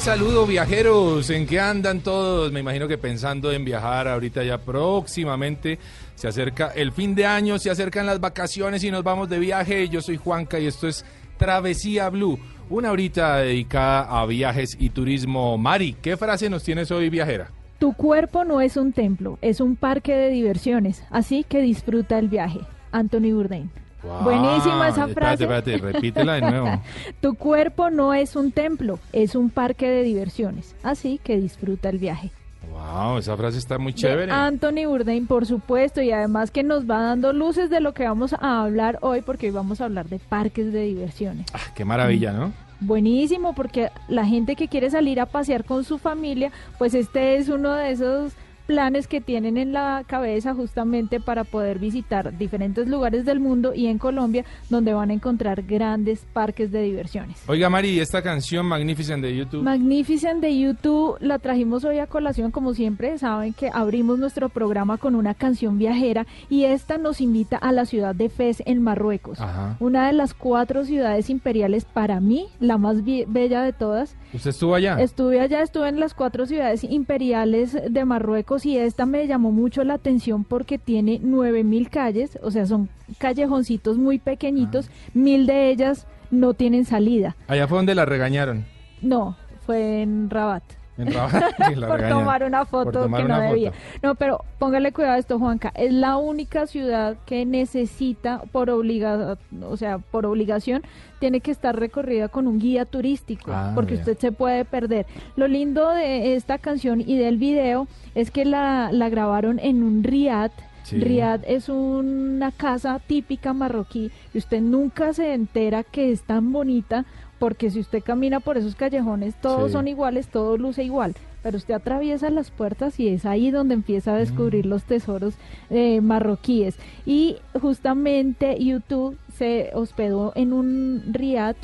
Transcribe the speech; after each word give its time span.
Saludo 0.00 0.46
viajeros, 0.46 1.28
¿en 1.30 1.46
qué 1.46 1.58
andan 1.58 2.00
todos? 2.00 2.52
Me 2.52 2.60
imagino 2.60 2.86
que 2.86 2.98
pensando 2.98 3.50
en 3.50 3.64
viajar 3.64 4.06
ahorita 4.06 4.44
ya 4.44 4.58
próximamente. 4.58 5.78
Se 6.14 6.28
acerca 6.28 6.68
el 6.74 6.92
fin 6.92 7.14
de 7.14 7.26
año, 7.26 7.58
se 7.58 7.70
acercan 7.70 8.06
las 8.06 8.20
vacaciones 8.20 8.84
y 8.84 8.90
nos 8.90 9.02
vamos 9.02 9.28
de 9.28 9.38
viaje. 9.38 9.88
Yo 9.88 10.00
soy 10.00 10.16
Juanca 10.16 10.60
y 10.60 10.66
esto 10.66 10.86
es 10.86 11.04
Travesía 11.36 12.10
Blue, 12.10 12.38
una 12.70 12.92
horita 12.92 13.38
dedicada 13.38 14.02
a 14.02 14.24
viajes 14.26 14.76
y 14.78 14.90
turismo. 14.90 15.58
Mari, 15.58 15.96
¿qué 16.00 16.16
frase 16.16 16.48
nos 16.48 16.62
tienes 16.62 16.90
hoy 16.90 17.10
viajera? 17.10 17.50
Tu 17.78 17.92
cuerpo 17.94 18.44
no 18.44 18.60
es 18.60 18.76
un 18.76 18.92
templo, 18.92 19.38
es 19.42 19.60
un 19.60 19.74
parque 19.74 20.14
de 20.14 20.30
diversiones, 20.30 21.02
así 21.10 21.44
que 21.44 21.60
disfruta 21.60 22.18
el 22.18 22.28
viaje. 22.28 22.60
Anthony 22.92 23.32
Bourdain. 23.32 23.70
Buenísima 24.02 24.88
esa 24.88 25.08
frase. 25.08 25.44
Espérate, 25.44 25.74
espérate, 25.74 25.92
repítela 25.92 26.34
de 26.34 26.40
nuevo. 26.42 26.82
tu 27.20 27.34
cuerpo 27.34 27.90
no 27.90 28.14
es 28.14 28.36
un 28.36 28.52
templo, 28.52 28.98
es 29.12 29.34
un 29.34 29.50
parque 29.50 29.88
de 29.88 30.02
diversiones. 30.02 30.76
Así 30.82 31.20
que 31.22 31.36
disfruta 31.36 31.88
el 31.88 31.98
viaje. 31.98 32.30
Wow, 32.70 33.18
esa 33.18 33.36
frase 33.36 33.58
está 33.58 33.78
muy 33.78 33.92
chévere. 33.92 34.30
Anthony 34.30 34.86
Bourdain, 34.86 35.26
por 35.26 35.46
supuesto, 35.46 36.00
y 36.00 36.12
además 36.12 36.50
que 36.50 36.62
nos 36.62 36.88
va 36.88 37.00
dando 37.00 37.32
luces 37.32 37.70
de 37.70 37.80
lo 37.80 37.92
que 37.92 38.04
vamos 38.04 38.34
a 38.34 38.62
hablar 38.62 38.98
hoy, 39.02 39.22
porque 39.22 39.46
hoy 39.46 39.52
vamos 39.52 39.80
a 39.80 39.86
hablar 39.86 40.08
de 40.08 40.18
parques 40.18 40.72
de 40.72 40.82
diversiones. 40.82 41.46
Ah, 41.52 41.72
qué 41.74 41.84
maravilla, 41.84 42.32
¿no? 42.32 42.52
Buenísimo, 42.80 43.54
porque 43.54 43.90
la 44.06 44.24
gente 44.24 44.54
que 44.54 44.68
quiere 44.68 44.90
salir 44.90 45.18
a 45.18 45.26
pasear 45.26 45.64
con 45.64 45.82
su 45.82 45.98
familia, 45.98 46.52
pues 46.78 46.94
este 46.94 47.36
es 47.36 47.48
uno 47.48 47.74
de 47.74 47.90
esos 47.90 48.32
planes 48.68 49.08
que 49.08 49.22
tienen 49.22 49.56
en 49.56 49.72
la 49.72 50.04
cabeza 50.06 50.54
justamente 50.54 51.20
para 51.20 51.44
poder 51.44 51.78
visitar 51.78 52.36
diferentes 52.36 52.86
lugares 52.86 53.24
del 53.24 53.40
mundo 53.40 53.72
y 53.74 53.86
en 53.86 53.96
Colombia 53.96 54.44
donde 54.68 54.92
van 54.92 55.08
a 55.08 55.14
encontrar 55.14 55.62
grandes 55.62 56.26
parques 56.34 56.70
de 56.70 56.82
diversiones. 56.82 57.42
Oiga 57.46 57.70
Mari, 57.70 57.98
esta 57.98 58.20
canción 58.20 58.66
Magnificent 58.66 59.24
de 59.24 59.34
YouTube. 59.34 59.62
Magnificent 59.62 60.42
de 60.42 60.58
YouTube 60.58 61.16
la 61.20 61.38
trajimos 61.38 61.86
hoy 61.86 61.98
a 61.98 62.06
colación 62.06 62.50
como 62.50 62.74
siempre, 62.74 63.16
saben 63.16 63.54
que 63.54 63.70
abrimos 63.72 64.18
nuestro 64.18 64.50
programa 64.50 64.98
con 64.98 65.14
una 65.14 65.32
canción 65.32 65.78
viajera 65.78 66.26
y 66.50 66.64
esta 66.64 66.98
nos 66.98 67.22
invita 67.22 67.56
a 67.56 67.72
la 67.72 67.86
ciudad 67.86 68.14
de 68.14 68.28
Fez 68.28 68.62
en 68.66 68.82
Marruecos, 68.82 69.38
una 69.80 70.08
de 70.08 70.12
las 70.12 70.34
cuatro 70.34 70.84
ciudades 70.84 71.30
imperiales 71.30 71.86
para 71.86 72.20
mí, 72.20 72.48
la 72.60 72.76
más 72.76 73.02
bella 73.02 73.62
de 73.62 73.72
todas. 73.72 74.14
¿Usted 74.34 74.50
estuvo 74.50 74.74
allá? 74.74 75.00
Estuve 75.00 75.40
allá, 75.40 75.62
estuve 75.62 75.88
en 75.88 76.00
las 76.00 76.12
cuatro 76.12 76.44
ciudades 76.44 76.84
imperiales 76.84 77.74
de 77.88 78.04
Marruecos 78.04 78.57
y 78.66 78.76
esta 78.76 79.06
me 79.06 79.26
llamó 79.26 79.52
mucho 79.52 79.84
la 79.84 79.94
atención 79.94 80.44
porque 80.44 80.78
tiene 80.78 81.18
9000 81.18 81.90
calles, 81.90 82.38
o 82.42 82.50
sea, 82.50 82.66
son 82.66 82.88
callejoncitos 83.18 83.98
muy 83.98 84.18
pequeñitos, 84.18 84.88
ah. 84.88 85.10
mil 85.14 85.46
de 85.46 85.70
ellas 85.70 86.06
no 86.30 86.54
tienen 86.54 86.84
salida. 86.84 87.36
Allá 87.46 87.66
fue 87.66 87.78
donde 87.78 87.94
la 87.94 88.04
regañaron. 88.04 88.64
No, 89.00 89.36
fue 89.64 90.02
en 90.02 90.30
Rabat. 90.30 90.62
En 90.98 91.12
por 91.86 92.08
tomar 92.08 92.42
una 92.42 92.64
foto 92.64 93.08
que 93.10 93.24
no 93.24 93.40
debía. 93.40 93.72
No, 94.02 94.16
pero 94.16 94.44
póngale 94.58 94.92
cuidado 94.92 95.14
a 95.14 95.18
esto, 95.18 95.38
Juanca. 95.38 95.72
Es 95.76 95.92
la 95.92 96.16
única 96.16 96.66
ciudad 96.66 97.16
que 97.24 97.46
necesita 97.46 98.42
por 98.50 98.68
obligación, 98.68 99.38
o 99.62 99.76
sea, 99.76 99.98
por 99.98 100.26
obligación 100.26 100.82
tiene 101.20 101.40
que 101.40 101.52
estar 101.52 101.78
recorrida 101.78 102.28
con 102.28 102.46
un 102.46 102.58
guía 102.58 102.84
turístico, 102.84 103.52
ah, 103.52 103.72
porque 103.74 103.94
usted 103.94 104.18
se 104.18 104.32
puede 104.32 104.64
perder. 104.64 105.06
Lo 105.36 105.46
lindo 105.46 105.88
de 105.90 106.34
esta 106.34 106.58
canción 106.58 107.00
y 107.00 107.16
del 107.16 107.38
video 107.38 107.86
es 108.14 108.30
que 108.30 108.44
la, 108.44 108.90
la 108.92 109.08
grabaron 109.08 109.58
en 109.60 109.82
un 109.82 110.02
riad. 110.02 110.50
Riad 110.90 111.40
es 111.46 111.68
una 111.68 112.50
casa 112.50 112.98
típica 113.06 113.52
marroquí 113.52 114.10
y 114.32 114.38
usted 114.38 114.62
nunca 114.62 115.12
se 115.12 115.34
entera 115.34 115.84
que 115.84 116.12
es 116.12 116.22
tan 116.22 116.50
bonita 116.50 117.04
porque 117.38 117.70
si 117.70 117.80
usted 117.80 118.02
camina 118.02 118.40
por 118.40 118.56
esos 118.56 118.74
callejones 118.74 119.34
todos 119.40 119.72
son 119.72 119.88
iguales, 119.88 120.28
todo 120.28 120.56
luce 120.56 120.84
igual 120.84 121.14
pero 121.42 121.56
usted 121.56 121.74
atraviesa 121.74 122.30
las 122.30 122.50
puertas 122.50 122.98
y 122.98 123.08
es 123.08 123.24
ahí 123.24 123.50
donde 123.50 123.74
empieza 123.74 124.14
a 124.14 124.18
descubrir 124.18 124.66
mm. 124.66 124.68
los 124.68 124.84
tesoros 124.84 125.34
eh, 125.70 126.00
marroquíes. 126.00 126.76
Y 127.06 127.36
justamente 127.60 128.62
YouTube 128.62 129.16
se 129.32 129.70
hospedó 129.74 130.32
en 130.34 130.52
un 130.52 131.02
riad, 131.12 131.56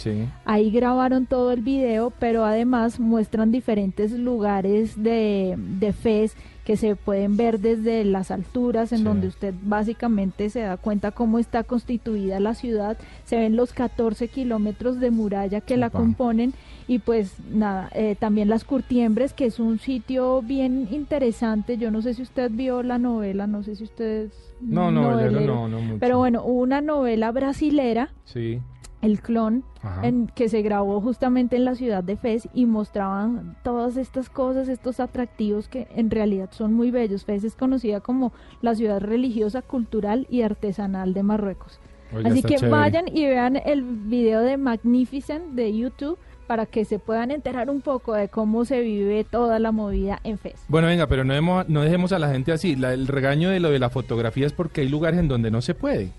ahí 0.44 0.70
grabaron 0.70 1.26
todo 1.26 1.52
el 1.52 1.62
video, 1.62 2.12
pero 2.18 2.44
además 2.44 3.00
muestran 3.00 3.50
diferentes 3.50 4.12
lugares 4.12 5.02
de, 5.02 5.56
de 5.58 5.92
Fez 5.92 6.36
que 6.64 6.76
se 6.76 6.96
pueden 6.96 7.36
ver 7.36 7.60
desde 7.60 8.04
las 8.04 8.30
alturas, 8.30 8.92
en 8.92 9.04
donde 9.04 9.28
usted 9.28 9.54
básicamente 9.62 10.48
se 10.48 10.60
da 10.60 10.76
cuenta 10.78 11.10
cómo 11.10 11.38
está 11.38 11.62
constituida 11.62 12.40
la 12.40 12.54
ciudad, 12.54 12.96
se 13.24 13.36
ven 13.36 13.54
los 13.54 13.72
14 13.72 14.28
kilómetros 14.28 14.98
de 14.98 15.10
muralla 15.10 15.60
que 15.60 15.76
la 15.76 15.90
componen 15.90 16.54
y 16.88 16.98
pues 16.98 17.34
nada, 17.50 17.90
eh, 17.94 18.16
también 18.18 18.48
las 18.48 18.64
Curtiembres, 18.64 19.34
que 19.34 19.46
es 19.46 19.58
un 19.60 19.78
sitio 19.78 20.42
bien 20.42 20.88
interesante, 20.90 21.76
yo 21.76 21.90
no 21.90 22.00
sé 22.00 22.14
si 22.14 22.22
usted 22.22 22.50
vio 22.50 22.82
la 22.82 22.98
novela, 22.98 23.46
no 23.46 23.62
sé 23.62 23.76
si 23.76 23.84
ustedes... 23.84 24.32
No, 24.60 24.90
no, 24.90 25.20
no, 25.20 25.68
no 25.68 25.80
mucho. 25.80 25.98
Pero 26.00 26.18
bueno, 26.18 26.44
una 26.44 26.80
novela 26.80 27.30
brasilera. 27.32 28.10
Sí 28.24 28.60
el 29.04 29.20
clon, 29.20 29.64
en, 30.02 30.28
que 30.34 30.48
se 30.48 30.62
grabó 30.62 31.00
justamente 31.00 31.56
en 31.56 31.64
la 31.64 31.74
ciudad 31.74 32.02
de 32.02 32.16
Fez 32.16 32.48
y 32.54 32.66
mostraban 32.66 33.56
todas 33.62 33.96
estas 33.96 34.30
cosas, 34.30 34.68
estos 34.68 35.00
atractivos 35.00 35.68
que 35.68 35.86
en 35.94 36.10
realidad 36.10 36.50
son 36.52 36.72
muy 36.72 36.90
bellos. 36.90 37.24
Fez 37.24 37.44
es 37.44 37.54
conocida 37.54 38.00
como 38.00 38.32
la 38.62 38.74
ciudad 38.74 39.00
religiosa, 39.00 39.62
cultural 39.62 40.26
y 40.30 40.42
artesanal 40.42 41.14
de 41.14 41.22
Marruecos. 41.22 41.80
Así 42.24 42.42
que 42.42 42.58
vayan 42.68 43.08
y 43.08 43.26
vean 43.26 43.56
el 43.56 43.82
video 43.82 44.40
de 44.40 44.56
Magnificent 44.56 45.54
de 45.54 45.76
YouTube 45.76 46.18
para 46.46 46.66
que 46.66 46.84
se 46.84 46.98
puedan 46.98 47.30
enterar 47.30 47.70
un 47.70 47.80
poco 47.80 48.14
de 48.14 48.28
cómo 48.28 48.64
se 48.64 48.80
vive 48.80 49.24
toda 49.24 49.58
la 49.58 49.72
movida 49.72 50.20
en 50.24 50.38
Fez. 50.38 50.64
Bueno, 50.68 50.88
venga, 50.88 51.06
pero 51.06 51.24
no, 51.24 51.64
no 51.64 51.82
dejemos 51.82 52.12
a 52.12 52.18
la 52.18 52.30
gente 52.30 52.52
así. 52.52 52.72
el 52.72 53.06
regaño 53.06 53.50
de 53.50 53.60
lo 53.60 53.70
de 53.70 53.78
la 53.78 53.90
fotografía 53.90 54.46
es 54.46 54.52
porque 54.52 54.82
hay 54.82 54.88
lugares 54.88 55.18
en 55.18 55.28
donde 55.28 55.50
no 55.50 55.62
se 55.62 55.74
puede. 55.74 56.10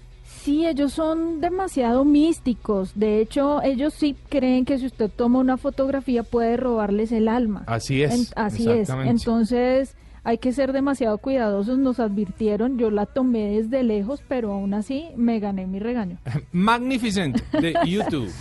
Sí, 0.46 0.68
ellos 0.68 0.94
son 0.94 1.42
demasiado 1.42 2.06
místicos. 2.06 2.92
De 2.94 3.20
hecho, 3.20 3.64
ellos 3.64 3.96
sí 3.96 4.16
creen 4.30 4.64
que 4.64 4.78
si 4.78 4.86
usted 4.86 5.10
toma 5.10 5.40
una 5.40 5.58
fotografía 5.58 6.22
puede 6.22 6.56
robarles 6.56 7.12
el 7.12 7.30
alma. 7.30 7.64
Así 7.66 8.04
es. 8.04 8.32
así 8.36 8.70
es. 8.70 8.90
Entonces, 8.90 9.96
hay 10.24 10.38
que 10.38 10.54
ser 10.54 10.72
demasiado 10.72 11.18
cuidadosos, 11.18 11.80
nos 11.80 12.00
advirtieron, 12.00 12.78
yo 12.78 12.92
la 12.92 13.08
tomé 13.08 13.60
desde 13.60 13.82
lejos, 13.82 14.22
pero 14.28 14.54
aún 14.54 14.76
así 14.76 15.08
me 15.16 15.40
gané 15.40 15.66
mi 15.66 15.80
regaño. 15.80 16.20
Magnificent 16.52 17.42
de 17.54 17.74
YouTube. 17.88 18.32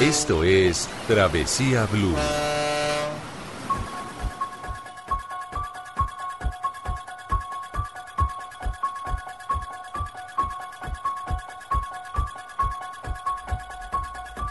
Esto 0.00 0.44
es 0.44 0.88
Travesía 1.08 1.84
Blue. 1.86 2.14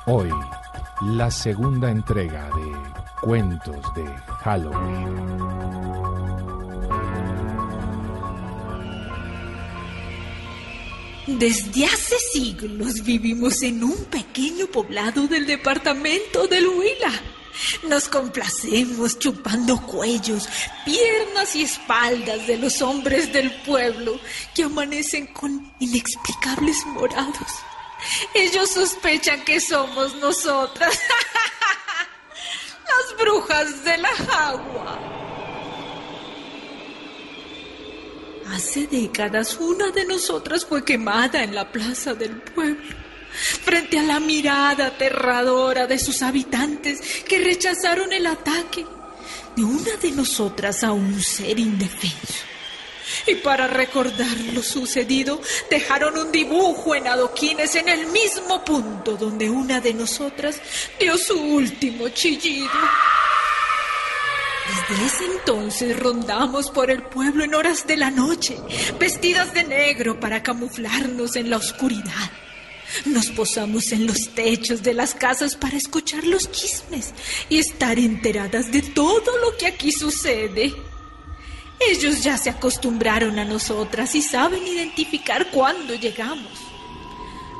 Hoy, 0.05 0.29
la 1.01 1.31
segunda 1.31 1.91
entrega 1.91 2.49
de 2.49 2.73
Cuentos 3.21 3.93
de 3.93 4.05
Halloween. 4.43 5.86
Desde 11.27 11.85
hace 11.85 12.17
siglos 12.31 13.03
vivimos 13.03 13.61
en 13.61 13.83
un 13.83 14.05
pequeño 14.05 14.65
poblado 14.67 15.27
del 15.27 15.45
departamento 15.45 16.47
del 16.47 16.69
Huila. 16.69 17.11
Nos 17.83 18.07
complacemos 18.07 19.19
chupando 19.19 19.81
cuellos, 19.81 20.47
piernas 20.85 21.53
y 21.53 21.63
espaldas 21.63 22.47
de 22.47 22.57
los 22.57 22.81
hombres 22.81 23.33
del 23.33 23.51
pueblo 23.63 24.17
que 24.55 24.63
amanecen 24.63 25.27
con 25.27 25.73
inexplicables 25.81 26.85
morados. 26.85 27.51
Ellos 28.33 28.71
sospechan 28.71 29.43
que 29.43 29.59
somos 29.59 30.15
nosotras, 30.15 30.97
las 32.87 33.17
brujas 33.19 33.83
de 33.83 33.97
la 33.97 34.09
agua. 34.29 35.26
Hace 38.53 38.87
décadas 38.87 39.57
una 39.59 39.91
de 39.91 40.05
nosotras 40.05 40.65
fue 40.65 40.83
quemada 40.83 41.43
en 41.43 41.53
la 41.53 41.69
plaza 41.71 42.13
del 42.13 42.41
pueblo, 42.41 42.95
frente 43.63 43.99
a 43.99 44.03
la 44.03 44.19
mirada 44.19 44.87
aterradora 44.87 45.85
de 45.85 45.99
sus 45.99 46.21
habitantes 46.21 47.01
que 47.27 47.39
rechazaron 47.39 48.11
el 48.13 48.25
ataque 48.25 48.85
de 49.55 49.63
una 49.63 49.95
de 49.97 50.11
nosotras 50.11 50.83
a 50.83 50.91
un 50.91 51.21
ser 51.21 51.59
indefenso. 51.59 52.45
Y 53.25 53.35
para 53.35 53.67
recordar 53.67 54.37
lo 54.53 54.61
sucedido, 54.61 55.41
dejaron 55.69 56.17
un 56.17 56.31
dibujo 56.31 56.95
en 56.95 57.07
adoquines 57.07 57.75
en 57.75 57.89
el 57.89 58.07
mismo 58.07 58.63
punto 58.63 59.17
donde 59.17 59.49
una 59.49 59.81
de 59.81 59.93
nosotras 59.93 60.61
dio 60.99 61.17
su 61.17 61.37
último 61.37 62.09
chillido. 62.09 62.69
Desde 64.67 65.05
ese 65.05 65.25
entonces 65.25 65.99
rondamos 65.99 66.69
por 66.69 66.91
el 66.91 67.03
pueblo 67.03 67.43
en 67.43 67.55
horas 67.55 67.87
de 67.87 67.95
la 67.95 68.11
noche, 68.11 68.57
vestidas 68.99 69.53
de 69.53 69.63
negro 69.63 70.19
para 70.19 70.43
camuflarnos 70.43 71.35
en 71.35 71.49
la 71.49 71.57
oscuridad. 71.57 72.31
Nos 73.05 73.27
posamos 73.27 73.91
en 73.91 74.07
los 74.07 74.29
techos 74.33 74.83
de 74.83 74.93
las 74.93 75.13
casas 75.13 75.55
para 75.55 75.77
escuchar 75.77 76.25
los 76.25 76.51
chismes 76.51 77.13
y 77.49 77.57
estar 77.59 77.97
enteradas 77.97 78.71
de 78.71 78.81
todo 78.81 79.37
lo 79.37 79.55
que 79.57 79.67
aquí 79.67 79.91
sucede. 79.91 80.73
Ellos 81.79 82.23
ya 82.23 82.37
se 82.37 82.49
acostumbraron 82.49 83.39
a 83.39 83.45
nosotras 83.45 84.15
y 84.15 84.21
saben 84.21 84.65
identificar 84.65 85.49
cuándo 85.51 85.95
llegamos 85.95 86.66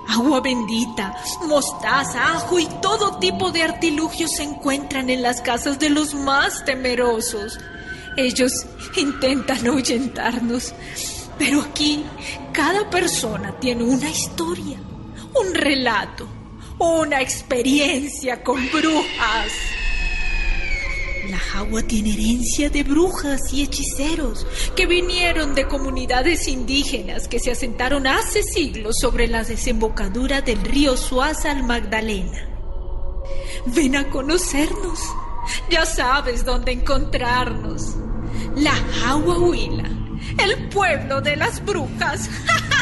agua 0.08 0.40
bendita, 0.42 1.16
mostaza, 1.48 2.34
ajo 2.34 2.60
y 2.60 2.68
todo 2.82 3.20
tipo 3.20 3.52
de 3.52 3.64
artilugios 3.64 4.32
se 4.32 4.44
encuentran 4.44 5.10
en 5.10 5.22
las 5.22 5.42
casas 5.42 5.80
de 5.80 5.90
los 5.90 6.14
más 6.14 6.64
temerosos. 6.66 7.60
Ellos 8.16 8.52
intentan 8.96 9.68
ahuyentarnos, 9.68 10.74
pero 11.38 11.62
aquí 11.62 12.04
cada 12.52 12.90
persona 12.90 13.60
tiene 13.60 13.84
una 13.84 14.10
historia, 14.10 14.80
un 15.36 15.54
relato, 15.54 16.28
una 16.80 17.22
experiencia 17.22 18.44
con 18.44 18.66
brujas. 18.72 19.52
La 21.30 21.38
Jagua 21.38 21.82
tiene 21.82 22.14
herencia 22.14 22.70
de 22.70 22.84
brujas 22.84 23.52
y 23.52 23.64
hechiceros 23.64 24.48
que 24.78 24.86
vinieron 24.86 25.56
de 25.56 25.68
comunidades 25.68 26.48
indígenas 26.48 27.28
que 27.28 27.40
se 27.40 27.52
asentaron 27.52 28.08
hace 28.08 28.44
siglos 28.44 28.96
sobre 29.02 29.28
la 29.28 29.44
desembocadura 29.44 30.40
del 30.42 30.62
río 30.64 30.96
Suaza 30.96 31.52
al 31.52 31.64
Magdalena. 31.64 32.48
Ven 33.66 33.98
a 33.98 34.10
conocernos. 34.10 35.00
Ya 35.70 35.86
sabes 35.86 36.46
dónde 36.46 36.72
encontrarnos. 36.72 37.96
La 38.56 38.74
Jagua 38.74 39.38
Huila, 39.38 39.90
el 40.42 40.70
pueblo 40.70 41.20
de 41.20 41.36
las 41.36 41.64
brujas. 41.66 42.30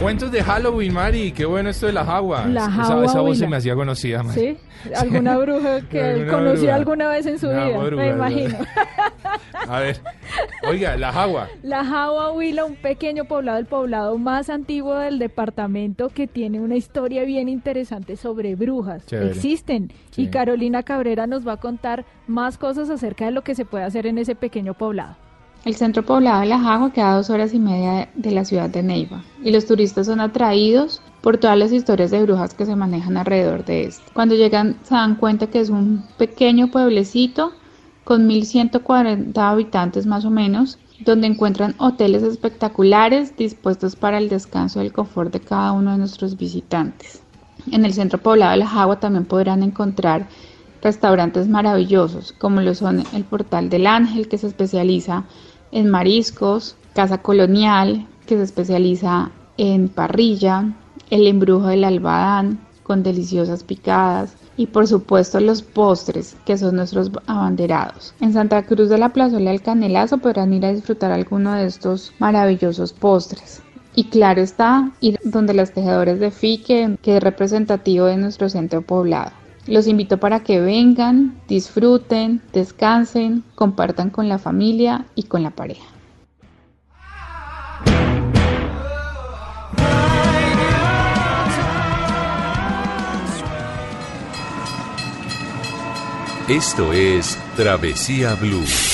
Cuentos 0.00 0.32
de 0.32 0.42
Halloween, 0.42 0.94
Mari. 0.94 1.30
Qué 1.30 1.44
bueno 1.44 1.68
esto 1.68 1.86
de 1.86 1.92
la 1.92 2.06
jagua. 2.06 2.46
La 2.46 2.64
esa, 2.64 3.04
esa, 3.04 3.20
voz 3.20 3.36
se 3.36 3.46
me 3.46 3.56
hacía 3.56 3.74
conocida, 3.74 4.22
Mari. 4.22 4.40
¿Sí? 4.40 4.56
¿Alguna 4.96 5.36
bruja 5.36 5.82
que 5.90 6.26
conoció 6.30 6.74
alguna 6.74 7.08
vez 7.08 7.26
en 7.26 7.38
su 7.38 7.48
vida? 7.48 7.78
me 7.90 8.08
imagino. 8.08 8.56
A 9.68 9.80
ver, 9.80 10.00
oiga, 10.66 10.96
la 10.96 11.12
jagua. 11.12 11.48
La 11.62 11.84
jagua 11.84 12.32
Huila, 12.32 12.64
un 12.64 12.76
pequeño 12.76 13.26
poblado, 13.26 13.58
el 13.58 13.66
poblado 13.66 14.16
más 14.16 14.48
antiguo 14.48 14.94
del 14.94 15.18
departamento 15.18 16.08
que 16.08 16.26
tiene 16.26 16.60
una 16.60 16.76
historia 16.76 17.24
bien 17.24 17.50
interesante 17.50 18.16
sobre 18.16 18.54
brujas. 18.54 19.04
Existen. 19.12 19.92
Y 20.16 20.28
Carolina 20.28 20.82
Cabrera 20.82 21.26
nos 21.26 21.46
va 21.46 21.52
a 21.52 21.56
contar 21.58 22.06
más 22.26 22.56
cosas 22.56 22.88
acerca 22.88 23.26
de 23.26 23.32
lo 23.32 23.42
que 23.42 23.54
se 23.54 23.66
puede 23.66 23.84
hacer 23.84 24.06
en 24.06 24.16
ese 24.16 24.34
pequeño 24.34 24.72
poblado. 24.72 25.16
El 25.62 25.74
centro 25.74 26.02
poblado 26.02 26.40
de 26.40 26.46
La 26.46 26.58
Jagua 26.58 26.90
queda 26.90 27.12
a 27.12 27.16
dos 27.16 27.28
horas 27.28 27.52
y 27.52 27.58
media 27.58 28.08
de 28.14 28.30
la 28.30 28.46
ciudad 28.46 28.70
de 28.70 28.82
Neiva 28.82 29.22
y 29.44 29.50
los 29.50 29.66
turistas 29.66 30.06
son 30.06 30.18
atraídos 30.18 31.02
por 31.20 31.36
todas 31.36 31.58
las 31.58 31.70
historias 31.70 32.10
de 32.10 32.22
brujas 32.22 32.54
que 32.54 32.64
se 32.64 32.74
manejan 32.76 33.18
alrededor 33.18 33.66
de 33.66 33.84
este. 33.84 34.10
Cuando 34.14 34.36
llegan 34.36 34.76
se 34.84 34.94
dan 34.94 35.16
cuenta 35.16 35.48
que 35.48 35.60
es 35.60 35.68
un 35.68 36.02
pequeño 36.16 36.70
pueblecito 36.70 37.52
con 38.04 38.26
1.140 38.26 39.36
habitantes 39.36 40.06
más 40.06 40.24
o 40.24 40.30
menos, 40.30 40.78
donde 41.00 41.26
encuentran 41.26 41.74
hoteles 41.76 42.22
espectaculares 42.22 43.36
dispuestos 43.36 43.96
para 43.96 44.16
el 44.16 44.30
descanso 44.30 44.82
y 44.82 44.86
el 44.86 44.94
confort 44.94 45.30
de 45.30 45.40
cada 45.40 45.72
uno 45.72 45.92
de 45.92 45.98
nuestros 45.98 46.38
visitantes. 46.38 47.22
En 47.70 47.84
el 47.84 47.92
centro 47.92 48.18
poblado 48.18 48.52
de 48.52 48.56
La 48.56 48.66
Jagua 48.66 48.98
también 48.98 49.26
podrán 49.26 49.62
encontrar 49.62 50.26
restaurantes 50.82 51.48
maravillosos, 51.48 52.32
como 52.32 52.62
lo 52.62 52.74
son 52.74 53.04
el 53.12 53.24
Portal 53.24 53.68
del 53.68 53.86
Ángel, 53.86 54.28
que 54.28 54.38
se 54.38 54.46
especializa 54.46 55.24
en 55.72 55.88
mariscos, 55.88 56.76
Casa 56.94 57.18
Colonial, 57.18 58.06
que 58.26 58.36
se 58.36 58.42
especializa 58.42 59.30
en 59.56 59.88
parrilla, 59.88 60.72
el 61.10 61.26
embrujo 61.26 61.66
del 61.66 61.84
albadán, 61.84 62.60
con 62.82 63.02
deliciosas 63.02 63.62
picadas, 63.62 64.36
y 64.56 64.66
por 64.66 64.86
supuesto 64.86 65.40
los 65.40 65.62
postres, 65.62 66.36
que 66.44 66.58
son 66.58 66.76
nuestros 66.76 67.10
abanderados. 67.26 68.14
En 68.20 68.32
Santa 68.32 68.62
Cruz 68.64 68.88
de 68.88 68.98
la 68.98 69.10
Plazuela 69.10 69.50
del 69.50 69.62
Canelazo 69.62 70.18
podrán 70.18 70.52
ir 70.52 70.66
a 70.66 70.72
disfrutar 70.72 71.12
alguno 71.12 71.54
de 71.54 71.66
estos 71.66 72.12
maravillosos 72.18 72.92
postres. 72.92 73.62
Y 73.94 74.04
claro 74.04 74.40
está, 74.40 74.90
ir 75.00 75.18
donde 75.24 75.54
los 75.54 75.72
tejedores 75.72 76.20
de 76.20 76.30
Fique, 76.30 76.96
que 77.02 77.16
es 77.16 77.22
representativo 77.22 78.06
de 78.06 78.16
nuestro 78.16 78.48
centro 78.48 78.82
poblado. 78.82 79.32
Los 79.66 79.86
invito 79.86 80.18
para 80.18 80.40
que 80.40 80.60
vengan, 80.60 81.40
disfruten, 81.46 82.42
descansen, 82.52 83.44
compartan 83.54 84.10
con 84.10 84.28
la 84.28 84.38
familia 84.38 85.06
y 85.14 85.24
con 85.24 85.42
la 85.42 85.50
pareja. 85.50 85.84
Esto 96.48 96.92
es 96.92 97.38
Travesía 97.54 98.34
Blue. 98.34 98.89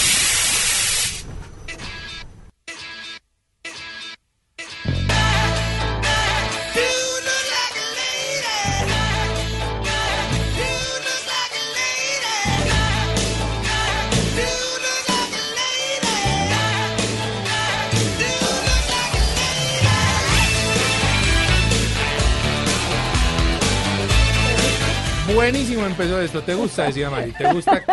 Empezó 26.07 26.21
esto. 26.21 26.43
¿Te 26.43 26.55
gusta? 26.55 26.85
Decía 26.85 27.11
Mari. 27.11 27.33
¿Te 27.33 27.53
gusta? 27.53 27.83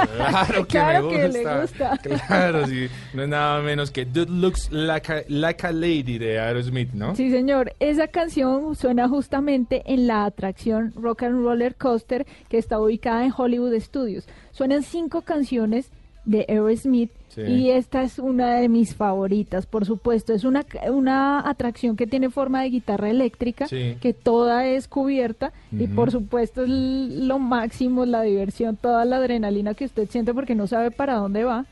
Claro 0.68 0.68
que 0.68 0.80
me 0.80 1.02
gusta. 1.02 1.28
le 1.28 1.62
gusta. 1.62 2.00
Claro, 2.28 2.68
sí. 2.68 2.88
No 3.14 3.24
es 3.24 3.30
nada 3.30 3.62
menos 3.62 3.92
que 3.92 4.06
Dude 4.06 4.32
Looks 4.32 4.72
like 4.72 5.12
a, 5.12 5.24
like 5.28 5.66
a 5.66 5.72
Lady 5.72 6.18
de 6.18 6.40
Aerosmith, 6.40 6.94
¿no? 6.94 7.16
Sí, 7.16 7.32
señor. 7.32 7.74
Esa 7.80 8.08
canción 8.08 8.76
suena 8.76 9.08
justamente 9.08 9.84
en 9.86 10.08
la 10.08 10.26
atracción 10.26 10.94
Rock 10.96 11.24
and 11.24 11.44
Roller 11.44 11.76
Coaster 11.76 12.26
que 12.50 12.58
está 12.58 12.80
ubicada 12.80 13.26
en 13.26 13.34
Hollywood 13.36 13.80
Studios. 13.80 14.28
Suenan 14.52 14.84
cinco 14.84 15.22
canciones 15.22 15.90
de 16.26 16.46
Aerosmith 16.48 17.12
y 17.38 17.70
esta 17.72 18.04
es 18.04 18.20
una 18.20 18.56
de 18.56 18.70
mis 18.70 18.96
favoritas, 18.96 19.66
por 19.66 19.86
supuesto. 19.86 20.34
Es 20.34 20.44
una, 20.44 20.66
una 20.90 21.48
atracción 21.48 21.96
que 21.96 22.08
tiene 22.08 22.30
forma 22.30 22.62
de 22.62 22.70
guitarra 22.70 23.10
eléctrica, 23.10 23.68
que 23.68 24.14
toda 24.14 24.68
es 24.68 24.88
cubierta 24.88 25.54
y 25.72 25.88
por 25.88 26.12
supuesto 26.12 26.64
es 26.64 26.70
lo 26.70 27.40
máximo, 27.40 28.06
la 28.06 28.22
diversión, 28.22 28.78
toda 28.78 29.06
la 29.06 29.18
adrenalina 29.18 29.74
que 29.74 29.86
usted 29.86 30.10
siente 30.10 30.34
porque 30.34 30.56
no 30.56 30.68
sabe 30.68 30.92
para 30.92 31.16
dónde 31.16 31.44
va, 31.44 31.66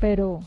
pero 0.00 0.42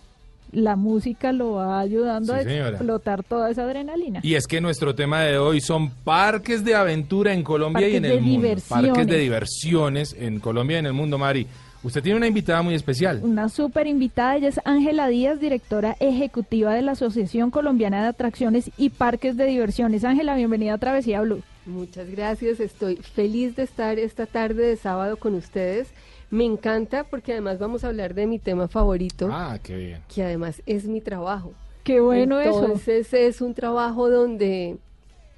la 0.52 0.76
música 0.76 1.32
lo 1.32 1.54
va 1.54 1.80
ayudando 1.80 2.34
a 2.34 2.42
explotar 2.42 3.24
toda 3.24 3.50
esa 3.50 3.64
adrenalina. 3.64 4.22
Y 4.24 4.36
es 4.36 4.48
que 4.48 4.62
nuestro 4.62 4.96
tema 4.96 5.22
de 5.22 5.38
hoy 5.38 5.60
son 5.60 5.90
parques 5.90 6.64
de 6.64 6.76
aventura 6.76 7.34
en 7.34 7.44
Colombia 7.44 7.88
y 7.90 7.98
en 7.98 8.06
el 8.06 8.22
mundo. 8.22 8.48
Parques 8.68 9.08
de 9.08 9.18
diversiones 9.18 10.16
en 10.18 10.40
Colombia 10.40 10.78
y 10.78 10.80
en 10.80 10.86
el 10.88 10.94
mundo, 10.94 11.18
Mari. 11.18 11.48
Usted 11.86 12.02
tiene 12.02 12.18
una 12.18 12.26
invitada 12.26 12.64
muy 12.64 12.74
especial. 12.74 13.20
Una 13.22 13.48
súper 13.48 13.86
invitada, 13.86 14.36
ella 14.36 14.48
es 14.48 14.60
Ángela 14.66 15.08
Díaz, 15.08 15.40
directora 15.40 15.96
ejecutiva 16.00 16.74
de 16.74 16.82
la 16.82 16.94
Asociación 16.94 17.52
Colombiana 17.52 18.02
de 18.02 18.08
Atracciones 18.08 18.72
y 18.76 18.90
Parques 18.90 19.38
de 19.38 19.46
Diversiones. 19.46 20.04
Ángela, 20.04 20.34
bienvenida 20.36 20.74
a 20.74 20.78
Travesía 20.80 21.22
Blue. 21.22 21.44
Muchas 21.68 22.10
gracias, 22.10 22.60
estoy 22.60 22.96
feliz 22.96 23.56
de 23.56 23.62
estar 23.62 24.00
esta 24.00 24.26
tarde 24.26 24.66
de 24.66 24.78
sábado 24.78 25.18
con 25.18 25.36
ustedes. 25.36 25.90
Me 26.32 26.44
encanta 26.44 27.04
porque 27.04 27.34
además 27.34 27.60
vamos 27.60 27.84
a 27.84 27.90
hablar 27.90 28.16
de 28.16 28.26
mi 28.26 28.40
tema 28.40 28.68
favorito. 28.68 29.30
Ah, 29.32 29.60
qué 29.62 29.76
bien. 29.76 30.02
Que 30.12 30.24
además 30.24 30.64
es 30.66 30.88
mi 30.88 31.02
trabajo. 31.02 31.54
Qué 31.84 32.00
bueno 32.00 32.40
eso. 32.40 32.66
Entonces 32.66 33.14
es 33.14 33.42
un 33.42 33.54
trabajo 33.54 34.10
donde 34.10 34.78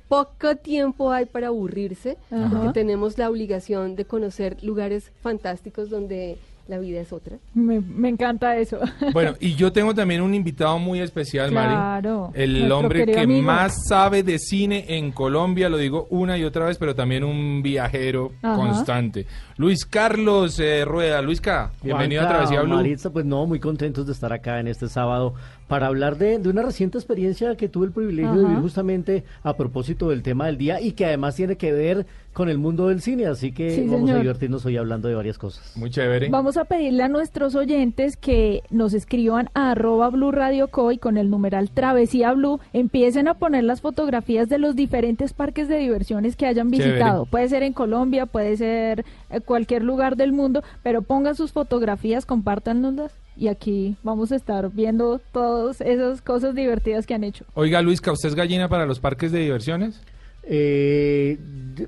poco 0.07 0.55
tiempo 0.55 1.11
hay 1.11 1.25
para 1.25 1.47
aburrirse, 1.47 2.17
porque 2.29 2.69
tenemos 2.73 3.17
la 3.17 3.29
obligación 3.29 3.95
de 3.95 4.05
conocer 4.05 4.63
lugares 4.63 5.11
fantásticos 5.21 5.89
donde 5.89 6.37
la 6.67 6.79
vida 6.79 6.99
es 6.99 7.13
otra. 7.13 7.37
Me, 7.53 8.09
encanta 8.09 8.57
eso. 8.57 8.79
Bueno, 9.13 9.35
y 9.39 9.55
yo 9.55 9.71
tengo 9.71 9.95
también 9.95 10.21
un 10.21 10.33
invitado 10.33 10.77
muy 10.79 10.99
especial, 10.99 11.49
claro, 11.49 12.31
El 12.33 12.71
hombre 12.71 13.05
que 13.05 13.25
más 13.25 13.87
sabe 13.87 14.21
de 14.21 14.37
cine 14.37 14.85
en 14.89 15.11
Colombia, 15.11 15.69
lo 15.69 15.77
digo 15.77 16.07
una 16.09 16.37
y 16.37 16.43
otra 16.43 16.65
vez, 16.65 16.77
pero 16.77 16.93
también 16.93 17.23
un 17.23 17.61
viajero 17.63 18.33
constante. 18.41 19.25
Luis 19.57 19.85
Carlos 19.85 20.59
eh, 20.59 20.85
Rueda. 20.85 21.21
Luisca, 21.21 21.71
bienvenido 21.81 22.23
a 22.23 22.27
Travesía 22.27 22.61
Blue. 22.61 22.75
Maritza, 22.75 23.09
pues 23.11 23.25
no, 23.25 23.45
muy 23.45 23.59
contentos 23.59 24.05
de 24.05 24.13
estar 24.13 24.31
acá 24.33 24.59
en 24.59 24.67
este 24.67 24.87
sábado 24.87 25.33
para 25.67 25.88
hablar 25.88 26.17
de, 26.17 26.38
una 26.47 26.62
reciente 26.62 26.97
experiencia 26.97 27.55
que 27.55 27.67
tuve 27.67 27.88
el 27.88 27.91
privilegio 27.91 28.33
de 28.36 28.43
vivir 28.43 28.59
justamente 28.59 29.24
a 29.43 29.55
propósito 29.57 30.09
del 30.09 30.24
tema 30.24 30.45
del 30.45 30.57
día 30.57 30.81
y 30.81 30.93
que 30.93 31.05
además 31.05 31.36
tiene 31.36 31.57
que 31.57 31.71
ver 31.74 32.05
con 32.31 32.50
el 32.50 32.57
mundo 32.57 32.89
del 32.89 33.01
cine, 33.01 33.25
así 33.25 33.51
que 33.51 33.86
vamos 33.89 34.12
a 34.12 34.19
divertirnos 34.19 34.65
hoy 34.65 34.77
hablando 34.77 35.07
de 35.07 35.15
varias 35.15 35.38
cosas. 35.38 35.75
Muy 35.75 35.89
chévere. 35.89 36.29
Vamos 36.29 36.55
a 36.57 36.65
pedirle 36.65 37.03
a 37.03 37.07
nuestros 37.07 37.55
oyentes 37.55 38.15
que 38.15 38.62
nos 38.69 38.93
escriban 38.93 39.50
a 39.55 39.71
arroba 39.71 40.09
Blue 40.09 40.31
Radio 40.31 40.67
Coy 40.67 41.00
con 41.00 41.17
el 41.17 41.29
numeral 41.29 41.71
Travesía 41.71 42.33
Blue, 42.33 42.59
empiecen 42.74 43.27
a 43.27 43.33
poner 43.33 43.63
las 43.63 43.81
fotografías 43.81 44.50
de 44.50 44.59
los 44.59 44.75
diferentes 44.75 45.33
parques 45.33 45.67
de 45.67 45.79
diversiones 45.79 46.36
que 46.36 46.45
hayan 46.45 46.69
visitado. 46.69 47.25
Puede 47.25 47.50
ser 47.50 47.63
en 47.63 47.74
Colombia, 47.74 48.27
puede 48.27 48.55
ser 48.55 49.03
en 49.29 49.41
cualquier 49.41 49.83
lugar 49.83 50.15
del 50.15 50.31
mundo, 50.31 50.63
pero 50.83 51.01
pongan 51.01 51.36
sus 51.36 51.51
fotografías, 51.51 52.25
compártanlas 52.25 53.12
y 53.38 53.48
aquí 53.48 53.96
vamos 54.03 54.32
a 54.32 54.36
estar 54.36 54.70
viendo 54.72 55.20
todas 55.32 55.82
esas 55.82 56.22
cosas 56.22 56.56
divertidas 56.56 57.06
que 57.06 57.13
han 57.13 57.24
hecho. 57.24 57.46
Oiga, 57.53 57.82
Luisca, 57.82 58.12
¿usted 58.12 58.29
es 58.29 58.36
gallina 58.36 58.67
para 58.67 58.86
los 58.86 59.00
parques 59.00 59.32
de 59.32 59.39
diversiones? 59.39 60.01
Eh, 60.49 61.37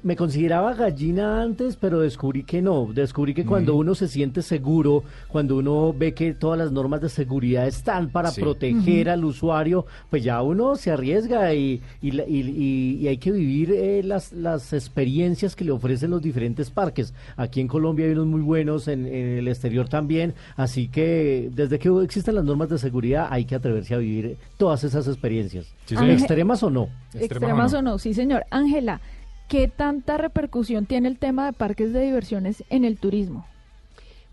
me 0.03 0.15
consideraba 0.15 0.73
gallina 0.73 1.41
antes, 1.41 1.75
pero 1.75 1.99
descubrí 1.99 2.43
que 2.43 2.61
no. 2.61 2.89
Descubrí 2.93 3.33
que 3.33 3.45
cuando 3.45 3.75
uno 3.75 3.95
se 3.95 4.07
siente 4.07 4.41
seguro, 4.41 5.03
cuando 5.27 5.57
uno 5.57 5.93
ve 5.93 6.13
que 6.13 6.33
todas 6.33 6.59
las 6.59 6.71
normas 6.71 7.01
de 7.01 7.09
seguridad 7.09 7.67
están 7.67 8.09
para 8.09 8.31
proteger 8.31 9.09
al 9.09 9.25
usuario, 9.25 9.85
pues 10.09 10.23
ya 10.23 10.41
uno 10.41 10.75
se 10.75 10.91
arriesga 10.91 11.53
y, 11.53 11.81
y, 12.01 13.07
hay 13.07 13.17
que 13.17 13.31
vivir 13.31 13.71
eh, 13.71 14.03
las, 14.03 14.31
las 14.33 14.73
experiencias 14.73 15.55
que 15.55 15.65
le 15.65 15.71
ofrecen 15.71 16.11
los 16.11 16.21
diferentes 16.21 16.69
parques. 16.69 17.13
Aquí 17.37 17.61
en 17.61 17.67
Colombia 17.67 18.05
hay 18.05 18.11
unos 18.11 18.27
muy 18.27 18.41
buenos, 18.41 18.87
en, 18.87 19.05
el 19.05 19.47
exterior 19.47 19.89
también. 19.89 20.33
Así 20.55 20.87
que 20.87 21.49
desde 21.53 21.79
que 21.79 21.89
existen 22.03 22.35
las 22.35 22.43
normas 22.43 22.69
de 22.69 22.77
seguridad 22.77 23.27
hay 23.29 23.45
que 23.45 23.55
atreverse 23.55 23.95
a 23.95 23.97
vivir 23.97 24.37
todas 24.57 24.83
esas 24.83 25.07
experiencias. 25.07 25.73
¿Extremas 25.89 26.61
o 26.63 26.69
no? 26.69 26.89
Extremas, 27.13 27.73
o 27.73 27.81
no, 27.81 27.97
sí 27.97 28.13
señor. 28.13 28.45
Ángela, 28.49 29.01
¿qué 29.47 29.67
tanta 29.67 30.17
repercusión 30.17 30.85
tiene 30.85 31.07
el 31.07 31.17
tema 31.17 31.45
de 31.45 31.53
parques 31.53 31.93
de 31.93 32.01
diversiones 32.01 32.63
en 32.69 32.85
el 32.85 32.97
turismo? 32.97 33.45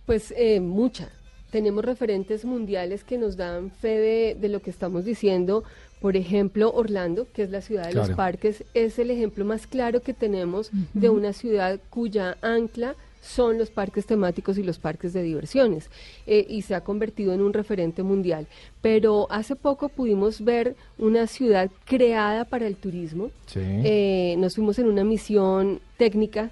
Pues 0.07 0.33
eh, 0.37 0.61
mucha. 0.61 1.11
Tenemos 1.51 1.85
referentes 1.85 2.45
mundiales 2.45 3.05
que 3.05 3.19
nos 3.19 3.37
dan 3.37 3.71
fe 3.71 4.37
de, 4.39 4.49
lo 4.49 4.61
que 4.61 4.71
estamos 4.71 5.05
diciendo. 5.05 5.65
Por 6.01 6.17
ejemplo, 6.17 6.73
Orlando, 6.73 7.27
que 7.33 7.43
es 7.43 7.51
la 7.51 7.61
ciudad 7.61 7.87
de 7.87 7.95
los 7.95 8.11
parques, 8.11 8.65
es 8.75 8.99
el 8.99 9.11
ejemplo 9.11 9.45
más 9.45 9.67
claro 9.67 10.03
que 10.03 10.13
tenemos 10.13 10.71
de 10.93 11.09
una 11.09 11.33
ciudad 11.33 11.81
cuya 11.89 12.37
ancla 12.43 12.95
son 13.27 13.59
los 13.59 13.71
parques 13.71 14.07
temáticos 14.07 14.57
y 14.59 14.63
los 14.63 14.79
parques 14.79 15.13
de 15.13 15.23
diversiones 15.23 15.91
eh, 16.27 16.47
y 16.49 16.63
se 16.63 16.75
ha 16.75 16.83
convertido 16.83 17.33
en 17.35 17.41
un 17.41 17.53
referente 17.53 18.03
mundial. 18.03 18.47
Pero 18.81 19.27
hace 19.31 19.57
poco 19.57 19.89
pudimos 19.89 20.43
ver 20.43 20.77
una 20.99 21.27
ciudad 21.27 21.71
creada 21.85 22.45
para 22.45 22.67
el 22.67 22.77
turismo. 22.77 23.31
Eh, 23.55 24.37
nos 24.39 24.55
fuimos 24.55 24.79
en 24.79 24.87
una 24.87 25.05
misión 25.05 25.81
técnica 25.97 26.51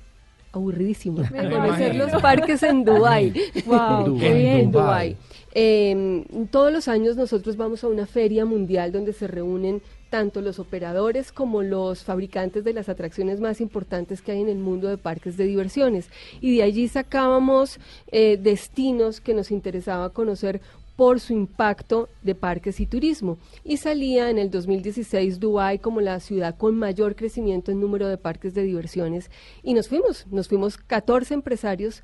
aburridísima 0.53 1.27
a 1.27 1.51
conocer 1.51 1.97
los 1.97 2.11
parques 2.23 2.63
en 2.63 2.85
Dubai. 2.85 3.33
wow, 3.67 4.19
en 4.23 4.71
Dubai. 4.71 5.17
Em, 5.53 6.25
todos 6.51 6.73
los 6.73 6.89
años 6.89 7.17
nosotros 7.17 7.57
vamos 7.57 7.85
a 7.85 7.89
una 7.89 8.07
feria 8.07 8.45
mundial 8.45 8.91
donde 8.91 9.13
se 9.13 9.29
reúnen 9.29 9.83
tanto 10.15 10.41
los 10.41 10.61
operadores 10.61 11.33
como 11.33 11.65
los 11.65 12.05
fabricantes 12.05 12.63
de 12.63 12.73
las 12.73 12.89
atracciones 12.89 13.41
más 13.41 13.61
importantes 13.61 14.23
que 14.23 14.31
hay 14.31 14.43
en 14.43 14.49
el 14.49 14.59
mundo 14.59 14.87
de 14.87 14.97
parques 14.97 15.37
de 15.37 15.43
diversiones. 15.43 16.09
Y 16.41 16.57
de 16.57 16.63
allí 16.63 16.87
sacábamos 16.87 17.81
eh, 18.13 18.39
destinos 18.41 19.21
que 19.21 19.35
nos 19.35 19.51
interesaba 19.51 20.11
conocer 20.11 20.61
por 20.97 21.21
su 21.21 21.33
impacto 21.33 22.09
de 22.23 22.35
parques 22.35 22.81
y 22.81 22.87
turismo. 22.87 23.39
Y 23.65 23.79
salía 23.79 24.31
en 24.31 24.39
el 24.39 24.51
2016 24.51 25.41
Dubái 25.41 25.79
como 25.79 26.01
la 26.01 26.21
ciudad 26.21 26.57
con 26.57 26.77
mayor 26.77 27.17
crecimiento 27.17 27.73
en 27.73 27.81
número 27.81 28.09
de 28.09 28.17
parques 28.17 28.55
de 28.55 28.63
diversiones. 28.63 29.31
Y 29.63 29.75
nos 29.75 29.89
fuimos, 29.89 30.27
nos 30.31 30.49
fuimos 30.49 30.77
14 30.77 31.35
empresarios, 31.35 32.03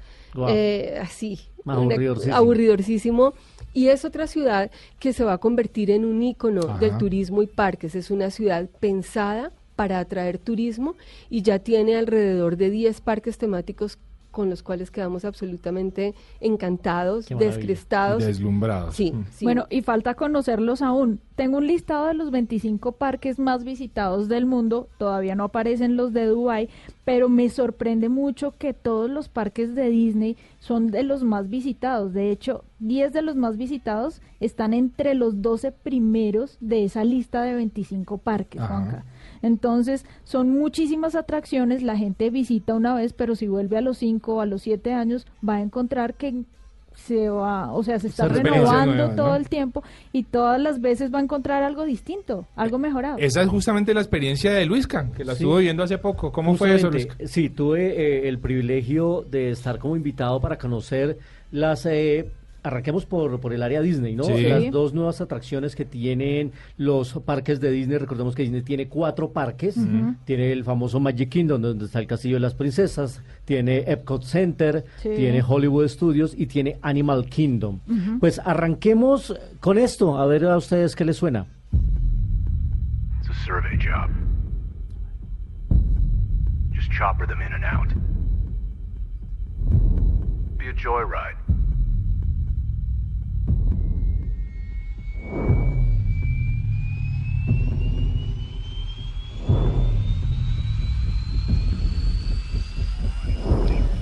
eh, 0.48 0.98
así, 1.00 1.38
aburridorísimo 2.32 3.34
y 3.72 3.88
es 3.88 4.04
otra 4.04 4.26
ciudad 4.26 4.70
que 4.98 5.12
se 5.12 5.24
va 5.24 5.34
a 5.34 5.38
convertir 5.38 5.90
en 5.90 6.04
un 6.04 6.22
ícono 6.22 6.78
del 6.78 6.98
turismo 6.98 7.42
y 7.42 7.46
parques. 7.46 7.94
Es 7.94 8.10
una 8.10 8.30
ciudad 8.30 8.68
pensada 8.80 9.52
para 9.76 9.98
atraer 9.98 10.38
turismo 10.38 10.96
y 11.30 11.42
ya 11.42 11.60
tiene 11.60 11.96
alrededor 11.96 12.56
de 12.56 12.70
10 12.70 13.00
parques 13.00 13.38
temáticos 13.38 13.98
con 14.40 14.48
los 14.48 14.62
cuales 14.62 14.90
quedamos 14.90 15.26
absolutamente 15.26 16.14
encantados, 16.40 17.26
descrestados. 17.28 18.24
Deslumbrados. 18.24 18.96
Sí, 18.96 19.12
sí, 19.32 19.44
Bueno, 19.44 19.66
y 19.68 19.82
falta 19.82 20.14
conocerlos 20.14 20.80
aún. 20.80 21.20
Tengo 21.34 21.58
un 21.58 21.66
listado 21.66 22.06
de 22.06 22.14
los 22.14 22.30
25 22.30 22.92
parques 22.92 23.38
más 23.38 23.64
visitados 23.64 24.28
del 24.28 24.46
mundo, 24.46 24.88
todavía 24.96 25.34
no 25.34 25.44
aparecen 25.44 25.94
los 25.94 26.14
de 26.14 26.24
Dubai, 26.24 26.70
pero 27.04 27.28
me 27.28 27.50
sorprende 27.50 28.08
mucho 28.08 28.54
que 28.56 28.72
todos 28.72 29.10
los 29.10 29.28
parques 29.28 29.74
de 29.74 29.90
Disney 29.90 30.38
son 30.58 30.86
de 30.86 31.02
los 31.02 31.22
más 31.22 31.50
visitados. 31.50 32.14
De 32.14 32.30
hecho, 32.30 32.64
10 32.78 33.12
de 33.12 33.20
los 33.20 33.36
más 33.36 33.58
visitados 33.58 34.22
están 34.40 34.72
entre 34.72 35.14
los 35.14 35.42
12 35.42 35.70
primeros 35.70 36.56
de 36.60 36.84
esa 36.84 37.04
lista 37.04 37.42
de 37.42 37.56
25 37.56 38.16
parques, 38.16 38.62
Juanca. 38.62 39.04
Entonces, 39.42 40.04
son 40.24 40.50
muchísimas 40.50 41.14
atracciones, 41.14 41.82
la 41.82 41.96
gente 41.96 42.30
visita 42.30 42.74
una 42.74 42.94
vez, 42.94 43.12
pero 43.12 43.34
si 43.34 43.48
vuelve 43.48 43.78
a 43.78 43.80
los 43.80 43.98
5 43.98 44.34
o 44.34 44.40
a 44.40 44.46
los 44.46 44.62
7 44.62 44.92
años, 44.92 45.26
va 45.46 45.56
a 45.56 45.60
encontrar 45.60 46.14
que 46.14 46.44
se 46.94 47.28
va, 47.28 47.72
o 47.72 47.82
sea, 47.82 47.98
se 47.98 48.08
está 48.08 48.28
renovando 48.28 49.10
todo 49.10 49.34
el 49.36 49.48
tiempo 49.48 49.82
y 50.12 50.24
todas 50.24 50.60
las 50.60 50.80
veces 50.80 51.12
va 51.12 51.18
a 51.18 51.22
encontrar 51.22 51.62
algo 51.62 51.84
distinto, 51.84 52.46
algo 52.56 52.78
mejorado. 52.78 53.18
Esa 53.18 53.42
es 53.42 53.48
justamente 53.48 53.94
la 53.94 54.00
experiencia 54.00 54.52
de 54.52 54.66
Luisca, 54.66 55.10
que 55.16 55.24
la 55.24 55.32
estuvo 55.32 55.56
viviendo 55.56 55.82
hace 55.82 55.98
poco. 55.98 56.32
¿Cómo 56.32 56.56
fue 56.56 56.74
eso, 56.74 56.90
Luisca? 56.90 57.16
Sí, 57.24 57.48
tuve 57.48 57.86
eh, 57.86 58.28
el 58.28 58.38
privilegio 58.38 59.24
de 59.28 59.50
estar 59.50 59.78
como 59.78 59.96
invitado 59.96 60.40
para 60.40 60.58
conocer 60.58 61.18
las 61.50 61.86
eh, 61.86 62.30
Arranquemos 62.62 63.06
por, 63.06 63.40
por 63.40 63.52
el 63.52 63.62
área 63.62 63.80
Disney, 63.80 64.14
¿no? 64.14 64.24
Las 64.28 64.70
dos 64.70 64.92
nuevas 64.92 65.20
atracciones 65.20 65.74
que 65.74 65.84
tienen 65.84 66.52
los 66.76 67.14
parques 67.24 67.60
de 67.60 67.70
Disney. 67.70 67.98
Recordemos 67.98 68.34
que 68.34 68.42
Disney 68.42 68.62
tiene 68.62 68.88
cuatro 68.88 69.30
parques. 69.32 69.76
Tiene 70.24 70.52
el 70.52 70.64
famoso 70.64 71.00
Magic 71.00 71.30
Kingdom, 71.30 71.62
donde 71.62 71.86
está 71.86 72.00
el 72.00 72.06
Castillo 72.06 72.36
de 72.36 72.40
las 72.40 72.54
Princesas. 72.54 73.22
Tiene 73.44 73.84
Epcot 73.86 74.24
Center. 74.24 74.84
Tiene 75.02 75.42
Hollywood 75.46 75.88
Studios 75.88 76.34
y 76.36 76.46
tiene 76.46 76.78
Animal 76.82 77.26
Kingdom. 77.26 77.80
Pues 78.20 78.40
arranquemos 78.44 79.34
con 79.60 79.78
esto. 79.78 80.18
A 80.18 80.26
ver 80.26 80.44
a 80.44 80.56
ustedes 80.56 80.94
qué 80.94 81.04
les 81.04 81.16
suena. 81.16 81.46
It's 83.20 83.30
a 83.30 83.34
survey 83.44 83.76
job. 83.78 84.10
Just 86.74 86.90
chopper 86.90 87.26
them 87.26 87.40
in 87.40 87.52
and 87.52 87.64
out. 87.64 87.88
Be 90.58 90.68
a 90.68 90.74
joyride. 90.74 91.36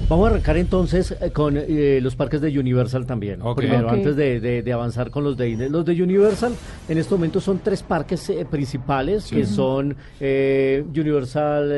Vamos 0.09 0.27
a 0.27 0.31
arrancar 0.31 0.57
entonces 0.57 1.15
eh, 1.21 1.31
con 1.33 1.59
eh, 1.59 2.01
los 2.01 2.17
parques 2.17 2.41
de 2.41 2.59
Universal 2.59 3.05
también. 3.05 3.41
Primero, 3.55 3.91
antes 3.91 4.17
de, 4.17 4.73
avanzar 4.73 5.11
con 5.11 5.23
los 5.23 5.37
de 5.37 5.45
Disney. 5.45 5.69
Los 5.69 5.85
de 5.85 6.03
Universal 6.03 6.55
en 6.89 6.97
este 6.97 7.15
momento 7.15 7.43
son 7.43 7.59
tres 7.59 7.83
parques 7.83 8.31
eh, 8.31 8.47
principales, 8.51 9.27
que 9.27 9.45
son 9.45 9.95
Universal 10.19 11.73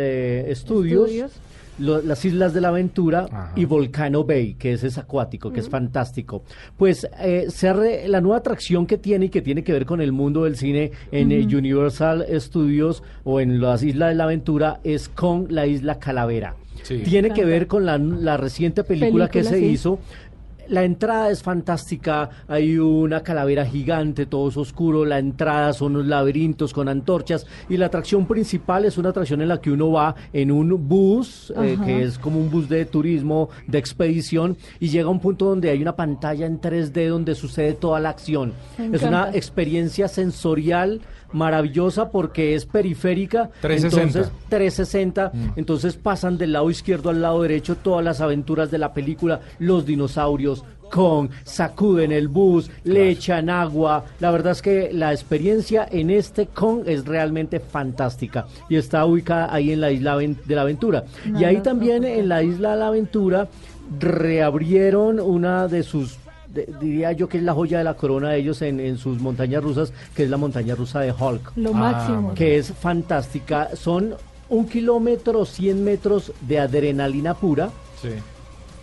Studios 0.54 1.10
las 1.80 2.24
Islas 2.24 2.54
de 2.54 2.60
la 2.60 2.68
Aventura 2.68 3.50
y 3.56 3.64
Volcano 3.64 4.24
Bay, 4.24 4.54
que 4.54 4.72
es, 4.72 4.98
acuático, 4.98 5.52
que 5.52 5.60
es 5.60 5.68
fantástico. 5.68 6.42
Pues 6.76 7.08
eh, 7.20 7.46
la 8.06 8.20
nueva 8.20 8.38
atracción 8.38 8.86
que 8.86 8.98
tiene 8.98 9.26
y 9.26 9.28
que 9.28 9.42
tiene 9.42 9.64
que 9.64 9.72
ver 9.72 9.86
con 9.86 10.00
el 10.00 10.12
mundo 10.12 10.44
del 10.44 10.56
cine 10.56 10.92
en 11.12 11.32
eh, 11.32 11.44
Universal 11.44 12.26
Studios 12.38 13.02
o 13.24 13.40
en 13.40 13.60
las 13.60 13.82
Islas 13.82 14.10
de 14.10 14.14
la 14.14 14.24
Aventura 14.24 14.80
es 14.84 15.08
con 15.08 15.46
la 15.50 15.66
Isla 15.66 15.98
Calavera. 15.98 16.56
Tiene 16.86 17.30
que 17.30 17.44
ver 17.44 17.66
con 17.66 17.84
la, 17.86 18.36
reciente 18.36 18.84
película, 18.84 19.28
que 19.28 19.44
se 19.44 19.60
hizo 19.60 19.98
la 20.70 20.84
entrada 20.84 21.30
es 21.30 21.42
fantástica, 21.42 22.30
hay 22.46 22.78
una 22.78 23.22
calavera 23.22 23.66
gigante, 23.66 24.24
todo 24.24 24.48
es 24.48 24.56
oscuro, 24.56 25.04
la 25.04 25.18
entrada 25.18 25.72
son 25.72 25.96
unos 25.96 26.06
laberintos 26.06 26.72
con 26.72 26.88
antorchas. 26.88 27.44
Y 27.68 27.76
la 27.76 27.86
atracción 27.86 28.26
principal 28.26 28.84
es 28.84 28.96
una 28.96 29.08
atracción 29.08 29.42
en 29.42 29.48
la 29.48 29.60
que 29.60 29.72
uno 29.72 29.90
va 29.90 30.14
en 30.32 30.52
un 30.52 30.88
bus, 30.88 31.52
eh, 31.60 31.76
que 31.84 32.04
es 32.04 32.18
como 32.18 32.38
un 32.38 32.50
bus 32.50 32.68
de 32.68 32.84
turismo, 32.84 33.50
de 33.66 33.78
expedición, 33.78 34.56
y 34.78 34.88
llega 34.88 35.08
a 35.08 35.10
un 35.10 35.18
punto 35.18 35.46
donde 35.46 35.70
hay 35.70 35.82
una 35.82 35.96
pantalla 35.96 36.46
en 36.46 36.60
3D 36.60 37.08
donde 37.08 37.34
sucede 37.34 37.72
toda 37.72 37.98
la 37.98 38.10
acción. 38.10 38.52
Es 38.92 39.02
una 39.02 39.30
experiencia 39.32 40.06
sensorial 40.06 41.00
maravillosa 41.32 42.10
porque 42.10 42.54
es 42.54 42.66
periférica. 42.66 43.50
360. 43.60 44.18
Entonces, 44.18 44.32
360. 44.48 45.30
Mm. 45.32 45.52
Entonces 45.56 45.96
pasan 45.96 46.38
del 46.38 46.52
lado 46.52 46.70
izquierdo 46.70 47.10
al 47.10 47.22
lado 47.22 47.42
derecho 47.42 47.76
todas 47.76 48.04
las 48.04 48.20
aventuras 48.20 48.70
de 48.70 48.78
la 48.78 48.92
película, 48.92 49.40
los 49.58 49.86
dinosaurios, 49.86 50.64
con 50.90 51.30
sacuden 51.44 52.12
el 52.12 52.28
bus, 52.28 52.70
le 52.84 53.10
echan 53.10 53.48
agua. 53.48 54.04
La 54.18 54.30
verdad 54.30 54.52
es 54.52 54.62
que 54.62 54.90
la 54.92 55.12
experiencia 55.12 55.86
en 55.90 56.10
este 56.10 56.46
con 56.46 56.82
es 56.86 57.06
realmente 57.06 57.60
fantástica 57.60 58.46
y 58.68 58.76
está 58.76 59.04
ubicada 59.04 59.54
ahí 59.54 59.72
en 59.72 59.80
la 59.80 59.90
isla 59.92 60.18
de 60.18 60.54
la 60.54 60.62
aventura. 60.62 61.04
y 61.38 61.44
ahí 61.44 61.60
también 61.60 62.04
en 62.04 62.28
la 62.28 62.42
isla 62.42 62.72
de 62.72 62.76
la 62.80 62.88
aventura 62.88 63.48
reabrieron 63.98 65.20
una 65.20 65.68
de 65.68 65.82
sus 65.82 66.18
diría 66.80 67.12
yo 67.12 67.28
que 67.28 67.38
es 67.38 67.44
la 67.44 67.54
joya 67.54 67.78
de 67.78 67.84
la 67.84 67.94
corona 67.94 68.30
de 68.30 68.38
ellos 68.38 68.62
en, 68.62 68.96
sus 68.98 69.20
montañas 69.20 69.62
rusas, 69.62 69.92
que 70.14 70.24
es 70.24 70.30
la 70.30 70.36
montaña 70.36 70.74
rusa 70.74 71.00
de 71.00 71.12
Hulk. 71.12 71.52
Lo 71.56 71.72
máximo. 71.72 72.34
Que 72.34 72.58
es 72.58 72.72
fantástica. 72.72 73.76
Son 73.76 74.14
un 74.48 74.68
kilómetro, 74.68 75.44
100 75.44 75.84
metros 75.84 76.32
de 76.40 76.58
adrenalina 76.58 77.34
pura. 77.34 77.70
Sí 78.00 78.10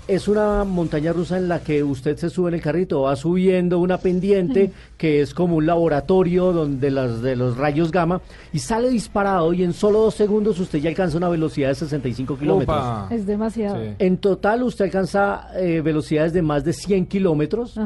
es 0.07 0.27
una 0.27 0.63
montaña 0.63 1.13
rusa 1.13 1.37
en 1.37 1.47
la 1.47 1.59
que 1.59 1.83
usted 1.83 2.17
se 2.17 2.29
sube 2.29 2.49
en 2.49 2.55
el 2.55 2.61
carrito, 2.61 3.01
va 3.01 3.15
subiendo 3.15 3.79
una 3.79 3.97
pendiente 3.97 4.71
que 4.97 5.21
es 5.21 5.33
como 5.33 5.57
un 5.57 5.65
laboratorio 5.65 6.53
donde 6.53 6.89
las 6.89 7.21
de 7.21 7.35
los 7.35 7.57
rayos 7.57 7.91
gamma 7.91 8.21
y 8.53 8.59
sale 8.59 8.89
disparado 8.89 9.53
y 9.53 9.63
en 9.63 9.73
solo 9.73 9.99
dos 9.99 10.15
segundos 10.15 10.59
usted 10.59 10.79
ya 10.79 10.89
alcanza 10.89 11.17
una 11.17 11.29
velocidad 11.29 11.69
de 11.69 11.75
65 11.75 12.37
kilómetros. 12.37 13.11
Es 13.11 13.25
demasiado. 13.25 13.77
En 13.99 14.17
total 14.17 14.63
usted 14.63 14.85
alcanza 14.85 15.49
eh, 15.55 15.81
velocidades 15.81 16.33
de 16.33 16.41
más 16.41 16.63
de 16.63 16.73
100 16.73 17.05
kilómetros. 17.07 17.79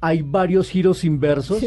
Hay 0.00 0.22
varios 0.22 0.68
giros 0.68 1.04
inversos. 1.04 1.62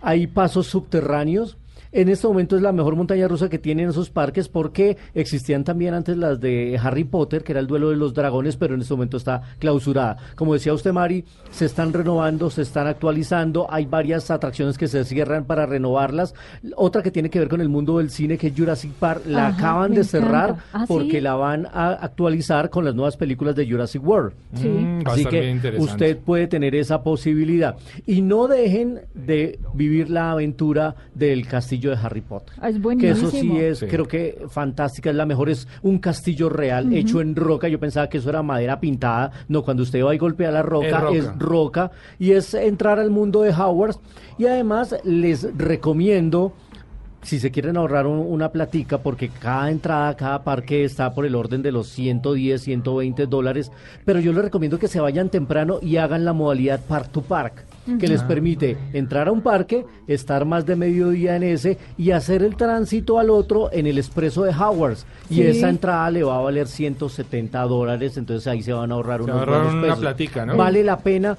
Hay 0.00 0.26
pasos 0.28 0.68
subterráneos 0.68 1.57
en 1.92 2.08
este 2.08 2.26
momento 2.26 2.56
es 2.56 2.62
la 2.62 2.72
mejor 2.72 2.96
montaña 2.96 3.28
rusa 3.28 3.48
que 3.48 3.58
tienen 3.58 3.88
esos 3.88 4.10
parques 4.10 4.48
porque 4.48 4.96
existían 5.14 5.64
también 5.64 5.94
antes 5.94 6.16
las 6.16 6.40
de 6.40 6.78
Harry 6.82 7.04
Potter, 7.04 7.42
que 7.42 7.52
era 7.52 7.60
el 7.60 7.66
duelo 7.66 7.90
de 7.90 7.96
los 7.96 8.14
dragones, 8.14 8.56
pero 8.56 8.74
en 8.74 8.82
este 8.82 8.94
momento 8.94 9.16
está 9.16 9.42
clausurada. 9.58 10.16
Como 10.34 10.54
decía 10.54 10.74
usted, 10.74 10.92
Mari, 10.92 11.24
se 11.50 11.64
están 11.66 11.92
renovando, 11.92 12.50
se 12.50 12.62
están 12.62 12.86
actualizando, 12.86 13.66
hay 13.70 13.86
varias 13.86 14.30
atracciones 14.30 14.76
que 14.76 14.88
se 14.88 15.04
cierran 15.04 15.44
para 15.44 15.66
renovarlas. 15.66 16.34
Otra 16.76 17.02
que 17.02 17.10
tiene 17.10 17.30
que 17.30 17.38
ver 17.38 17.48
con 17.48 17.60
el 17.60 17.68
mundo 17.68 17.98
del 17.98 18.10
cine, 18.10 18.36
que 18.36 18.48
es 18.48 18.54
Jurassic 18.56 18.92
Park, 18.92 19.22
la 19.26 19.48
acaban 19.48 19.94
de 19.94 20.04
cerrar 20.04 20.56
ah, 20.72 20.84
porque 20.86 21.20
la 21.20 21.34
van 21.34 21.66
a 21.66 21.90
actualizar 21.92 22.70
con 22.70 22.84
las 22.84 22.94
nuevas 22.94 23.16
películas 23.16 23.56
de 23.56 23.68
Jurassic 23.68 24.06
World. 24.06 24.32
Mm, 24.52 25.00
Así 25.06 25.24
que 25.24 25.76
usted 25.78 26.18
puede 26.18 26.46
tener 26.46 26.74
esa 26.74 27.02
posibilidad. 27.02 27.76
Y 28.06 28.20
no 28.22 28.46
dejen 28.46 29.00
de 29.14 29.58
vivir 29.74 30.10
la 30.10 30.32
aventura 30.32 30.94
del 31.14 31.46
castillo 31.46 31.77
de 31.78 31.96
Harry 31.96 32.20
Potter. 32.20 32.54
Ah, 32.60 32.68
es 32.68 32.76
Que 32.98 33.10
eso 33.10 33.30
sí 33.30 33.58
es, 33.58 33.84
creo 33.88 34.06
que 34.06 34.46
fantástica, 34.48 35.10
es 35.10 35.16
la 35.16 35.26
mejor, 35.26 35.48
es 35.48 35.66
un 35.82 35.98
castillo 35.98 36.48
real 36.48 36.92
hecho 36.92 37.20
en 37.20 37.34
roca. 37.36 37.68
Yo 37.68 37.78
pensaba 37.78 38.08
que 38.08 38.18
eso 38.18 38.30
era 38.30 38.42
madera 38.42 38.80
pintada. 38.80 39.30
No, 39.48 39.62
cuando 39.62 39.82
usted 39.82 40.04
va 40.04 40.14
y 40.14 40.18
golpea 40.18 40.50
la 40.50 40.62
roca, 40.62 41.10
es 41.12 41.26
roca. 41.38 41.90
Y 42.18 42.32
es 42.32 42.54
entrar 42.54 42.98
al 42.98 43.10
mundo 43.10 43.42
de 43.42 43.50
Hogwarts. 43.50 44.00
Y 44.38 44.46
además 44.46 44.94
les 45.04 45.56
recomiendo 45.56 46.52
si 47.22 47.40
se 47.40 47.50
quieren 47.50 47.76
ahorrar 47.76 48.06
una 48.06 48.50
platica, 48.50 48.98
porque 48.98 49.28
cada 49.28 49.70
entrada, 49.70 50.16
cada 50.16 50.44
parque 50.44 50.84
está 50.84 51.12
por 51.12 51.26
el 51.26 51.34
orden 51.34 51.62
de 51.62 51.72
los 51.72 51.88
110, 51.88 52.62
120 52.62 53.26
dólares, 53.26 53.72
pero 54.04 54.20
yo 54.20 54.32
les 54.32 54.44
recomiendo 54.44 54.78
que 54.78 54.88
se 54.88 55.00
vayan 55.00 55.28
temprano 55.28 55.78
y 55.82 55.96
hagan 55.96 56.24
la 56.24 56.32
modalidad 56.32 56.80
Park 56.80 57.10
to 57.10 57.22
Park 57.22 57.67
que 57.98 58.08
les 58.08 58.22
permite 58.22 58.76
entrar 58.92 59.28
a 59.28 59.32
un 59.32 59.40
parque, 59.40 59.84
estar 60.06 60.44
más 60.44 60.66
de 60.66 60.76
mediodía 60.76 61.36
en 61.36 61.42
ese 61.42 61.78
y 61.96 62.10
hacer 62.10 62.42
el 62.42 62.56
tránsito 62.56 63.18
al 63.18 63.30
otro 63.30 63.72
en 63.72 63.86
el 63.86 63.98
expreso 63.98 64.42
de 64.42 64.50
Howards. 64.50 65.06
Y 65.30 65.42
esa 65.42 65.68
entrada 65.68 66.10
le 66.10 66.22
va 66.22 66.38
a 66.38 66.40
valer 66.40 66.66
170 66.66 67.60
dólares, 67.62 68.16
entonces 68.16 68.46
ahí 68.46 68.62
se 68.62 68.72
van 68.72 68.90
a 68.90 68.94
ahorrar 68.94 69.22
unos 69.22 69.46
una 69.46 69.96
platica, 69.96 70.44
¿no? 70.44 70.56
Vale 70.56 70.82
la 70.82 70.98
pena. 70.98 71.36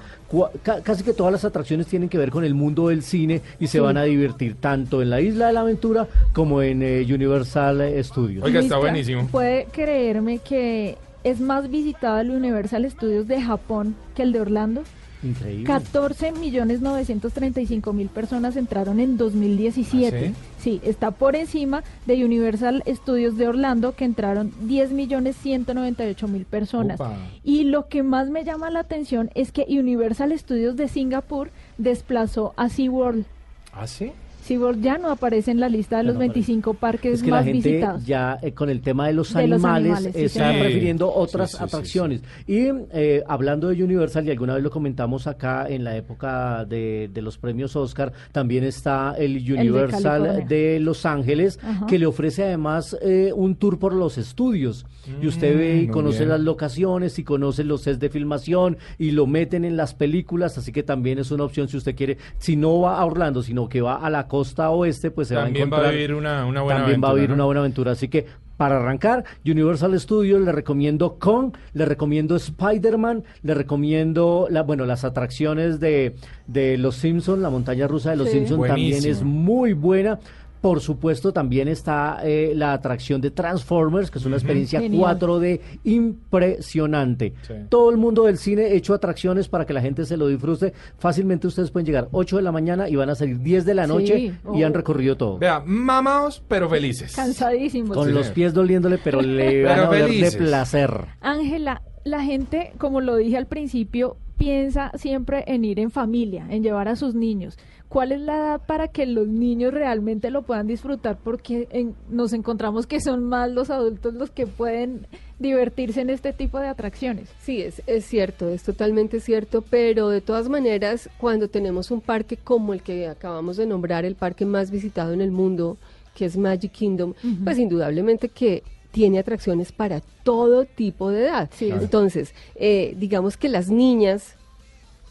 casi 0.62 1.04
que 1.04 1.12
todas 1.12 1.32
las 1.32 1.44
atracciones 1.44 1.86
tienen 1.86 2.08
que 2.08 2.18
ver 2.18 2.30
con 2.30 2.44
el 2.44 2.54
mundo 2.54 2.88
del 2.88 3.02
cine 3.02 3.42
y 3.58 3.66
se 3.66 3.80
van 3.80 3.96
a 3.96 4.04
divertir 4.04 4.56
tanto 4.60 5.02
en 5.02 5.10
la 5.10 5.20
Isla 5.20 5.48
de 5.48 5.52
la 5.52 5.60
Aventura 5.60 6.06
como 6.32 6.62
en 6.62 6.82
eh, 6.82 7.06
Universal 7.08 7.82
Studios. 8.02 8.44
Oiga, 8.44 8.60
está 8.60 8.78
buenísimo. 8.78 9.28
Puede 9.28 9.66
creerme 9.72 10.38
que 10.38 10.96
es 11.24 11.40
más 11.40 11.70
visitado 11.70 12.20
el 12.20 12.30
Universal 12.30 12.88
Studios 12.90 13.28
de 13.28 13.42
Japón 13.42 13.94
que 14.14 14.22
el 14.22 14.32
de 14.32 14.40
Orlando. 14.40 14.82
Increíble. 15.22 15.64
14 15.64 16.32
millones 16.32 16.80
935 16.80 17.92
mil 17.92 18.08
personas 18.08 18.56
entraron 18.56 19.00
en 19.00 19.16
2017. 19.16 20.32
¿Ah, 20.34 20.38
sí? 20.58 20.80
está 20.82 21.10
por 21.10 21.36
encima 21.36 21.82
de 22.06 22.24
Universal 22.24 22.82
Studios 22.86 23.36
de 23.36 23.48
Orlando 23.48 23.94
que 23.94 24.04
entraron 24.04 24.52
10 24.62 24.92
millones 24.92 25.36
198 25.36 26.28
mil 26.28 26.44
personas. 26.46 26.98
Y 27.44 27.64
lo 27.64 27.88
que 27.88 28.02
más 28.02 28.30
me 28.30 28.44
llama 28.44 28.70
la 28.70 28.80
atención 28.80 29.30
es 29.34 29.52
que 29.52 29.66
Universal 29.68 30.36
Studios 30.38 30.76
de 30.76 30.88
Singapur 30.88 31.50
desplazó 31.76 32.54
a 32.56 32.68
SeaWorld. 32.68 33.26
¿Ah, 33.72 33.86
sí? 33.86 34.12
SeaWorld 34.42 34.82
ya 34.82 34.98
no 34.98 35.10
aparece 35.10 35.50
en 35.50 35.60
la 35.60 35.68
lista 35.68 35.98
de 35.98 36.04
los 36.04 36.18
25 36.18 36.74
parques 36.74 37.14
es 37.14 37.22
que 37.22 37.30
más 37.30 37.44
la 37.44 37.52
gente 37.52 37.84
Ya 38.04 38.38
eh, 38.42 38.52
con 38.52 38.70
el 38.70 38.80
tema 38.80 39.06
de 39.06 39.12
los 39.12 39.34
animales, 39.36 40.10
está 40.14 40.50
prefiriendo 40.50 41.12
otras 41.12 41.60
atracciones. 41.60 42.22
Y 42.46 42.68
eh, 42.92 43.22
hablando 43.26 43.68
de 43.68 43.82
Universal, 43.82 44.26
y 44.26 44.30
alguna 44.30 44.54
vez 44.54 44.62
lo 44.62 44.70
comentamos 44.70 45.26
acá 45.26 45.66
en 45.68 45.84
la 45.84 45.96
época 45.96 46.64
de, 46.64 47.10
los 47.20 47.38
premios 47.38 47.76
Oscar, 47.76 48.12
también 48.32 48.64
está 48.64 49.14
el 49.18 49.36
Universal 49.36 50.46
de, 50.48 50.80
Los 50.80 51.04
Ángeles, 51.04 51.58
que 51.86 51.98
le 51.98 52.06
ofrece 52.06 52.44
además 52.44 52.96
eh, 53.02 53.32
un 53.34 53.56
tour 53.56 53.78
por 53.78 53.92
los 53.92 54.18
estudios. 54.18 54.86
y 55.20 55.26
usted 55.26 55.56
ve 55.56 55.82
y 55.82 55.88
mm, 55.88 55.90
conoce 55.90 56.26
las 56.26 56.40
locaciones 56.40 57.18
y 57.18 57.24
conoce 57.24 57.64
los 57.64 57.82
sets 57.82 57.98
de 57.98 58.10
filmación 58.10 58.78
y 58.98 59.10
lo 59.10 59.26
meten 59.26 59.64
en 59.64 59.76
las 59.76 59.94
películas, 59.94 60.56
así 60.58 60.72
que 60.72 60.82
también 60.82 61.18
es 61.18 61.30
una 61.30 61.44
opción 61.44 61.68
si 61.68 61.76
usted 61.76 61.94
quiere, 61.94 62.18
si 62.38 62.56
no 62.56 62.80
va 62.80 62.98
a 62.98 63.04
Orlando, 63.04 63.42
sino 63.42 63.68
que 63.68 63.80
va 63.80 63.96
a 63.96 64.10
la 64.10 64.28
costa 64.30 64.70
oeste, 64.70 65.10
pues 65.10 65.26
se 65.26 65.34
va 65.34 65.44
a 65.44 65.48
encontrar. 65.48 65.82
Va 65.82 65.88
a 65.88 65.90
vivir 65.90 66.14
una, 66.14 66.46
una 66.46 66.62
buena 66.62 66.80
también 66.80 66.94
aventura, 66.94 67.08
va 67.08 67.10
a 67.10 67.14
vivir 67.14 67.28
¿no? 67.30 67.34
una 67.34 67.44
buena 67.46 67.60
aventura. 67.60 67.92
Así 67.92 68.06
que 68.06 68.26
para 68.56 68.76
arrancar, 68.76 69.24
Universal 69.44 69.98
Studios, 69.98 70.40
le 70.42 70.52
recomiendo 70.52 71.16
Kong, 71.18 71.54
le 71.72 71.84
recomiendo 71.84 72.36
Spider-Man, 72.36 73.24
le 73.42 73.54
recomiendo, 73.54 74.46
la, 74.50 74.62
bueno, 74.62 74.86
las 74.86 75.02
atracciones 75.02 75.80
de, 75.80 76.14
de 76.46 76.78
Los 76.78 76.96
Simpsons, 76.96 77.40
la 77.42 77.50
montaña 77.50 77.88
rusa 77.88 78.10
de 78.10 78.16
Los 78.16 78.28
Sí. 78.28 78.34
Simpsons 78.34 78.68
también 78.68 79.04
es 79.04 79.22
muy 79.22 79.72
buena. 79.72 80.20
Por 80.60 80.80
supuesto, 80.80 81.32
también 81.32 81.68
está 81.68 82.20
eh, 82.22 82.52
la 82.54 82.72
atracción 82.74 83.20
de 83.20 83.30
Transformers, 83.30 84.10
que 84.10 84.18
es 84.18 84.24
una 84.26 84.36
experiencia 84.36 84.80
Genial. 84.80 85.18
4D 85.18 85.60
impresionante. 85.84 87.32
Sí. 87.42 87.54
Todo 87.68 87.90
el 87.90 87.96
mundo 87.96 88.24
del 88.24 88.38
cine 88.38 88.74
hecho 88.74 88.94
atracciones 88.94 89.48
para 89.48 89.64
que 89.66 89.72
la 89.72 89.80
gente 89.80 90.04
se 90.04 90.16
lo 90.16 90.28
disfrute. 90.28 90.72
Fácilmente 90.98 91.46
ustedes 91.46 91.70
pueden 91.70 91.86
llegar 91.86 92.08
8 92.12 92.36
de 92.36 92.42
la 92.42 92.52
mañana 92.52 92.88
y 92.88 92.96
van 92.96 93.10
a 93.10 93.14
salir 93.14 93.38
10 93.40 93.64
de 93.64 93.74
la 93.74 93.86
noche 93.86 94.16
Sí. 94.16 94.32
y 94.54 94.62
han 94.62 94.72
Oh. 94.72 94.76
recorrido 94.76 95.16
todo. 95.16 95.38
Vea, 95.38 95.62
mamaos, 95.64 96.42
pero 96.48 96.68
felices. 96.68 97.14
Cansadísimos. 97.14 97.96
Con 97.96 98.08
Sí, 98.08 98.12
los 98.12 98.28
pies 98.30 98.52
doliéndole, 98.54 98.98
pero 99.02 99.20
le 99.22 99.64
van 99.64 99.76
Pero 99.76 99.82
a 99.82 99.86
doler 99.98 100.30
de 100.30 100.32
placer. 100.38 100.90
Ángela, 101.20 101.82
la 102.04 102.22
gente, 102.22 102.72
como 102.78 103.00
lo 103.00 103.16
dije 103.16 103.36
al 103.36 103.46
principio, 103.46 104.16
piensa 104.36 104.90
siempre 104.96 105.44
en 105.46 105.64
ir 105.64 105.78
en 105.78 105.90
familia, 105.90 106.46
en 106.50 106.62
llevar 106.62 106.88
a 106.88 106.96
sus 106.96 107.14
niños. 107.14 107.58
¿Cuál 107.90 108.12
es 108.12 108.20
la 108.20 108.36
edad 108.36 108.60
para 108.66 108.86
que 108.88 109.04
los 109.04 109.26
niños 109.28 109.74
realmente 109.74 110.30
lo 110.30 110.42
puedan 110.42 110.66
disfrutar? 110.68 111.18
Porque 111.22 111.66
en- 111.72 111.94
nos 112.08 112.32
encontramos 112.32 112.86
que 112.86 113.00
son 113.00 113.24
más 113.24 113.50
los 113.50 113.68
adultos 113.68 114.14
los 114.14 114.30
que 114.30 114.46
pueden 114.46 115.06
divertirse 115.40 116.00
en 116.00 116.08
este 116.08 116.32
tipo 116.32 116.58
de 116.60 116.68
atracciones. 116.68 117.28
Sí, 117.42 117.60
es, 117.60 117.82
es 117.88 118.04
cierto, 118.04 118.48
es 118.48 118.62
totalmente 118.62 119.18
cierto, 119.20 119.62
pero 119.68 120.08
de 120.08 120.20
todas 120.20 120.48
maneras, 120.48 121.10
cuando 121.18 121.48
tenemos 121.48 121.90
un 121.90 122.00
parque 122.00 122.36
como 122.36 122.74
el 122.74 122.82
que 122.82 123.08
acabamos 123.08 123.56
de 123.56 123.66
nombrar, 123.66 124.04
el 124.04 124.14
parque 124.14 124.44
más 124.46 124.70
visitado 124.70 125.12
en 125.12 125.20
el 125.20 125.32
mundo, 125.32 125.76
que 126.14 126.26
es 126.26 126.36
Magic 126.36 126.70
Kingdom, 126.72 127.14
pues 127.44 127.58
indudablemente 127.58 128.28
que 128.28 128.62
tiene 128.92 129.18
atracciones 129.18 129.72
para 129.72 130.00
todo 130.22 130.64
tipo 130.64 131.10
de 131.10 131.22
edad. 131.22 131.50
Sí. 131.52 131.66
Claro. 131.66 131.82
Entonces, 131.82 132.34
eh, 132.54 132.94
digamos 132.98 133.36
que 133.36 133.48
las 133.48 133.68
niñas 133.68 134.36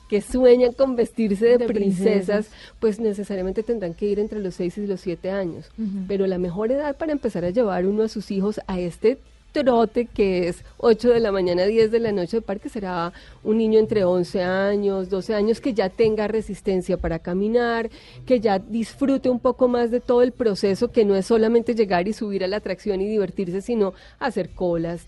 que 0.10 0.22
sueñan 0.22 0.74
con 0.74 0.95
vestirse 0.95 1.45
de, 1.45 1.58
De 1.60 1.65
princesas, 1.67 2.48
princesas. 2.48 2.48
pues 2.80 3.00
necesariamente 3.00 3.63
tendrán 3.63 3.93
que 3.93 4.08
ir 4.08 4.19
entre 4.19 4.39
los 4.39 4.56
6 4.56 4.80
y 4.80 4.88
los 4.88 5.02
7 5.02 5.30
años. 5.32 5.69
Pero 6.08 6.28
la 6.28 6.39
mejor 6.39 6.72
edad 6.72 6.98
para 6.98 7.12
empezar 7.13 7.45
a 7.45 7.52
llevar 7.52 7.86
uno 7.86 8.04
a 8.04 8.08
sus 8.10 8.32
hijos 8.32 8.60
a 8.67 8.80
este 8.80 9.19
trote 9.52 10.06
que 10.06 10.48
es 10.48 10.63
8 10.78 11.10
de 11.10 11.19
la 11.19 11.32
mañana, 11.32 11.65
10 11.65 11.89
de 11.91 12.00
la 12.00 12.12
noche 12.12 12.38
de 12.38 12.41
parque 12.41 12.69
será 12.69 13.13
un 13.43 13.58
niño 13.58 13.80
entre 13.80 14.04
11 14.04 14.43
años, 14.43 15.10
12 15.10 15.34
años 15.34 15.60
que 15.60 15.74
ya 15.74 15.89
tenga 15.89 16.28
resistencia 16.28 16.98
para 16.98 17.17
caminar, 17.19 17.89
que 18.28 18.39
ya 18.39 18.60
disfrute 18.60 19.30
un 19.30 19.39
poco 19.39 19.67
más 19.67 19.89
de 19.89 20.02
todo 20.02 20.22
el 20.22 20.32
proceso, 20.34 20.91
que 20.91 21.06
no 21.06 21.15
es 21.15 21.26
solamente 21.26 21.74
llegar 21.74 22.08
y 22.08 22.13
subir 22.13 22.43
a 22.43 22.48
la 22.48 22.58
atracción 22.58 23.02
y 23.02 23.08
divertirse, 23.08 23.62
sino 23.62 23.93
hacer 24.19 24.50
colas, 24.50 25.08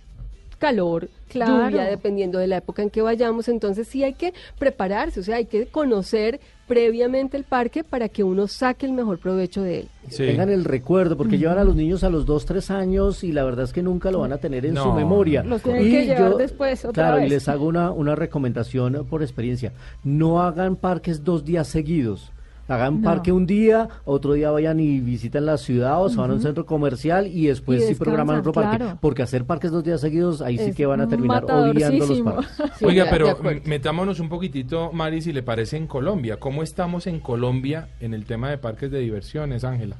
calor, 0.61 1.09
Claro. 1.27 1.69
lluvia, 1.69 1.85
dependiendo 1.85 2.37
de 2.37 2.45
la 2.47 2.57
época 2.57 2.83
en 2.83 2.89
que 2.91 3.01
vayamos. 3.01 3.49
Entonces 3.49 3.87
sí 3.87 4.03
hay 4.03 4.13
que 4.13 4.33
prepararse, 4.59 5.19
o 5.19 5.23
sea, 5.23 5.37
hay 5.37 5.45
que 5.45 5.65
conocer 5.65 6.39
previamente 6.67 7.35
el 7.35 7.43
parque 7.43 7.83
para 7.83 8.07
que 8.07 8.23
uno 8.23 8.47
saque 8.47 8.85
el 8.85 8.93
mejor 8.93 9.17
provecho 9.19 9.61
de 9.61 9.79
él. 9.79 9.87
Sí. 10.09 10.25
Tengan 10.25 10.49
el 10.49 10.63
recuerdo, 10.63 11.17
porque 11.17 11.37
llevan 11.37 11.57
a 11.57 11.63
los 11.63 11.75
niños 11.75 12.03
a 12.03 12.09
los 12.09 12.25
2, 12.25 12.45
3 12.45 12.71
años 12.71 13.23
y 13.23 13.31
la 13.31 13.43
verdad 13.43 13.65
es 13.65 13.73
que 13.73 13.81
nunca 13.81 14.11
lo 14.11 14.19
van 14.19 14.31
a 14.33 14.37
tener 14.37 14.65
en 14.65 14.77
su 14.77 14.91
memoria. 14.93 15.43
Los 15.43 15.63
tienen 15.63 15.83
que 15.91 16.05
llevar 16.05 16.35
después, 16.37 16.85
otra 16.85 17.07
Claro, 17.09 17.25
y 17.25 17.29
les 17.29 17.49
hago 17.49 17.65
una, 17.65 17.91
una 17.91 18.15
recomendación 18.15 19.05
por 19.09 19.21
experiencia. 19.23 19.73
No 20.03 20.41
hagan 20.43 20.75
parques 20.75 21.23
dos 21.23 21.43
días 21.43 21.67
seguidos. 21.67 22.31
Hagan 22.71 23.01
No. 23.01 23.05
parque 23.09 23.31
un 23.31 23.45
día, 23.45 23.89
otro 24.05 24.33
día 24.33 24.49
vayan 24.51 24.79
y 24.79 24.99
visiten 24.99 25.45
la 25.45 25.57
ciudad 25.57 26.01
o 26.01 26.09
se 26.09 26.17
van 26.17 26.31
a 26.31 26.33
un 26.35 26.41
centro 26.41 26.65
comercial 26.65 27.27
y 27.27 27.47
después 27.47 27.83
Y 27.83 27.87
sí 27.87 27.95
programan 27.95 28.37
otro 28.39 28.53
parque. 28.53 28.77
claro. 28.77 28.97
Porque 29.01 29.21
hacer 29.23 29.45
parques 29.45 29.71
dos 29.71 29.83
días 29.83 29.99
seguidos, 30.01 30.41
ahí 30.41 30.57
sí 30.57 30.73
que 30.73 30.85
van 30.85 31.01
a 31.01 31.07
terminar 31.07 31.43
odiando 31.45 32.05
los 32.05 32.21
parques. 32.21 32.47
Sí, 32.79 32.85
Oiga, 32.85 33.05
pero 33.09 33.37
metámonos 33.65 34.19
un 34.19 34.29
poquitito, 34.29 34.91
Mari, 34.93 35.21
si 35.21 35.33
le 35.33 35.43
parece, 35.43 35.77
en 35.77 35.87
Colombia. 35.87 36.37
¿Cómo 36.39 36.63
estamos 36.63 37.07
en 37.07 37.19
Colombia 37.19 37.89
en 37.99 38.13
el 38.13 38.25
tema 38.25 38.49
de 38.49 38.57
parques 38.57 38.89
de 38.89 38.99
diversiones, 38.99 39.63
Ángela? 39.63 39.97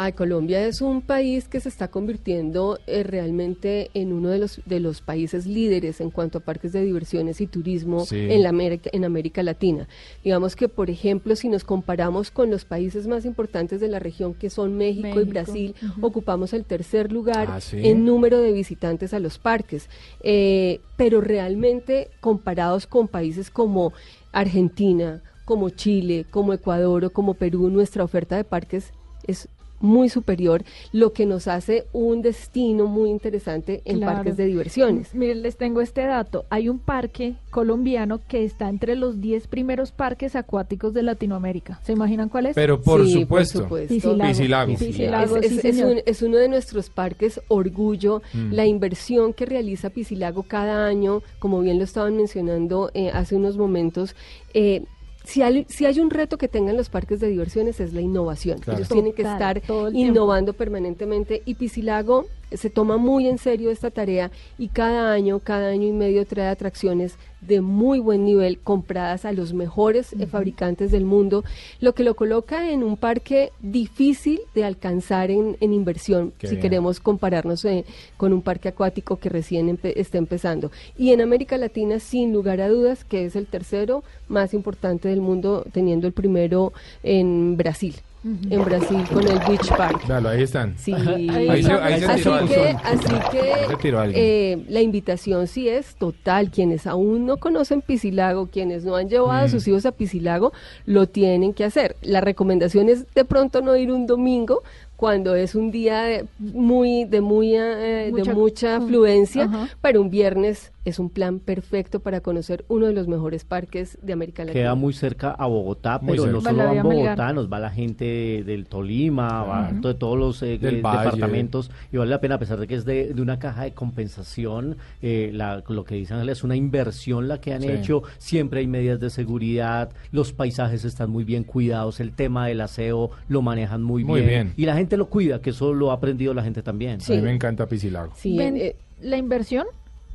Ah, 0.00 0.12
Colombia 0.12 0.64
es 0.64 0.80
un 0.80 1.02
país 1.02 1.48
que 1.48 1.58
se 1.58 1.68
está 1.68 1.88
convirtiendo 1.88 2.78
eh, 2.86 3.02
realmente 3.02 3.90
en 3.94 4.12
uno 4.12 4.28
de 4.28 4.38
los 4.38 4.60
de 4.64 4.78
los 4.78 5.00
países 5.00 5.44
líderes 5.44 6.00
en 6.00 6.10
cuanto 6.12 6.38
a 6.38 6.40
parques 6.40 6.72
de 6.72 6.84
diversiones 6.84 7.40
y 7.40 7.48
turismo 7.48 8.06
Sí. 8.06 8.16
en 8.16 8.44
la 8.44 8.50
América, 8.50 8.90
en 8.92 9.04
América 9.04 9.42
Latina. 9.42 9.88
Digamos 10.22 10.54
que, 10.54 10.68
por 10.68 10.88
ejemplo, 10.88 11.34
si 11.34 11.48
nos 11.48 11.64
comparamos 11.64 12.30
con 12.30 12.48
los 12.48 12.64
países 12.64 13.08
más 13.08 13.24
importantes 13.24 13.80
de 13.80 13.88
la 13.88 13.98
región, 13.98 14.34
que 14.34 14.50
son 14.50 14.76
México, 14.76 15.20
y 15.20 15.24
Brasil, 15.24 15.74
ocupamos 16.00 16.52
el 16.52 16.64
tercer 16.64 17.10
lugar 17.10 17.48
Ah, 17.50 17.60
¿sí? 17.60 17.78
en 17.82 18.04
número 18.04 18.40
de 18.40 18.52
visitantes 18.52 19.12
a 19.14 19.18
los 19.18 19.38
parques. 19.38 19.88
Eh, 20.22 20.80
pero 20.96 21.20
realmente 21.20 22.08
comparados 22.20 22.86
con 22.86 23.08
países 23.08 23.50
como 23.50 23.92
Argentina, 24.30 25.22
como 25.44 25.70
Chile, 25.70 26.24
como 26.30 26.52
Ecuador 26.52 27.04
o 27.06 27.10
como 27.10 27.34
Perú, 27.34 27.68
nuestra 27.68 28.04
oferta 28.04 28.36
de 28.36 28.44
parques 28.44 28.92
es 29.26 29.48
muy 29.80 30.08
superior, 30.08 30.64
lo 30.92 31.12
que 31.12 31.26
nos 31.26 31.46
hace 31.48 31.86
un 31.92 32.22
destino 32.22 32.86
muy 32.86 33.10
interesante 33.10 33.82
en 33.84 33.98
Claro. 33.98 34.14
parques 34.16 34.36
de 34.36 34.46
diversiones. 34.46 35.14
Miren, 35.14 35.42
les 35.42 35.56
tengo 35.56 35.80
este 35.80 36.02
dato. 36.02 36.44
Hay 36.50 36.68
un 36.68 36.78
parque 36.78 37.34
colombiano 37.50 38.20
que 38.28 38.44
está 38.44 38.68
entre 38.68 38.96
los 38.96 39.20
10 39.20 39.46
primeros 39.46 39.92
parques 39.92 40.34
acuáticos 40.36 40.94
de 40.94 41.02
Latinoamérica. 41.02 41.80
¿Se 41.84 41.92
imaginan 41.92 42.28
cuál 42.28 42.46
es? 42.46 42.54
Pero 42.54 42.80
por 42.80 43.06
Sí, 43.06 43.24
por 43.24 43.44
supuesto. 43.46 43.88
Piscilago, 43.88 44.72
es, 44.72 44.78
sí, 44.78 45.58
es- 45.58 45.64
es 45.64 45.76
señor. 45.76 45.92
un- 45.92 46.00
es 46.04 46.22
uno 46.22 46.36
de 46.38 46.48
nuestros 46.48 46.90
parques 46.90 47.40
orgullo, 47.48 48.22
Mm. 48.34 48.52
la 48.52 48.66
inversión 48.66 49.32
que 49.32 49.46
realiza 49.46 49.90
Piscilago 49.90 50.42
cada 50.44 50.86
año, 50.86 51.22
como 51.38 51.60
bien 51.60 51.78
lo 51.78 51.84
estaban 51.84 52.16
mencionando 52.16 52.90
eh, 52.94 53.10
hace 53.12 53.36
unos 53.36 53.56
momentos, 53.56 54.14
eh, 54.54 54.82
si 55.24 55.42
hay, 55.42 55.66
si 55.68 55.86
hay 55.86 56.00
un 56.00 56.10
reto 56.10 56.38
que 56.38 56.48
tengan 56.48 56.76
los 56.76 56.88
parques 56.88 57.20
de 57.20 57.28
diversiones 57.28 57.80
es 57.80 57.92
la 57.92 58.00
innovación. 58.00 58.58
Claro. 58.58 58.78
Ellos 58.78 58.88
tienen 58.88 59.12
que 59.12 59.22
estar 59.22 59.62
innovando 59.92 60.52
permanentemente 60.52 61.42
y 61.44 61.54
Piscilago 61.54 62.26
se 62.52 62.70
toma 62.70 62.96
muy 62.96 63.28
en 63.28 63.38
serio 63.38 63.70
esta 63.70 63.90
tarea 63.90 64.30
y 64.58 64.68
cada 64.68 65.12
año, 65.12 65.38
cada 65.40 65.68
año 65.68 65.86
y 65.88 65.92
medio 65.92 66.24
trae 66.26 66.48
atracciones 66.48 67.16
de 67.40 67.60
muy 67.60 68.00
buen 68.00 68.24
nivel 68.24 68.58
compradas 68.58 69.24
a 69.24 69.32
los 69.32 69.52
mejores 69.54 70.14
fabricantes 70.28 70.90
del 70.90 71.04
mundo, 71.04 71.44
lo 71.80 71.94
que 71.94 72.02
lo 72.02 72.14
coloca 72.16 72.70
en 72.70 72.82
un 72.82 72.96
parque 72.96 73.52
difícil 73.60 74.40
de 74.56 74.64
alcanzar 74.64 75.30
en, 75.30 75.56
en 75.60 75.72
inversión 75.72 76.32
Qué 76.38 76.48
si 76.48 76.54
bien. 76.56 76.62
queremos 76.62 76.98
compararnos 76.98 77.64
eh, 77.64 77.84
con 78.16 78.32
un 78.32 78.42
parque 78.42 78.68
acuático 78.70 79.18
que 79.20 79.28
recién 79.28 79.68
empe- 79.68 79.92
está 79.94 80.18
empezando. 80.18 80.72
Y 80.96 81.12
en 81.12 81.20
América 81.20 81.56
Latina, 81.58 82.00
sin 82.00 82.32
lugar 82.32 82.60
a 82.60 82.68
dudas, 82.68 83.04
que 83.04 83.24
es 83.26 83.36
el 83.36 83.46
tercero 83.46 84.02
más 84.26 84.52
importante 84.52 85.08
del 85.08 85.20
mundo, 85.20 85.64
teniendo 85.72 86.08
el 86.08 86.12
primero 86.12 86.72
en 87.04 87.56
Brasil. 87.56 87.94
En 88.24 88.64
Brasil 88.64 89.04
con 89.12 89.26
el 89.26 89.38
Beach 89.48 89.68
Park. 89.76 90.06
Véalo, 90.08 90.28
ahí 90.30 90.42
están. 90.42 90.74
Sí, 90.76 90.92
Ahí 90.92 91.62
se- 91.62 91.72
ahí 91.72 92.00
se 92.00 92.06
así 92.06 92.22
que, 92.48 92.76
así 92.82 93.76
tiró 93.80 94.02
eh, 94.04 94.64
la 94.68 94.80
invitación 94.80 95.46
sí 95.46 95.68
es 95.68 95.94
total. 95.94 96.50
Quienes 96.50 96.86
aún 96.86 97.26
no 97.26 97.36
conocen 97.36 97.80
Piscilago, 97.80 98.46
quienes 98.48 98.84
no 98.84 98.96
han 98.96 99.08
llevado 99.08 99.30
a 99.30 99.46
Mm. 99.46 99.50
sus 99.50 99.68
hijos 99.68 99.86
a 99.86 99.92
Piscilago, 99.92 100.52
lo 100.84 101.06
tienen 101.06 101.54
que 101.54 101.64
hacer. 101.64 101.96
La 102.02 102.20
recomendación 102.20 102.88
es 102.88 103.06
de 103.14 103.24
pronto 103.24 103.62
no 103.62 103.76
ir 103.76 103.92
un 103.92 104.06
domingo 104.06 104.62
cuando 104.96 105.36
es 105.36 105.54
un 105.54 105.70
día 105.70 106.02
de 106.02 106.24
muy 106.40 107.04
de 107.04 107.20
muy 107.20 107.54
eh, 107.54 108.08
Mucha- 108.10 108.30
de 108.32 108.34
mucha 108.36 108.76
afluencia, 108.76 109.48
pero 109.80 110.00
un 110.00 110.10
viernes 110.10 110.72
es 110.88 110.98
un 110.98 111.10
plan 111.10 111.38
perfecto 111.38 112.00
para 112.00 112.20
conocer 112.20 112.64
uno 112.68 112.86
de 112.86 112.92
los 112.92 113.06
mejores 113.08 113.44
parques 113.44 113.98
de 114.02 114.12
América 114.12 114.44
Latina. 114.44 114.60
Queda 114.60 114.74
muy 114.74 114.92
cerca 114.92 115.30
a 115.30 115.46
Bogotá, 115.46 115.98
Muy 116.02 116.12
pero 116.12 116.22
cerca. 116.24 116.36
no 116.36 116.40
solo 116.42 116.56
la 116.56 116.64
va 116.64 116.68
en 116.70 116.74
vía 116.74 116.82
Melgar. 116.84 117.04
Bogotá, 117.16 117.32
nos 117.32 117.52
va 117.52 117.58
la 117.60 117.70
gente 117.70 118.42
del 118.44 118.66
Tolima, 118.66 119.42
va 119.44 119.72
de 119.72 119.94
todos 119.94 120.18
los 120.18 120.42
eh, 120.42 120.58
Del 120.58 120.74
eh, 120.74 120.76
departamentos 120.78 121.70
y 121.92 121.96
vale 121.98 122.10
la 122.10 122.20
pena, 122.20 122.34
a 122.34 122.38
pesar 122.38 122.58
de 122.58 122.66
que 122.66 122.74
es 122.74 122.84
de, 122.84 123.14
de 123.14 123.22
una 123.22 123.38
caja 123.38 123.64
de 123.64 123.72
compensación, 123.72 124.76
eh, 125.02 125.30
la- 125.32 125.62
lo 125.68 125.84
que 125.84 125.94
dice 125.94 126.14
Ángela 126.14 126.32
es 126.32 126.42
una 126.44 126.56
inversión 126.56 127.28
la 127.28 127.40
que 127.40 127.52
han 127.54 127.62
Sí. 127.62 127.68
hecho, 127.70 128.02
siempre 128.18 128.60
hay 128.60 128.66
medidas 128.66 129.00
de 129.00 129.10
seguridad, 129.10 129.90
los 130.12 130.32
paisajes 130.32 130.84
están 130.84 131.10
muy 131.10 131.24
bien 131.24 131.44
cuidados, 131.44 132.00
el 132.00 132.12
tema 132.12 132.46
del 132.46 132.60
aseo 132.60 133.10
lo 133.28 133.42
manejan 133.42 133.82
muy, 133.82 134.04
Muy 134.04 134.22
bien. 134.22 134.52
y 134.56 134.64
la 134.66 134.74
gente 134.76 134.96
lo 134.96 135.08
cuida, 135.08 135.40
que 135.40 135.50
eso 135.50 135.72
lo 135.74 135.90
ha 135.90 135.94
aprendido 135.94 136.34
la 136.34 136.42
gente 136.42 136.62
también. 136.62 137.00
Sí. 137.00 137.12
A 137.12 137.16
mí 137.16 137.22
me 137.22 137.32
encanta. 137.32 137.66
Sí, 138.14 138.36
Ven- 138.36 138.56
eh, 138.56 138.76
la 139.00 139.16
inversión, 139.18 139.66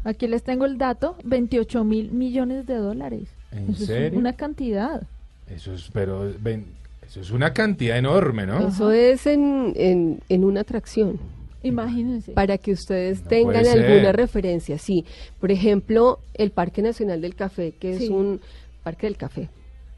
aquí 0.03 0.27
les 0.27 0.43
tengo 0.43 0.65
el 0.65 0.77
dato, 0.77 1.15
28 1.23 1.83
mil 1.83 2.11
millones 2.11 2.65
de 2.65 2.75
dólares. 2.75 3.29
¿En 3.51 3.69
Eso 3.71 3.83
es 3.83 3.87
serio? 3.87 4.19
una 4.19 4.33
cantidad. 4.33 5.03
Eso 5.47 5.73
es, 5.73 5.89
pero 5.93 6.31
ven, 6.39 6.65
eso 7.05 7.21
es 7.21 7.31
una 7.31 7.53
cantidad 7.53 7.97
enorme, 7.97 8.45
¿no? 8.45 8.67
eso 8.67 8.91
es 8.91 9.27
en, 9.27 9.73
en, 9.75 10.19
en 10.29 10.43
una 10.43 10.61
atracción. 10.61 11.19
Imagínense. 11.65 12.33
para 12.33 12.57
que 12.57 12.73
ustedes 12.73 13.21
No 13.23 13.29
tengan 13.29 13.65
alguna 13.65 14.11
referencia. 14.11 14.77
Sí, 14.77 15.05
por 15.39 15.49
ejemplo, 15.51 16.19
el 16.33 16.51
Parque 16.51 16.81
Nacional 16.81 17.21
del 17.21 17.35
Café, 17.35 17.71
que 17.79 17.97
Sí. 17.97 18.05
es 18.05 18.09
un 18.09 18.41
parque 18.83 19.07
del 19.07 19.15
café. 19.15 19.49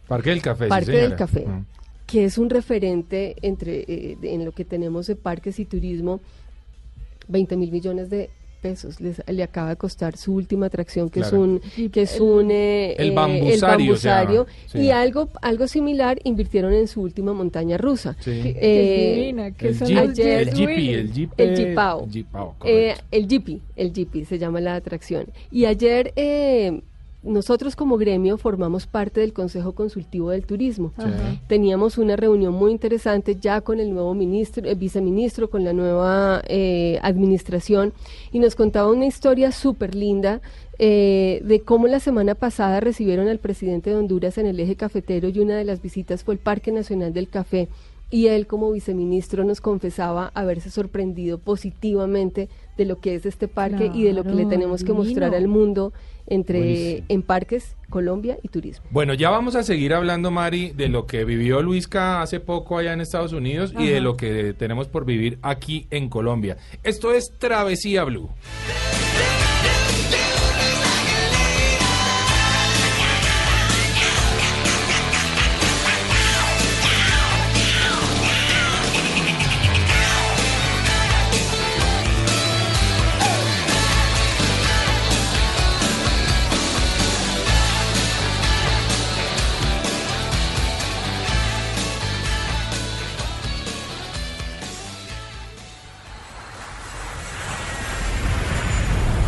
Parque 0.08 0.30
del 0.30 0.44
Café, 0.44 0.66
sí, 0.66 0.70
Parque 0.70 0.92
del. 0.92 1.16
Café. 1.16 1.46
Mm. 1.48 1.66
que 2.06 2.26
es 2.26 2.38
un 2.38 2.52
referente 2.52 3.36
entre 3.42 3.80
eh, 3.88 4.16
en 4.22 4.46
lo 4.46 4.52
que 4.52 4.64
tenemos 4.64 5.08
de 5.08 5.16
parques 5.16 5.60
y 5.60 5.66
turismo, 5.66 6.20
20 7.30 7.58
mil 7.58 7.72
millones 7.72 8.12
de 8.12 8.30
pesos 8.66 8.92
le 9.38 9.44
acaba 9.44 9.70
de 9.70 9.76
costar 9.86 10.12
su 10.18 10.34
última 10.34 10.66
atracción 10.68 11.06
que 11.10 11.20
es 11.26 11.32
un 11.32 11.62
que 11.94 12.02
es 12.08 12.20
un 12.20 12.50
eh, 12.50 12.96
el 12.98 13.12
bambusario, 13.12 14.48
y 14.74 14.90
algo 14.90 15.30
algo 15.42 15.68
similar 15.68 16.14
invirtieron 16.24 16.74
en 16.74 16.88
su 16.88 17.02
última 17.02 17.32
montaña 17.34 17.78
rusa. 17.78 18.12
Eh, 18.26 19.54
que 19.58 19.68
el, 19.68 20.20
el 20.20 20.54
Jeepy, 20.54 20.94
el 20.94 21.14
Jeep, 21.14 21.32
el 21.38 21.56
Jeepao, 21.58 22.08
eh, 22.64 22.96
el 23.12 23.28
Jeepy, 23.28 23.62
el 23.76 23.94
Jeepy 23.94 24.26
se 24.26 24.40
llama 24.40 24.60
la 24.62 24.76
atracción. 24.76 25.26
Y 25.52 25.66
ayer 25.66 26.12
eh, 26.16 26.82
nosotros 27.26 27.76
como 27.76 27.98
gremio 27.98 28.38
formamos 28.38 28.86
parte 28.86 29.20
del 29.20 29.34
Consejo 29.34 29.74
Consultivo 29.74 30.30
del 30.30 30.46
Turismo. 30.46 30.94
Teníamos 31.48 31.98
una 31.98 32.16
reunión 32.16 32.54
muy 32.54 32.72
interesante 32.72 33.36
ya 33.36 33.62
con 33.62 33.80
el 33.80 33.94
nuevo 33.94 34.14
ministro, 34.14 34.68
el 34.68 34.76
viceministro, 34.76 35.50
con 35.50 35.64
la 35.64 35.74
nueva 35.74 36.42
eh, 36.48 37.00
administración 37.02 37.94
y 38.32 38.40
nos 38.40 38.56
contaba 38.56 38.92
una 38.92 39.08
historia 39.08 39.52
súper 39.52 39.96
linda 39.96 40.42
eh, 40.78 41.42
de 41.44 41.62
cómo 41.62 41.88
la 41.88 42.00
semana 42.00 42.36
pasada 42.36 42.80
recibieron 42.80 43.28
al 43.28 43.40
presidente 43.40 43.90
de 43.90 43.96
Honduras 43.96 44.38
en 44.38 44.46
el 44.46 44.60
eje 44.60 44.76
cafetero 44.76 45.30
y 45.30 45.40
una 45.40 45.58
de 45.58 45.64
las 45.64 45.82
visitas 45.82 46.24
fue 46.24 46.36
el 46.36 46.40
Parque 46.40 46.72
Nacional 46.72 47.14
del 47.14 47.30
Café 47.30 47.70
y 48.12 48.28
él 48.28 48.46
como 48.46 48.72
viceministro 48.72 49.44
nos 49.44 49.62
confesaba 49.62 50.32
haberse 50.36 50.70
sorprendido 50.70 51.38
positivamente 51.38 52.50
de 52.78 52.86
lo 52.86 53.00
que 53.00 53.16
es 53.16 53.26
este 53.26 53.48
parque 53.48 53.92
y 53.94 54.04
de 54.04 54.14
lo 54.14 54.24
que 54.24 54.34
le 54.34 54.46
tenemos 54.46 54.84
que 54.84 54.94
mostrar 54.94 55.34
al 55.34 55.48
mundo 55.48 55.94
entre 56.28 57.04
en 57.08 57.22
parques, 57.22 57.76
Colombia 57.90 58.38
y 58.42 58.48
turismo. 58.48 58.86
Bueno, 58.90 59.14
ya 59.14 59.30
vamos 59.30 59.56
a 59.56 59.64
seguir 59.64 59.94
hablando, 59.94 60.32
Mari, 60.32 60.72
de 60.72 60.90
lo 60.90 61.06
que 61.06 61.24
vivió 61.24 61.62
Luisca 61.62 62.22
hace 62.22 62.40
poco 62.40 62.78
allá 62.78 62.94
en 62.94 63.02
Estados 63.02 63.34
Unidos 63.34 63.74
y 63.78 63.88
de 63.88 64.02
lo 64.02 64.18
que 64.18 64.54
tenemos 64.54 64.88
por 64.88 65.06
vivir 65.06 65.38
aquí 65.42 65.88
en 65.92 66.10
Colombia. 66.10 66.58
Esto 66.84 67.14
es 67.14 67.32
Travesía 67.38 68.04
Blue. 68.04 68.30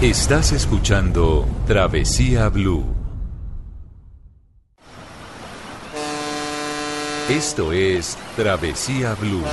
Estás 0.08 0.54
escuchando 0.54 1.46
Travesía 1.68 2.48
Blue. 2.48 2.86
Esto 7.30 7.74
es 7.74 8.18
Travesía 8.38 9.16
Blue. 9.16 9.44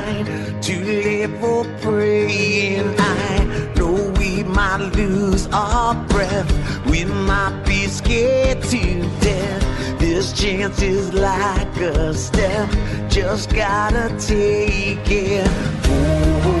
Line. 0.00 0.60
To 0.60 0.84
live 0.84 1.42
or 1.42 1.64
praying. 1.80 2.94
I 2.98 3.72
know 3.76 4.12
we 4.18 4.42
might 4.44 4.92
lose 4.94 5.46
our 5.52 5.94
breath. 6.06 6.50
We 6.86 7.04
might 7.04 7.62
be 7.66 7.86
scared 7.86 8.62
to 8.64 9.02
death. 9.20 9.98
This 9.98 10.32
chance 10.32 10.82
is 10.82 11.12
like 11.12 11.76
a 11.76 12.14
step. 12.14 12.68
Just 13.08 13.54
gotta 13.54 14.08
take 14.18 15.10
it. 15.10 15.50
Countdown 15.90 16.59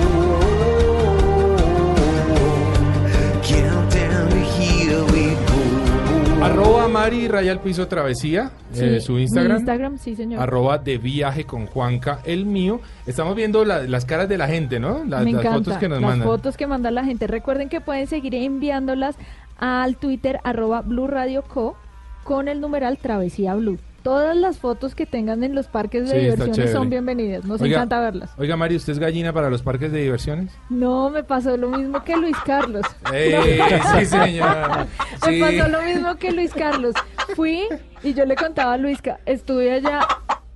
Mari 7.10 7.26
Raya 7.26 7.50
al 7.50 7.58
Piso 7.60 7.88
Travesía, 7.88 8.52
eh, 8.72 9.00
su 9.00 9.18
Instagram. 9.18 9.56
Instagram, 9.58 9.98
sí, 9.98 10.14
señor. 10.14 10.40
Arroba 10.40 10.78
de 10.78 10.96
viaje 10.98 11.44
con 11.44 11.66
Juanca, 11.66 12.20
el 12.24 12.46
mío. 12.46 12.80
Estamos 13.04 13.34
viendo 13.34 13.64
la- 13.64 13.82
las 13.82 14.04
caras 14.04 14.28
de 14.28 14.38
la 14.38 14.46
gente, 14.46 14.78
¿no? 14.78 15.02
Las, 15.04 15.24
Me 15.24 15.32
las 15.32 15.40
encanta. 15.44 15.58
fotos 15.58 15.78
que 15.78 15.88
nos 15.88 16.00
las 16.00 16.08
mandan. 16.08 16.28
fotos 16.28 16.56
que 16.56 16.66
manda 16.68 16.90
la 16.92 17.04
gente. 17.04 17.26
Recuerden 17.26 17.68
que 17.68 17.80
pueden 17.80 18.06
seguir 18.06 18.36
enviándolas 18.36 19.16
al 19.58 19.96
Twitter 19.96 20.38
arroba 20.44 20.82
Blue 20.82 21.08
Radio 21.08 21.42
Co 21.42 21.74
con 22.22 22.46
el 22.46 22.60
numeral 22.60 22.98
Travesía 22.98 23.56
Blue. 23.56 23.78
Todas 24.02 24.34
las 24.34 24.58
fotos 24.58 24.94
que 24.94 25.04
tengan 25.04 25.44
en 25.44 25.54
los 25.54 25.66
parques 25.66 26.08
de 26.08 26.14
Sí, 26.14 26.20
diversiones 26.30 26.72
son 26.72 26.88
bienvenidas. 26.88 27.44
Nos 27.44 27.60
Oiga, 27.60 27.76
encanta 27.76 28.00
verlas. 28.00 28.30
Oiga, 28.38 28.56
Mari, 28.56 28.76
¿usted 28.76 28.94
es 28.94 28.98
gallina 28.98 29.32
para 29.32 29.50
los 29.50 29.62
parques 29.62 29.92
de 29.92 30.00
diversiones? 30.00 30.52
No, 30.70 31.10
me 31.10 31.22
pasó 31.22 31.56
lo 31.58 31.68
mismo 31.68 32.02
que 32.02 32.16
Luis 32.16 32.36
Carlos. 32.46 32.86
¡Eh, 33.12 33.58
sí, 33.98 34.06
señora! 34.06 34.86
Me 35.26 35.32
Sí. 35.34 35.40
pasó 35.40 35.68
lo 35.68 35.82
mismo 35.82 36.16
que 36.16 36.32
Luis 36.32 36.52
Carlos. 36.54 36.94
Fui 37.36 37.64
y 38.02 38.14
yo 38.14 38.24
le 38.24 38.36
contaba 38.36 38.72
a 38.72 38.76
Luisca, 38.78 39.20
estuve 39.26 39.70
allá 39.70 40.00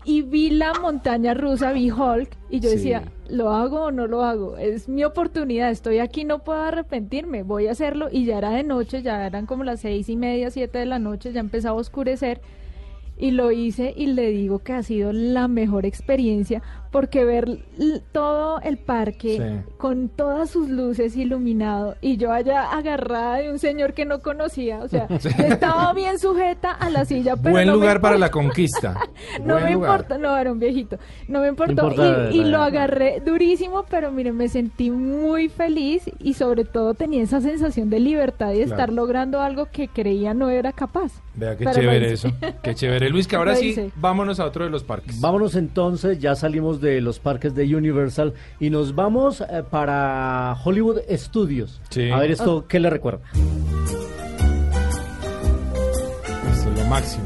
y 0.07 0.23
vi 0.23 0.49
la 0.51 0.73
montaña 0.75 1.35
rusa, 1.35 1.73
vi 1.73 1.91
Hulk, 1.91 2.31
y 2.51 2.61
yo 2.61 2.71
Sí. 2.71 2.77
decía, 2.77 3.03
¿lo 3.29 3.51
hago 3.51 3.85
o 3.85 3.91
no 3.91 4.07
lo 4.07 4.23
hago? 4.25 4.57
Es 4.57 4.89
mi 4.89 5.05
oportunidad, 5.05 5.71
estoy 5.71 5.99
aquí, 5.99 6.25
no 6.25 6.41
puedo 6.41 6.61
arrepentirme, 6.63 7.43
voy 7.43 7.69
a 7.69 7.73
hacerlo. 7.73 8.09
Y 8.11 8.25
ya 8.25 8.39
era 8.39 8.51
de 8.51 8.65
noche, 8.65 9.03
ya 9.03 9.27
eran 9.27 9.45
como 9.47 9.65
las 9.65 9.81
seis 9.81 10.09
y 10.09 10.17
media, 10.17 10.51
siete 10.51 10.79
de 10.79 10.87
la 10.87 10.99
noche, 10.99 11.33
ya 11.33 11.41
empezaba 11.41 11.77
a 11.77 11.81
oscurecer. 11.81 12.41
Y 13.17 13.31
lo 13.31 13.53
hice 13.53 13.95
y 13.97 14.07
le 14.07 14.31
digo 14.31 14.59
que 14.59 14.73
ha 14.73 14.83
sido 14.83 15.13
la 15.13 15.49
mejor 15.49 15.87
experiencia 15.87 16.63
porque 16.95 17.25
ver 17.25 17.59
todo 18.13 18.61
el 18.61 18.79
parque 18.79 19.37
Sí. 19.65 19.73
con 19.79 20.09
todas 20.09 20.49
sus 20.49 20.69
luces 20.69 21.17
iluminado 21.17 21.97
y 22.01 22.19
yo 22.19 22.31
allá 22.33 22.71
agarrada 22.71 23.39
de 23.39 23.51
un 23.51 23.59
señor 23.59 23.95
que 23.95 24.05
no 24.05 24.21
conocía, 24.21 24.79
o 24.79 24.87
sea, 24.87 25.09
estaba 25.39 25.93
bien 25.93 26.21
sujeta 26.21 26.71
a 26.71 26.91
la 26.91 27.05
silla, 27.05 27.35
pero 27.35 27.51
Buen 27.51 27.67
no 27.67 27.73
me 27.73 27.79
lugar 27.81 28.01
para 28.01 28.17
la 28.17 28.31
conquista. 28.31 28.95
No 29.45 29.55
Buen 29.55 29.65
me 29.65 29.73
lugar. 29.73 29.91
importa, 30.01 30.19
no, 30.19 30.37
era 30.37 30.53
un 30.53 30.59
viejito. 30.61 30.99
No 31.27 31.41
me 31.41 31.49
importó. 31.49 31.73
importa 31.73 32.31
y, 32.31 32.45
lo 32.45 32.63
agarré 32.63 33.21
durísimo, 33.25 33.85
pero 33.91 34.13
miren, 34.13 34.37
me 34.37 34.49
sentí 34.49 34.91
muy 34.93 35.49
feliz 35.49 36.05
y 36.21 36.35
sobre 36.35 36.65
todo 36.65 36.95
tenía 36.95 37.23
esa 37.23 37.41
sensación 37.41 37.91
de 37.91 37.99
libertad 37.99 38.53
y 38.53 38.59
de 38.61 38.67
Claro. 38.67 38.71
estar 38.83 38.93
logrando 38.93 39.41
algo 39.41 39.67
que 39.67 39.89
creía 39.89 40.33
no 40.35 40.49
era 40.51 40.73
capaz. 40.73 41.11
Vea 41.35 41.57
qué 41.57 41.65
Pero 41.65 41.81
chévere 41.81 42.13
eso. 42.13 42.29
Qué 42.63 42.75
chévere. 42.77 43.11
Luis, 43.11 43.27
que 43.27 43.35
ahora 43.41 43.57
sí, 43.57 43.75
vámonos 43.97 44.39
a 44.39 44.45
otro 44.45 44.65
de 44.65 44.71
los 44.71 44.85
parques. 44.85 45.21
Vámonos 45.21 45.57
entonces, 45.57 46.21
ya 46.21 46.37
salimos 46.37 46.81
de 46.81 46.84
los 46.85 47.19
parques 47.19 47.55
de 47.55 47.75
Universal 47.75 48.35
y 48.61 48.71
nos 48.71 48.95
vamos 48.95 49.41
eh, 49.41 49.63
para 49.69 50.57
Hollywood 50.65 50.99
Studios. 51.11 51.81
Sí. 51.91 52.11
A 52.11 52.19
ver 52.19 52.31
esto, 52.31 52.67
¿qué 52.69 52.81
le 52.81 52.91
recuerda? 52.91 53.21
Esto 56.53 56.71
es 56.71 56.79
lo 56.79 56.85
máximo. 56.87 57.25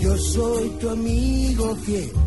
Yo 0.00 0.16
soy 0.18 0.68
tu 0.80 0.90
amigo 0.90 1.74
fiel. 1.76 2.23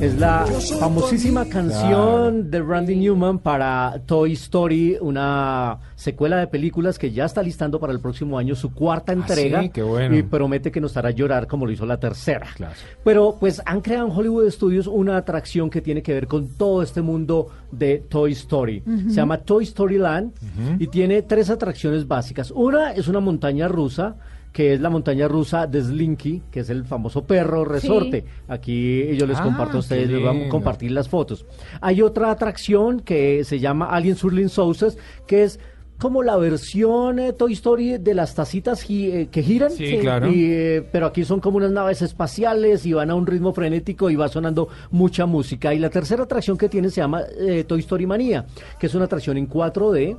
Es 0.00 0.16
la 0.16 0.46
famosísima 0.78 1.44
canción 1.46 2.48
de 2.48 2.62
Randy 2.62 2.94
Newman 2.94 3.40
para 3.40 4.00
Toy 4.06 4.34
Story, 4.34 4.96
una 5.00 5.78
secuela 5.96 6.36
de 6.38 6.46
películas 6.46 6.96
que 6.96 7.10
ya 7.10 7.24
está 7.24 7.42
listando 7.42 7.80
para 7.80 7.92
el 7.92 7.98
próximo 7.98 8.38
año 8.38 8.54
su 8.54 8.72
cuarta 8.72 9.12
entrega 9.12 9.58
Ah, 9.58 9.62
sí? 9.64 9.70
Qué 9.70 9.82
bueno. 9.82 10.16
y 10.16 10.22
promete 10.22 10.70
que 10.70 10.80
nos 10.80 10.96
hará 10.96 11.10
llorar 11.10 11.48
como 11.48 11.66
lo 11.66 11.72
hizo 11.72 11.84
la 11.86 11.98
tercera. 11.98 12.46
Claro. 12.54 12.74
Pero 13.02 13.36
pues 13.40 13.60
han 13.66 13.80
creado 13.80 14.06
en 14.06 14.12
Hollywood 14.16 14.48
Studios 14.50 14.86
una 14.86 15.16
atracción 15.16 15.70
que 15.70 15.80
tiene 15.80 16.02
que 16.02 16.12
ver 16.14 16.28
con 16.28 16.46
todo 16.56 16.80
este 16.82 17.02
mundo 17.02 17.48
de 17.72 17.98
Toy 18.08 18.32
Story. 18.32 18.84
Se 19.08 19.14
llama 19.14 19.38
Toy 19.38 19.64
Story 19.64 19.98
Land 19.98 20.32
y 20.78 20.86
tiene 20.86 21.22
tres 21.22 21.50
atracciones 21.50 22.06
básicas. 22.06 22.52
Una 22.52 22.92
es 22.92 23.08
una 23.08 23.18
montaña 23.18 23.66
rusa 23.66 24.14
que 24.58 24.72
es 24.74 24.80
la 24.80 24.90
montaña 24.90 25.28
rusa 25.28 25.68
de 25.68 25.80
Slinky, 25.80 26.42
que 26.50 26.58
es 26.60 26.68
el 26.70 26.84
famoso 26.84 27.22
perro 27.22 27.64
resorte. 27.64 28.24
Aquí 28.48 29.14
yo 29.16 29.24
les 29.24 29.38
Ah, 29.38 29.44
comparto 29.44 29.76
a 29.76 29.80
ustedes, 29.80 30.10
les 30.10 30.20
vamos 30.20 30.46
a 30.46 30.48
compartir 30.48 30.90
las 30.90 31.08
fotos. 31.08 31.46
Hay 31.80 32.02
otra 32.02 32.32
atracción 32.32 32.98
que 32.98 33.44
se 33.44 33.60
llama 33.60 33.86
Alien 33.90 34.16
Swirling 34.16 34.48
Saucers, 34.48 34.98
que 35.28 35.44
es 35.44 35.60
como 35.96 36.24
la 36.24 36.36
versión 36.36 37.20
eh, 37.20 37.32
Toy 37.34 37.52
Story 37.52 37.98
de 37.98 38.14
las 38.14 38.34
tacitas 38.34 38.82
gi- 38.82 39.12
eh, 39.12 39.28
que 39.30 39.44
giran. 39.44 39.70
Sí, 39.70 39.98
claro. 40.00 40.26
Y, 40.32 40.46
eh, 40.50 40.82
pero 40.90 41.06
aquí 41.06 41.24
son 41.24 41.38
como 41.38 41.58
unas 41.58 41.70
naves 41.70 42.02
espaciales 42.02 42.84
y 42.84 42.92
van 42.94 43.10
a 43.10 43.14
un 43.14 43.28
ritmo 43.28 43.52
frenético 43.52 44.10
y 44.10 44.16
va 44.16 44.26
sonando 44.26 44.66
mucha 44.90 45.24
música. 45.24 45.72
Y 45.72 45.78
la 45.78 45.88
tercera 45.90 46.24
atracción 46.24 46.58
que 46.58 46.68
tiene 46.68 46.90
se 46.90 47.00
llama 47.00 47.22
Toy 47.68 47.78
Story 47.78 48.06
Manía, 48.06 48.44
que 48.80 48.86
es 48.88 48.94
una 48.96 49.04
atracción 49.04 49.36
en 49.38 49.48
4D 49.48 50.16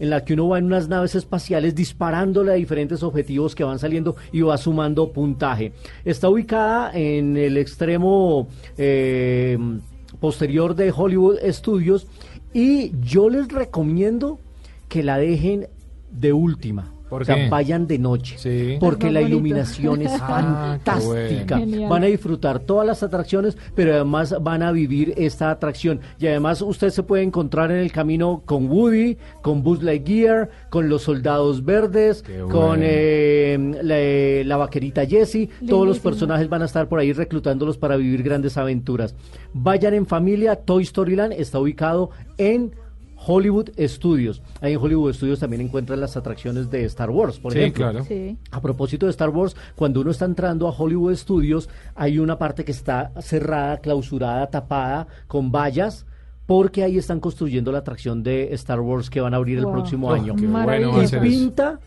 en 0.00 0.10
la 0.10 0.24
que 0.24 0.34
uno 0.34 0.48
va 0.48 0.58
en 0.58 0.64
unas 0.64 0.88
naves 0.88 1.14
espaciales 1.14 1.74
disparándole 1.74 2.52
a 2.52 2.54
diferentes 2.56 3.02
objetivos 3.04 3.54
que 3.54 3.62
van 3.62 3.78
saliendo 3.78 4.16
y 4.32 4.40
va 4.40 4.58
sumando 4.58 5.12
puntaje. 5.12 5.72
Está 6.04 6.28
ubicada 6.28 6.90
en 6.92 7.36
el 7.36 7.56
extremo 7.56 8.48
eh, 8.76 9.56
posterior 10.18 10.74
de 10.74 10.90
Hollywood 10.90 11.38
Studios 11.50 12.08
y 12.52 12.92
yo 13.00 13.30
les 13.30 13.48
recomiendo 13.48 14.40
que 14.88 15.04
la 15.04 15.18
dejen 15.18 15.68
de 16.10 16.32
última. 16.32 16.92
¿Por 17.10 17.22
o 17.22 17.24
sea, 17.24 17.34
qué? 17.34 17.48
vayan 17.50 17.86
de 17.86 17.98
noche. 17.98 18.36
Sí. 18.38 18.76
Porque 18.80 19.10
la 19.10 19.20
iluminación 19.20 20.00
es 20.02 20.12
Ah, 20.22 20.78
fantástica. 20.84 21.58
bueno. 21.58 21.88
Van 21.88 22.04
a 22.04 22.06
disfrutar 22.06 22.60
todas 22.60 22.86
las 22.86 23.02
atracciones, 23.02 23.58
pero 23.74 23.92
además 23.94 24.34
van 24.40 24.62
a 24.62 24.70
vivir 24.72 25.12
esta 25.16 25.50
atracción. 25.50 26.00
Y 26.18 26.28
además 26.28 26.62
usted 26.62 26.90
se 26.90 27.02
puede 27.02 27.22
encontrar 27.24 27.70
en 27.72 27.78
el 27.78 27.90
camino 27.92 28.42
con 28.46 28.70
Woody, 28.70 29.18
con 29.42 29.62
Buzz 29.62 29.82
Lightyear, 29.82 30.48
con 30.70 30.88
los 30.88 31.02
soldados 31.02 31.64
verdes, 31.64 32.24
con 32.50 32.78
eh, 32.82 33.58
la, 33.82 34.46
la 34.48 34.56
vaquerita 34.56 35.04
Jessie. 35.04 35.48
Todos 35.68 35.86
los 35.86 35.98
personajes 35.98 36.48
van 36.48 36.62
a 36.62 36.66
estar 36.66 36.88
por 36.88 37.00
ahí 37.00 37.12
reclutándolos 37.12 37.76
para 37.76 37.96
vivir 37.96 38.22
grandes 38.22 38.56
aventuras. 38.56 39.14
Vayan 39.52 39.94
en 39.94 40.06
familia. 40.06 40.54
Toy 40.56 40.84
Story 40.84 41.16
Land 41.16 41.32
está 41.32 41.58
ubicado 41.58 42.10
en 42.38 42.74
Hollywood 43.26 43.68
Studios. 43.78 44.42
Ahí 44.60 44.72
en 44.72 44.78
Hollywood 44.80 45.12
Studios 45.12 45.38
también 45.40 45.60
encuentran 45.62 46.00
las 46.00 46.16
atracciones 46.16 46.70
de 46.70 46.84
Star 46.86 47.10
Wars, 47.10 47.38
por 47.38 47.52
Sí, 47.52 47.58
ejemplo. 47.58 47.90
claro. 47.90 48.04
Sí. 48.06 48.38
A 48.50 48.60
propósito 48.60 49.06
de 49.06 49.10
Star 49.10 49.28
Wars, 49.30 49.54
cuando 49.76 50.00
uno 50.00 50.10
está 50.10 50.24
entrando 50.24 50.66
a 50.66 50.70
Hollywood 50.70 51.14
Studios, 51.16 51.68
hay 51.94 52.18
una 52.18 52.38
parte 52.38 52.64
que 52.64 52.72
está 52.72 53.12
cerrada, 53.20 53.78
clausurada, 53.78 54.46
tapada, 54.48 55.06
con 55.26 55.52
vallas, 55.52 56.06
porque 56.46 56.82
ahí 56.82 56.98
están 56.98 57.20
construyendo 57.20 57.70
la 57.70 57.78
atracción 57.78 58.22
de 58.22 58.52
Star 58.54 58.80
Wars 58.80 59.08
que 59.10 59.20
van 59.20 59.34
a 59.34 59.36
abrir 59.36 59.58
el 59.58 59.66
próximo 59.66 60.08
Oh, 60.08 60.12
año. 60.14 60.34
qué 60.34 60.46
bueno 60.46 60.92
pinta, 61.22 61.78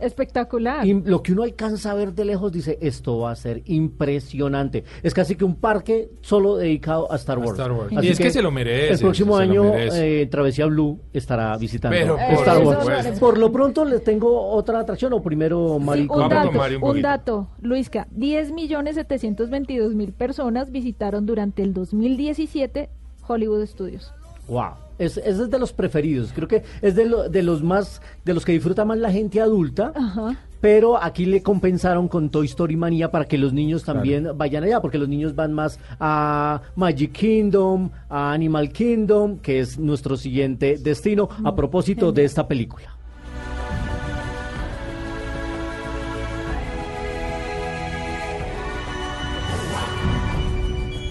Espectacular. 0.00 0.86
y 0.86 0.94
lo 0.94 1.22
que 1.22 1.32
uno 1.32 1.42
alcanza 1.42 1.90
a 1.90 1.94
ver 1.94 2.12
de 2.14 2.24
lejos 2.24 2.50
dice, 2.52 2.78
esto 2.80 3.18
va 3.18 3.30
a 3.32 3.36
ser 3.36 3.62
impresionante. 3.66 4.84
Es 5.02 5.14
casi 5.14 5.36
que 5.36 5.44
un 5.44 5.56
parque 5.56 6.10
solo 6.20 6.56
dedicado 6.56 7.10
a 7.12 7.16
Star 7.16 7.36
A 7.38 7.40
Wars. 7.40 7.52
Star 7.52 7.72
Wars. 7.72 7.92
Así 7.96 8.06
Y 8.06 8.10
es 8.10 8.18
que 8.18 8.30
se 8.30 8.42
lo 8.42 8.50
merece, 8.50 8.94
El 8.94 8.98
próximo 9.00 9.36
año, 9.36 9.72
eh, 9.74 10.26
Travesía 10.30 10.66
Blue 10.66 11.00
estará 11.12 11.56
visitando 11.56 11.96
Pero 11.98 12.16
por 12.16 12.34
Star 12.34 12.58
Wars. 12.64 12.80
supuesto. 12.84 13.20
Por 13.20 13.38
lo 13.38 13.52
pronto 13.52 13.84
les 13.84 14.02
tengo 14.04 14.48
otra 14.50 14.80
atracción, 14.80 15.12
o 15.12 15.22
primero, 15.22 15.76
Sí, 15.78 15.84
Mari. 15.84 16.00
un 16.02 16.08
Vamos 16.08 16.30
dato, 16.30 16.52
Mario 16.52 16.78
un 16.82 16.90
un 16.96 17.02
dato, 17.02 17.48
Luisca, 17.60 18.06
10.722.000 18.16 20.12
personas 20.12 20.70
visitaron 20.70 21.26
durante 21.26 21.62
el 21.62 21.72
2017 21.74 22.88
Hollywood 23.26 23.64
Studios. 23.66 24.12
Wow. 24.48 24.72
Es, 25.00 25.16
ese 25.16 25.30
es 25.42 25.50
de 25.50 25.58
los 25.58 25.72
preferidos. 25.72 26.32
Creo 26.32 26.46
que 26.46 26.62
es 26.82 26.94
de, 26.94 27.06
lo- 27.06 27.28
de 27.28 27.42
los 27.42 27.62
más, 27.62 28.00
de 28.24 28.34
los 28.34 28.44
que 28.44 28.52
disfruta 28.52 28.84
más 28.84 28.98
la 28.98 29.10
gente 29.10 29.40
adulta. 29.40 29.92
Ajá. 29.96 30.36
Pero 30.60 31.02
aquí 31.02 31.24
le 31.24 31.42
compensaron 31.42 32.06
con 32.06 32.28
Toy 32.28 32.44
Story 32.46 32.76
Manía 32.76 33.10
para 33.10 33.24
que 33.24 33.38
los 33.38 33.54
niños 33.54 33.82
también 33.82 34.28
vayan 34.36 34.62
allá, 34.62 34.80
porque 34.82 34.98
los 34.98 35.08
niños 35.08 35.34
van 35.34 35.54
más 35.54 35.78
a 35.98 36.60
Magic 36.76 37.12
Kingdom, 37.12 37.88
a 38.10 38.32
Animal 38.32 38.70
Kingdom, 38.70 39.38
que 39.38 39.60
es 39.60 39.78
nuestro 39.78 40.18
siguiente 40.18 40.76
destino, 40.76 41.30
a 41.44 41.56
propósito 41.56 42.12
de 42.12 42.24
esta 42.26 42.46
película. 42.46 42.94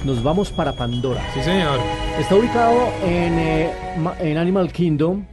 Nos 0.06 0.24
vamos 0.24 0.50
para 0.52 0.74
Pandora. 0.74 1.22
Sí, 1.34 1.42
señor. 1.42 1.80
Está 2.20 2.36
ubicado 2.36 2.74
en, 3.06 3.38
eh, 3.40 3.70
en 4.22 4.38
Animal 4.38 4.72
Kingdom. 4.72 5.26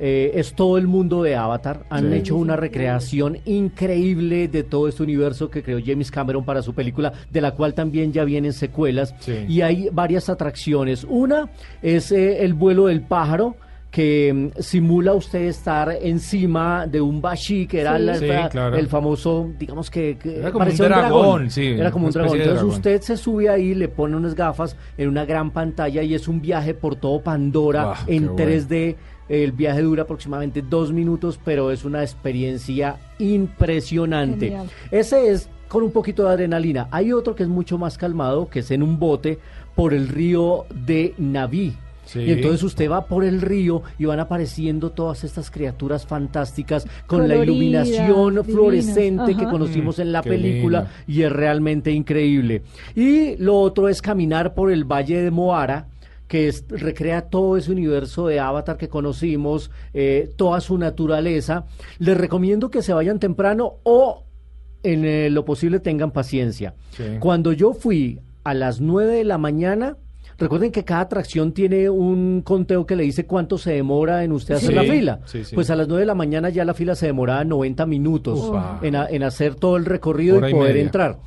eh, 0.00 0.38
es 0.38 0.54
todo 0.54 0.78
el 0.78 0.86
mundo 0.86 1.24
de 1.24 1.34
Avatar. 1.34 1.84
Han 1.90 2.12
Sí. 2.12 2.18
hecho 2.18 2.36
una 2.36 2.54
recreación 2.54 3.38
increíble 3.46 4.46
de 4.46 4.62
todo 4.62 4.86
este 4.86 5.02
universo 5.02 5.50
que 5.50 5.60
creó 5.60 5.80
James 5.84 6.12
Cameron 6.12 6.44
para 6.44 6.62
su 6.62 6.72
película, 6.72 7.12
de 7.32 7.40
la 7.40 7.50
cual 7.50 7.74
también 7.74 8.12
ya 8.12 8.22
vienen 8.22 8.52
secuelas. 8.52 9.12
Sí. 9.18 9.44
Y 9.48 9.60
hay 9.62 9.88
varias 9.90 10.28
atracciones. 10.28 11.02
Una 11.02 11.50
es 11.82 12.12
eh, 12.12 12.44
el 12.44 12.54
vuelo 12.54 12.86
del 12.86 13.00
pájaro 13.00 13.56
que 13.90 14.52
mm, 14.56 14.60
simula 14.60 15.14
usted 15.14 15.44
estar 15.46 15.90
encima 16.02 16.86
de 16.86 17.00
un 17.00 17.20
bashi, 17.22 17.66
que 17.66 17.80
era 17.80 17.96
Sí. 17.96 18.04
la- 18.04 18.14
Sí, 18.18 18.26
la- 18.26 18.48
claro. 18.50 18.76
el 18.76 18.86
famoso, 18.86 19.48
digamos 19.58 19.90
que, 19.90 20.18
que 20.22 20.38
Era 20.40 20.52
como 20.52 20.64
parecía 20.64 20.86
un 20.86 20.92
dragón, 20.92 21.50
sí, 21.50 21.66
Era 21.68 21.90
como 21.90 22.06
un 22.06 22.12
dragón. 22.12 22.32
Entonces 22.36 22.54
dragón. 22.60 22.74
usted 22.76 23.00
se 23.00 23.16
sube 23.16 23.48
ahí, 23.48 23.74
le 23.74 23.88
pone 23.88 24.14
unas 24.16 24.34
gafas 24.34 24.76
en 24.98 25.08
una 25.08 25.24
gran 25.24 25.50
pantalla 25.52 26.02
y 26.02 26.14
es 26.14 26.28
un 26.28 26.40
viaje 26.42 26.74
por 26.74 26.96
todo 26.96 27.20
Pandora 27.22 27.92
Ah, 27.92 28.04
en 28.06 28.26
bueno. 28.26 28.36
3D. 28.36 28.96
El 29.28 29.52
viaje 29.52 29.82
dura 29.82 30.04
aproximadamente 30.04 30.62
dos 30.62 30.90
minutos, 30.92 31.38
pero 31.44 31.70
es 31.70 31.84
una 31.84 32.02
experiencia 32.02 32.96
impresionante. 33.18 34.46
Genial. 34.46 34.68
Ese 34.90 35.30
es 35.30 35.48
con 35.68 35.82
un 35.82 35.90
poquito 35.90 36.24
de 36.24 36.30
adrenalina. 36.30 36.88
Hay 36.90 37.12
otro 37.12 37.34
que 37.34 37.42
es 37.42 37.48
mucho 37.48 37.76
más 37.78 37.98
calmado, 37.98 38.48
que 38.48 38.60
es 38.60 38.70
en 38.70 38.82
un 38.82 38.98
bote 38.98 39.38
por 39.74 39.92
el 39.92 40.08
río 40.08 40.64
de 40.74 41.14
Naví. 41.18 41.74
Sí. 42.08 42.20
Y 42.20 42.30
entonces 42.32 42.62
usted 42.62 42.90
va 42.90 43.04
por 43.04 43.22
el 43.22 43.42
río 43.42 43.82
y 43.98 44.06
van 44.06 44.18
apareciendo 44.18 44.90
todas 44.92 45.24
estas 45.24 45.50
criaturas 45.50 46.06
fantásticas 46.06 46.86
con 47.06 47.28
la 47.28 47.36
iluminación 47.36 48.30
divinas. 48.36 48.46
fluorescente 48.46 49.36
que 49.36 49.44
conocimos 49.44 49.98
Mm, 49.98 50.00
en 50.00 50.12
la 50.12 50.22
qué 50.22 50.30
película 50.30 50.78
lindo. 50.80 50.94
y 51.06 51.22
es 51.22 51.30
realmente 51.32 51.90
increíble. 51.92 52.62
Y 52.96 53.36
lo 53.36 53.60
otro 53.60 53.88
es 53.90 54.00
caminar 54.00 54.54
por 54.54 54.72
el 54.72 54.84
Valle 54.84 55.22
de 55.22 55.30
Moara 55.30 55.88
que 56.28 56.48
es- 56.48 56.64
recrea 56.68 57.22
todo 57.28 57.56
ese 57.56 57.72
universo 57.72 58.26
de 58.26 58.38
Avatar 58.40 58.76
que 58.78 58.88
conocimos, 58.88 59.70
eh, 59.94 60.30
toda 60.36 60.60
su 60.60 60.76
naturaleza. 60.78 61.64
Les 61.98 62.16
recomiendo 62.16 62.70
que 62.70 62.82
se 62.82 62.92
vayan 62.92 63.18
temprano 63.18 63.74
o 63.82 64.24
en 64.82 65.04
eh, 65.04 65.28
lo 65.30 65.44
posible 65.44 65.80
tengan 65.80 66.10
paciencia. 66.10 66.74
Sí. 66.90 67.02
Cuando 67.18 67.52
yo 67.52 67.72
fui 67.74 68.20
a 68.44 68.54
las 68.54 68.80
9 68.80 69.14
de 69.16 69.24
la 69.24 69.36
mañana, 69.38 69.96
recuerden 70.38 70.70
que 70.72 70.84
cada 70.84 71.00
atracción 71.02 71.52
tiene 71.52 71.90
un 71.90 72.42
conteo 72.42 72.86
que 72.86 72.94
le 72.96 73.02
dice 73.04 73.26
cuánto 73.26 73.58
se 73.58 73.72
demora 73.72 74.22
en 74.24 74.32
usted 74.32 74.54
hacer 74.54 74.68
Sí, 74.70 74.74
la 74.74 74.82
fila. 74.82 75.20
sí, 75.26 75.44
sí. 75.44 75.54
Pues 75.54 75.68
a 75.70 75.76
las 75.76 75.88
9 75.88 76.00
de 76.00 76.06
la 76.06 76.14
mañana 76.14 76.48
ya 76.48 76.64
la 76.64 76.74
fila 76.74 76.94
se 76.94 77.06
demoraba 77.06 77.44
90 77.44 77.86
minutos 77.86 78.50
en, 78.82 78.96
a- 78.96 79.08
en 79.08 79.22
hacer 79.24 79.54
todo 79.56 79.76
el 79.76 79.84
recorrido 79.84 80.36
Hora 80.38 80.50
y 80.50 80.52
poder 80.54 80.76
entrar. 80.76 81.18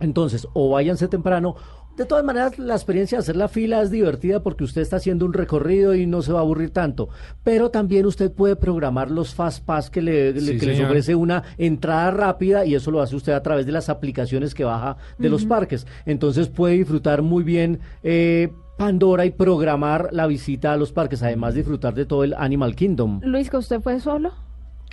Entonces, 0.00 0.46
o 0.52 0.70
váyanse 0.70 1.08
temprano. 1.08 1.54
De 2.00 2.06
todas 2.06 2.24
maneras, 2.24 2.58
la 2.58 2.72
experiencia 2.76 3.18
de 3.18 3.20
hacer 3.20 3.36
la 3.36 3.46
fila 3.48 3.82
es 3.82 3.90
divertida 3.90 4.42
porque 4.42 4.64
usted 4.64 4.80
está 4.80 4.96
haciendo 4.96 5.26
un 5.26 5.34
recorrido 5.34 5.94
y 5.94 6.06
no 6.06 6.22
se 6.22 6.32
va 6.32 6.38
a 6.38 6.42
aburrir 6.42 6.70
tanto. 6.70 7.10
Pero 7.44 7.70
también 7.70 8.06
usted 8.06 8.32
puede 8.32 8.56
programar 8.56 9.10
los 9.10 9.34
Fast 9.34 9.62
Pass 9.66 9.90
que, 9.90 10.00
le, 10.00 10.32
le- 10.32 10.40
Sí, 10.40 10.58
que 10.58 10.64
les 10.64 10.80
ofrece 10.80 11.14
una 11.14 11.42
entrada 11.58 12.10
rápida 12.10 12.64
y 12.64 12.74
eso 12.74 12.90
lo 12.90 13.02
hace 13.02 13.16
usted 13.16 13.34
a 13.34 13.42
través 13.42 13.66
de 13.66 13.72
las 13.72 13.90
aplicaciones 13.90 14.54
que 14.54 14.64
baja 14.64 14.96
de 15.18 15.28
los 15.28 15.44
parques. 15.44 15.86
Entonces 16.06 16.48
puede 16.48 16.72
disfrutar 16.78 17.20
muy 17.20 17.44
bien 17.44 17.80
eh, 18.02 18.48
Pandora 18.78 19.26
y 19.26 19.30
programar 19.32 20.08
la 20.10 20.26
visita 20.26 20.72
a 20.72 20.78
los 20.78 20.92
parques, 20.92 21.22
además 21.22 21.52
de 21.52 21.60
disfrutar 21.60 21.92
de 21.92 22.06
todo 22.06 22.24
el 22.24 22.32
Animal 22.32 22.74
Kingdom. 22.76 23.20
Luis, 23.22 23.50
¿que 23.50 23.58
usted 23.58 23.82
fue 23.82 24.00
solo? 24.00 24.32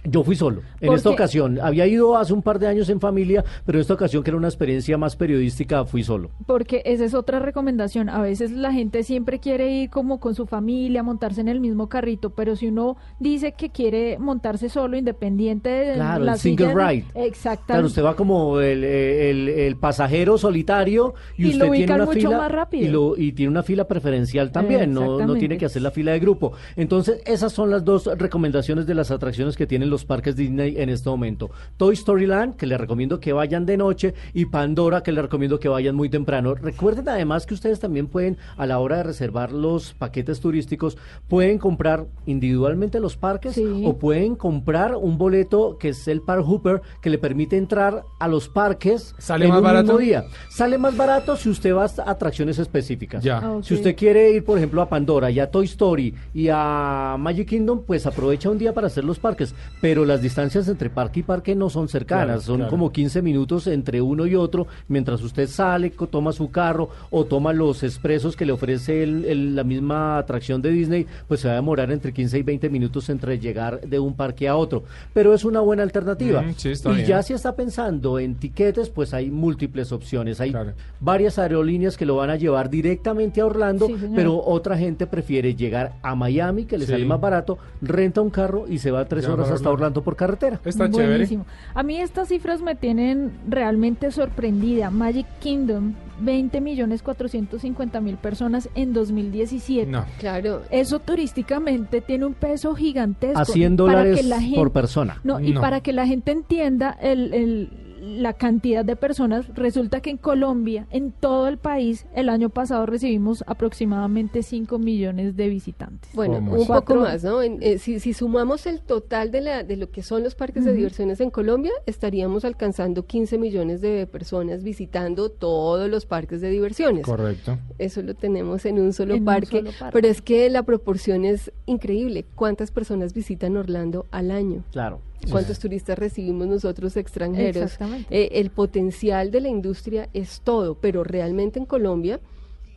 Yo 0.04 0.24
fui 0.24 0.36
solo 0.36 0.62
en 0.80 0.88
¿Por 0.88 0.96
esta 0.98 1.10
ocasión. 1.10 1.60
Había 1.62 1.86
ido 1.86 2.18
hace 2.18 2.32
un 2.34 2.42
par 2.42 2.60
de 2.60 2.68
años 2.68 2.88
en 2.90 3.00
familia, 3.02 3.44
pero 3.66 3.78
en 3.78 3.82
esta 3.82 3.94
ocasión 3.96 4.24
que 4.24 4.30
era 4.30 4.38
una 4.38 4.48
experiencia 4.48 4.98
más 4.98 5.16
periodística, 5.16 5.84
fui 5.86 6.04
solo. 6.04 6.30
Porque 6.46 6.82
esa 6.86 7.04
es 7.04 7.14
otra 7.14 7.40
recomendación. 7.40 8.08
A 8.10 8.22
veces 8.22 8.52
la 8.52 8.72
gente 8.72 9.04
siempre 9.04 9.40
quiere 9.40 9.70
ir 9.70 9.90
como 9.90 10.20
con 10.20 10.34
su 10.36 10.46
familia, 10.46 11.04
montarse 11.04 11.42
en 11.42 11.48
el 11.50 11.60
mismo 11.60 11.90
carrito, 11.90 12.30
pero 12.30 12.56
si 12.56 12.68
uno 12.68 12.96
dice 13.20 13.54
que 13.54 13.70
quiere 13.70 14.18
montarse 14.18 14.70
solo, 14.70 14.98
independiente 14.98 15.70
de 15.70 15.94
Claro, 15.96 16.24
la 16.24 16.34
el 16.34 16.40
single 16.40 16.68
silla- 16.68 16.90
ride. 16.90 17.06
Exactamente. 17.16 17.66
Claro, 17.74 17.88
usted 17.88 18.04
va 18.06 18.16
como 18.16 18.60
el, 18.62 18.84
el- 18.84 19.50
el 19.50 19.76
pasajero 19.78 20.38
solitario 20.38 21.16
y, 21.38 21.48
Y 21.48 21.50
usted 21.50 21.66
lo 21.66 21.72
tiene 21.74 21.94
una 21.96 22.06
mucho 22.06 22.20
fila 22.20 22.38
más 22.38 22.52
rápido. 22.52 22.86
Y, 22.86 22.88
lo- 22.90 23.18
y 23.18 23.32
tiene 23.34 23.50
una 23.52 23.64
fila 23.64 23.88
preferencial 23.88 24.52
también, 24.52 24.94
no, 24.94 25.36
tiene 25.36 25.58
que 25.58 25.66
hacer 25.66 25.82
la 25.82 25.92
fila 25.92 26.12
de 26.14 26.20
grupo. 26.20 26.54
Entonces, 26.76 27.22
esas 27.26 27.52
son 27.52 27.72
las 27.72 27.84
dos 27.84 28.06
recomendaciones 28.18 28.86
de 28.86 28.94
las 28.96 29.12
atracciones 29.12 29.58
que 29.58 29.66
tiene 29.68 29.86
tienen 29.88 29.92
los 29.92 30.06
parques 30.06 30.36
Disney 30.36 30.76
en 30.78 30.90
este 30.90 31.10
momento. 31.10 31.50
Toy 31.78 31.94
Story 31.94 32.26
Land, 32.26 32.56
que 32.56 32.66
les 32.66 32.80
recomiendo 32.80 33.20
que 33.20 33.34
vayan 33.34 33.66
de 33.66 33.78
noche, 33.78 34.14
y 34.34 34.46
Pandora, 34.46 35.02
que 35.04 35.12
les 35.12 35.22
recomiendo 35.22 35.60
que 35.60 35.70
vayan 35.70 35.96
muy 35.96 36.10
temprano. 36.10 36.56
Recuerden 36.56 37.08
además 37.10 37.46
que 37.46 37.54
ustedes 37.54 37.80
también 37.80 38.08
pueden, 38.08 38.38
a 38.58 38.66
la 38.66 38.80
hora 38.80 38.98
de 38.98 39.04
reservar 39.04 39.52
los 39.52 39.94
paquetes 39.94 40.40
turísticos, 40.40 40.98
pueden 41.28 41.58
comprar 41.58 42.08
individualmente 42.26 43.00
los 43.00 43.16
parques 43.16 43.60
o 43.84 43.98
pueden 43.98 44.36
comprar 44.36 44.96
un 44.96 45.18
boleto 45.18 45.78
que 45.78 45.90
es 45.90 46.08
el 46.08 46.22
Park 46.22 46.44
Hooper, 46.46 46.82
que 47.02 47.10
le 47.10 47.18
permite 47.18 47.58
entrar 47.58 48.04
a 48.20 48.28
los 48.28 48.50
parques 48.50 49.16
¿Sale 49.18 49.46
en 49.46 49.50
más 49.52 49.60
un 49.60 49.64
barato? 49.64 49.84
mismo 49.84 50.00
día. 50.00 50.26
Sale 50.50 50.78
más 50.78 50.96
barato 50.98 51.36
si 51.36 51.50
usted 51.50 51.74
va 51.74 51.86
a 51.86 52.12
atracciones 52.12 52.60
específicas. 52.60 53.24
Ya. 53.24 53.38
Ah, 53.38 53.60
si 53.62 53.74
usted 53.74 53.96
quiere 53.96 54.32
ir, 54.32 54.44
por 54.44 54.58
ejemplo, 54.58 54.82
a 54.82 54.90
Pandora 54.90 55.32
y 55.32 55.40
a 55.40 55.50
Toy 55.50 55.66
Story 55.66 56.14
y 56.34 56.50
a 56.52 57.16
Magic 57.20 57.48
Kingdom, 57.48 57.84
pues 57.86 58.06
aprovecha 58.06 58.50
un 58.50 58.58
día 58.58 58.74
para 58.74 58.88
hacer 58.88 59.04
los 59.04 59.20
parques. 59.20 59.54
Pero 59.80 60.06
las 60.06 60.22
distancias 60.22 60.68
entre 60.68 60.90
parque 60.90 61.20
y 61.20 61.24
parque 61.24 61.56
no 61.56 61.70
son 61.70 61.88
cercanas, 61.88 62.44
son 62.44 62.68
como 62.68 62.92
15 62.92 63.22
minutos 63.22 63.68
entre 63.68 64.02
uno 64.02 64.26
y 64.26 64.36
otro, 64.36 64.68
mientras 64.88 65.22
usted 65.22 65.48
sale, 65.48 65.92
toma 66.10 66.32
su 66.32 66.50
carro 66.50 66.90
o 67.12 67.26
toma 67.26 67.54
los 67.54 67.84
expresos 67.84 68.36
que 68.36 68.46
le 68.46 68.54
ofrece 68.54 69.06
la 69.06 69.64
misma 69.64 70.18
atracción 70.18 70.62
de 70.62 70.72
Disney, 70.72 71.06
pues 71.28 71.42
se 71.42 71.48
va 71.48 71.54
a 71.54 71.58
demorar 71.58 71.92
entre 71.92 72.12
15 72.12 72.40
y 72.40 72.44
20 72.44 72.70
minutos 72.70 73.10
entre 73.10 73.40
llegar 73.40 73.82
de 73.82 74.00
un 74.00 74.16
parque 74.16 74.48
a 74.48 74.56
otro. 74.56 74.84
Pero 75.14 75.34
es 75.34 75.46
una 75.46 75.60
buena 75.62 75.84
alternativa. 75.84 76.44
y 76.44 77.06
ya 77.06 77.22
si 77.22 77.34
está 77.34 77.56
pensando 77.56 78.20
en 78.20 78.36
tiquetes, 78.36 78.90
pues 78.90 79.14
hay 79.14 79.30
múltiples 79.30 79.92
opciones. 79.92 80.42
Hay 80.42 80.54
varias 81.00 81.38
aerolíneas 81.38 81.98
que 81.98 82.06
lo 82.06 82.16
van 82.16 82.30
a 82.30 82.36
llevar 82.36 82.70
directamente 82.70 83.42
a 83.42 83.46
Orlando, 83.46 83.88
pero 84.16 84.44
otra 84.44 84.78
gente 84.78 85.08
prefiere 85.08 85.56
llegar 85.56 85.94
a 86.02 86.16
Miami, 86.16 86.66
que 86.66 86.78
le 86.78 86.86
sale 86.86 87.06
más 87.06 87.22
barato, 87.22 87.58
renta 87.82 88.22
un 88.22 88.30
carro 88.30 88.66
y 88.68 88.80
se 88.80 88.92
va 88.92 89.06
tres 89.06 89.28
horas 89.28 89.52
hasta 89.52 89.67
Orlando 89.70 90.04
por 90.04 90.16
carretera. 90.16 90.60
Está 90.64 90.88
Buenísimo. 90.88 91.46
A 91.74 91.84
mí 91.84 91.98
estas 91.98 92.30
cifras 92.30 92.62
me 92.62 92.76
tienen 92.76 93.32
realmente 93.48 94.12
sorprendida. 94.12 94.90
Magic 94.90 95.28
Kingdom 95.40 95.94
20 96.20 96.62
millones 96.62 97.04
450 97.04 98.02
mil 98.02 98.18
personas 98.18 98.70
en 98.76 98.94
2017. 98.94 99.90
No. 99.90 100.06
Claro. 100.20 100.64
Eso 100.72 101.00
turísticamente 101.00 102.02
tiene 102.02 102.26
un 102.26 102.34
peso 102.34 102.76
gigantesco. 102.76 103.40
A 103.40 103.46
100 103.46 103.76
dólares 103.76 104.26
por 104.56 104.72
persona. 104.72 105.20
No, 105.24 105.40
y 105.40 105.54
para 105.54 105.82
que 105.82 105.94
la 105.94 106.08
gente 106.08 106.32
entienda 106.32 106.98
el, 107.02 107.34
el 107.34 107.87
la 108.08 108.34
cantidad 108.34 108.86
de 108.86 108.96
personas, 108.96 109.48
resulta 109.56 110.02
que 110.02 110.10
en 110.10 110.18
Colombia, 110.18 110.88
en 110.92 111.12
todo 111.12 111.48
el 111.48 111.58
país, 111.58 112.06
el 112.16 112.30
año 112.30 112.50
pasado 112.50 112.86
recibimos 112.86 113.44
aproximadamente 113.48 114.44
5 114.44 114.80
millones 114.80 115.36
de 115.36 115.50
visitantes. 115.50 116.12
Bueno, 116.14 116.38
un 116.38 116.68
poco 116.68 116.96
más, 116.96 117.24
¿no? 117.24 117.42
Eh, 117.42 117.78
si, 117.80 118.14
sumamos 118.14 118.66
el 118.66 118.82
total 118.82 119.32
de, 119.32 119.42
la, 119.42 119.64
de 119.64 119.78
lo 119.78 119.90
que 119.92 120.04
son 120.04 120.24
los 120.24 120.36
parques 120.36 120.66
de 120.66 120.74
diversiones 120.74 121.20
en 121.20 121.30
Colombia, 121.30 121.72
estaríamos 121.86 122.46
alcanzando 122.46 123.06
15 123.06 123.38
millones 123.38 123.82
de 123.82 124.08
personas 124.08 124.64
visitando 124.64 125.30
todos 125.30 125.90
los 125.90 126.06
parques 126.06 126.42
de 126.42 126.50
diversiones. 126.50 127.06
Correcto. 127.06 127.58
Eso 127.78 128.02
lo 128.02 128.14
tenemos 128.16 128.66
en 128.66 128.80
un 128.80 128.94
solo, 128.94 129.24
parque, 129.24 129.60
un 129.60 129.66
solo 129.66 129.78
parque, 129.80 129.94
pero 129.94 130.08
es 130.08 130.22
que 130.22 130.50
la 130.50 130.64
proporción 130.64 131.26
es 131.26 131.52
increíble. 131.66 132.26
¿Cuántas 132.36 132.72
personas 132.72 133.14
visitan 133.14 133.58
Orlando 133.58 134.06
al 134.12 134.32
año? 134.32 134.64
Claro 134.72 135.02
cuántos 135.32 135.60
turistas 135.60 135.98
recibimos 135.98 136.48
nosotros 136.48 136.98
extranjeros. 136.98 137.78
Eh, 138.10 138.30
el 138.34 138.50
potencial 138.50 139.32
de 139.32 139.42
la 139.42 139.50
industria 139.50 140.10
es 140.14 140.42
todo, 140.42 140.76
pero 140.76 141.04
realmente 141.04 141.60
en 141.60 141.66
Colombia 141.66 142.20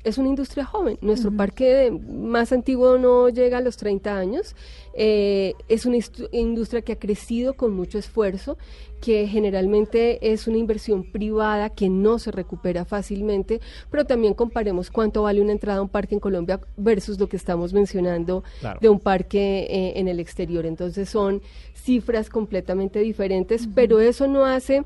es 0.02 0.18
una 0.18 0.28
industria 0.28 0.64
joven. 0.64 0.98
Nuestro 1.02 1.30
parque 1.30 1.90
más 1.90 2.52
antiguo 2.52 2.96
no 2.98 3.28
llega 3.28 3.58
a 3.58 3.60
los 3.60 3.76
30 3.76 4.16
años. 4.16 4.56
Eh, 4.94 5.54
es 5.68 5.86
una 5.86 5.98
industria 6.32 6.82
que 6.82 6.92
ha 6.92 6.98
crecido 6.98 7.54
con 7.54 7.74
mucho 7.74 7.98
esfuerzo, 7.98 8.56
que 9.00 9.26
generalmente 9.28 10.32
es 10.32 10.46
una 10.46 10.58
inversión 10.58 11.04
privada 11.04 11.70
que 11.70 11.88
no 11.88 12.18
se 12.18 12.30
recupera 12.30 12.84
fácilmente, 12.84 13.60
pero 13.90 14.04
también 14.04 14.34
comparemos 14.34 14.90
cuánto 14.90 15.22
vale 15.22 15.40
una 15.40 15.52
entrada 15.52 15.78
a 15.78 15.82
un 15.82 15.88
parque 15.88 16.14
en 16.14 16.20
Colombia 16.20 16.60
versus 16.76 17.18
lo 17.18 17.28
que 17.28 17.36
estamos 17.36 17.72
mencionando 17.72 18.42
de 18.80 18.88
un 18.88 19.00
parque 19.00 19.66
eh, 19.70 19.92
en 19.96 20.08
el 20.08 20.18
exterior. 20.18 20.66
Entonces 20.66 21.08
son 21.08 21.42
cifras 21.74 22.30
completamente 22.30 23.00
diferentes, 23.00 23.68
pero 23.74 24.00
eso 24.00 24.26
no 24.26 24.44
hace 24.44 24.84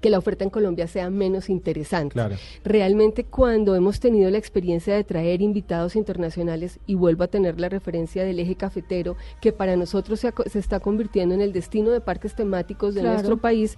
que 0.00 0.10
la 0.10 0.18
oferta 0.18 0.44
en 0.44 0.50
Colombia 0.50 0.86
sea 0.86 1.10
menos 1.10 1.50
interesante. 1.50 2.20
Realmente 2.64 3.24
cuando 3.24 3.74
hemos 3.74 4.00
tenido 4.00 4.30
la 4.30 4.38
experiencia 4.38 4.94
de 4.94 5.04
traer 5.04 5.42
invitados 5.42 5.96
internacionales, 5.96 6.78
y 6.86 6.94
vuelvo 6.94 7.24
a 7.24 7.28
tener 7.28 7.60
la 7.60 7.68
referencia 7.68 8.24
del 8.24 8.38
eje 8.38 8.54
cafetero, 8.54 9.16
que 9.40 9.52
para 9.52 9.76
nosotros 9.76 10.20
se, 10.20 10.58
está 10.58 10.80
convirtiendo 10.80 11.34
en 11.34 11.40
el 11.40 11.52
destino 11.52 11.90
de 11.90 12.00
parques 12.00 12.34
temáticos 12.34 12.94
de 12.94 13.02
nuestro 13.02 13.36
país, 13.36 13.76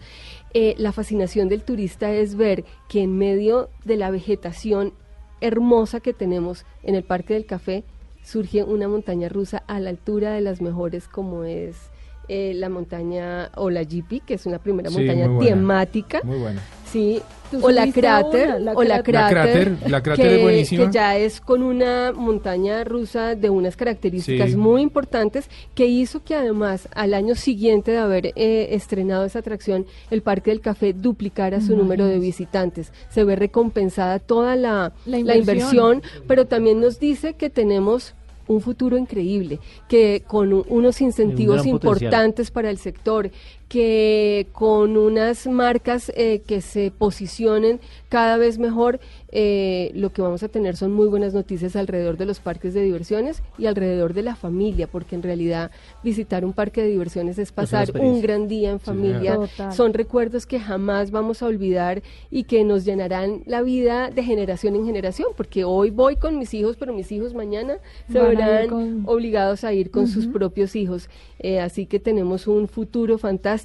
eh, 0.55 0.75
la 0.79 0.93
fascinación 0.93 1.49
del 1.49 1.63
turista 1.63 2.13
es 2.13 2.37
ver 2.37 2.65
que 2.89 3.03
en 3.03 3.17
medio 3.17 3.69
de 3.85 3.97
la 3.97 4.11
vegetación 4.11 4.93
hermosa 5.41 6.01
que 6.01 6.13
tenemos 6.13 6.65
en 6.83 6.95
el 6.95 7.03
Parque 7.03 7.35
del 7.35 7.47
Café, 7.47 7.85
surge 8.23 8.63
una 8.63 8.89
montaña 8.89 9.29
rusa 9.29 9.65
a 9.67 9.81
la 9.81 9.91
altura 9.91 10.33
de 10.33 10.41
las 10.41 10.61
mejores 10.61 11.09
como 11.09 11.45
es 11.45 11.92
eh, 12.29 12.53
la 12.55 12.69
montaña 12.69 13.51
o 13.57 13.71
la 13.71 13.83
GP, 13.83 14.25
que 14.25 14.35
es 14.35 14.47
una 14.47 14.59
primera 14.59 14.91
montaña 14.91 15.29
temática. 15.39 16.21
Muy 16.25 16.39
buena. 16.39 16.63
Sí, 16.85 17.23
o 17.61 17.71
la 17.71 17.91
cráter, 17.91 18.51
o 18.75 18.85
la 18.85 19.03
cráter, 19.03 19.79
la 19.87 20.03
cráter, 20.03 20.27
que, 20.27 20.37
es 20.37 20.43
buenísima. 20.43 20.85
que 20.85 20.93
ya 20.93 21.17
es 21.17 21.41
con 21.41 21.63
una 21.63 22.13
montaña 22.13 22.85
rusa 22.85 23.35
de 23.35 23.51
unas 23.51 23.77
características 23.77 24.55
muy 24.57 24.83
importantes 24.83 25.49
que 25.75 25.87
hizo 25.87 26.23
que 26.23 26.35
además 26.35 26.89
al 26.95 27.15
año 27.15 27.35
siguiente 27.35 27.93
de 27.93 27.99
haber 27.99 28.27
eh, 28.37 28.69
estrenado 28.73 29.25
esa 29.25 29.39
atracción, 29.39 29.87
el 30.11 30.23
Parque 30.23 30.51
del 30.51 30.61
Café 30.61 30.93
duplicara 30.93 31.61
su 31.61 31.77
número 31.77 32.07
de 32.07 32.19
visitantes. 32.19 32.93
Se 33.09 33.25
ve 33.25 33.37
recompensada 33.37 34.19
toda 34.19 34.57
la, 34.57 34.93
la 35.07 35.37
inversión, 35.37 36.03
pero 36.27 36.47
también 36.47 36.81
nos 36.81 37.01
dice 37.01 37.35
que 37.35 37.51
tenemos 37.51 38.15
un 38.47 38.61
futuro 38.61 38.97
increíble, 38.97 39.61
que 39.89 40.23
con 40.27 40.53
unos 40.69 41.01
incentivos 41.01 41.67
importantes 41.67 42.51
para 42.51 42.71
el 42.71 42.79
sector, 42.79 43.31
que 43.73 44.49
con 44.53 44.99
unas 44.99 45.47
marcas 45.47 46.13
eh, 46.15 46.43
que 46.47 46.61
se 46.61 46.91
posicionen 46.91 47.81
cada 48.11 48.37
vez 48.37 48.59
mejor, 48.59 49.01
eh, 49.35 49.91
lo 49.95 50.13
que 50.13 50.21
vamos 50.21 50.43
a 50.43 50.49
tener 50.49 50.77
son 50.77 50.93
muy 50.93 51.09
buenas 51.09 51.33
noticias 51.33 51.75
alrededor 51.75 52.19
de 52.19 52.27
los 52.27 52.39
parques 52.39 52.75
de 52.75 52.83
diversiones 52.83 53.43
y 53.57 53.65
alrededor 53.65 54.13
de 54.13 54.25
la 54.25 54.37
familia, 54.37 54.89
porque 54.89 55.15
en 55.15 55.23
realidad 55.23 55.71
visitar 56.05 56.45
un 56.45 56.53
parque 56.53 56.83
de 56.83 56.89
diversiones 56.89 57.39
es 57.39 57.51
pasar 57.51 57.99
un 57.99 58.21
gran 58.21 58.47
día 58.47 58.73
en 58.73 58.79
familia. 58.79 59.39
son 59.75 59.95
recuerdos 59.95 60.45
que 60.45 60.61
jamás 60.61 61.11
vamos 61.11 61.43
a 61.43 61.47
olvidar 61.47 62.03
y 62.31 62.45
que 62.45 62.65
nos 62.65 62.85
llenarán 62.85 63.43
la 63.47 63.63
vida 63.63 64.11
de 64.11 64.23
generación 64.23 64.77
en 64.77 64.85
generación, 64.85 65.29
porque 65.35 65.65
hoy 65.65 65.89
voy 65.89 66.17
con 66.17 66.39
mis 66.39 66.53
hijos, 66.53 66.77
pero 66.77 66.93
mis 66.93 67.11
hijos 67.11 67.33
mañana 67.33 67.79
se 68.11 68.21
verán 68.21 69.05
obligados 69.07 69.65
a 69.65 69.73
ir 69.73 69.91
con 69.91 70.09
sus 70.09 70.27
propios 70.27 70.77
hijos. 70.77 71.09
Eh, 71.39 71.59
así 71.59 71.87
que 71.87 71.99
tenemos 71.99 72.47
un 72.47 72.69
futuro 72.69 73.17
fantástico. 73.17 73.62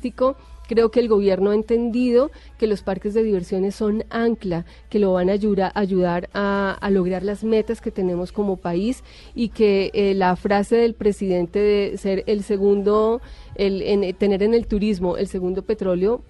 Creo 0.67 0.91
que 0.91 0.99
el 0.99 1.07
gobierno 1.07 1.51
ha 1.51 1.55
entendido 1.55 2.29
que 2.57 2.67
los 2.67 2.83
parques 2.83 3.13
de 3.13 3.23
diversiones 3.23 3.75
son 3.75 4.03
ancla, 4.09 4.65
que 4.89 4.99
lo 4.99 5.13
van 5.13 5.29
a 5.29 5.33
ayudar, 5.33 6.29
a, 6.33 6.89
lograr 6.91 7.23
las 7.23 7.43
metas 7.43 7.79
que 7.79 7.91
tenemos 7.91 8.31
como 8.31 8.57
país 8.57 9.03
y 9.33 9.49
que 9.49 9.91
eh, 9.93 10.13
la 10.13 10.35
frase 10.35 10.75
del 10.75 10.93
presidente 10.93 11.59
de 11.59 11.97
ser 11.97 12.23
el 12.27 12.43
segundo, 12.43 13.21
el, 13.55 13.81
en, 13.81 14.13
tener 14.15 14.43
en 14.43 14.53
el 14.53 14.67
turismo 14.67 15.17
el 15.17 15.27
segundo 15.27 15.61
petróleo, 15.63 16.21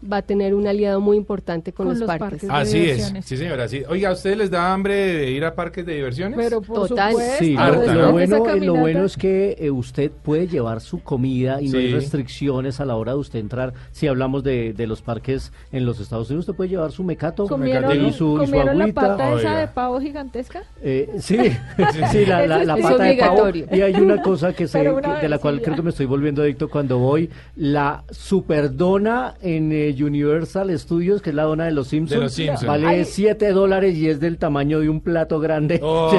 va 0.00 0.18
a 0.18 0.22
tener 0.22 0.54
un 0.54 0.66
aliado 0.66 1.00
muy 1.00 1.16
importante 1.16 1.72
con, 1.72 1.88
los, 1.88 2.02
parques. 2.02 2.48
Así 2.48 2.90
es, 2.90 3.12
sí 3.24 3.36
señora. 3.36 3.68
Sí. 3.68 3.82
Oiga, 3.88 4.10
¿a 4.10 4.12
ustedes 4.12 4.36
les 4.36 4.50
da 4.50 4.72
hambre 4.72 4.94
de 4.94 5.30
ir 5.30 5.44
a 5.44 5.54
parques 5.54 5.84
de 5.84 5.94
diversiones? 5.94 6.38
Pero 6.38 6.60
Total. 6.60 7.14
sí, 7.38 7.54
lo, 7.54 8.12
bueno, 8.12 8.56
lo 8.56 8.74
bueno 8.76 9.04
es 9.04 9.16
que 9.16 9.56
eh, 9.58 9.70
usted 9.70 10.10
puede 10.10 10.48
llevar 10.48 10.80
su 10.80 11.02
comida 11.02 11.60
y 11.60 11.68
no 11.68 11.78
hay 11.78 11.92
restricciones 11.92 12.80
a 12.80 12.84
la 12.84 12.96
hora 12.96 13.12
de 13.12 13.18
usted 13.18 13.38
entrar. 13.38 13.74
Si 13.92 14.06
hablamos 14.06 14.42
de, 14.42 14.72
de, 14.72 14.86
los 14.86 15.02
parques 15.02 15.52
en 15.72 15.84
los 15.84 16.00
Estados 16.00 16.30
Unidos, 16.30 16.48
usted 16.48 16.56
puede 16.56 16.70
llevar 16.70 16.92
su 16.92 17.04
mecato 17.04 17.44
y 17.44 18.12
su, 18.12 18.36
¿comieron 18.38 18.78
la 18.78 18.88
pata 18.88 19.34
esa 19.38 19.58
de 19.58 19.68
pavo 19.68 20.00
gigantesca? 20.00 20.62
Eh, 20.82 21.10
sí, 21.18 21.36
sí, 22.10 22.26
la, 22.26 22.46
la, 22.46 22.76
pata 22.76 23.04
de 23.04 23.16
pavo. 23.16 23.48
Y 23.72 23.80
hay 23.80 23.94
una 23.94 24.22
cosa 24.22 24.52
que, 24.52 24.66
se, 24.68 24.78
de 24.80 25.28
la 25.28 25.38
cual 25.38 25.60
creo 25.60 25.76
que 25.76 25.82
me 25.82 25.90
estoy 25.90 26.06
volviendo 26.06 26.42
adicto 26.42 26.68
cuando 26.70 26.98
voy, 26.98 27.28
la 27.56 28.04
superdona 28.10 29.34
en... 29.42 29.72
Eh, 29.72 29.89
Universal 29.92 30.76
Studios, 30.78 31.22
que 31.22 31.30
es 31.30 31.36
la 31.36 31.44
dona 31.44 31.64
de 31.64 31.72
los 31.72 31.88
Simpsons, 31.88 32.40
vale 32.66 33.04
7 33.04 33.52
dólares 33.52 33.96
y 33.96 34.08
es 34.08 34.20
del 34.20 34.38
tamaño 34.38 34.80
de 34.80 34.88
un 34.88 35.00
plato 35.00 35.40
grande. 35.40 35.80
Oh. 35.82 36.10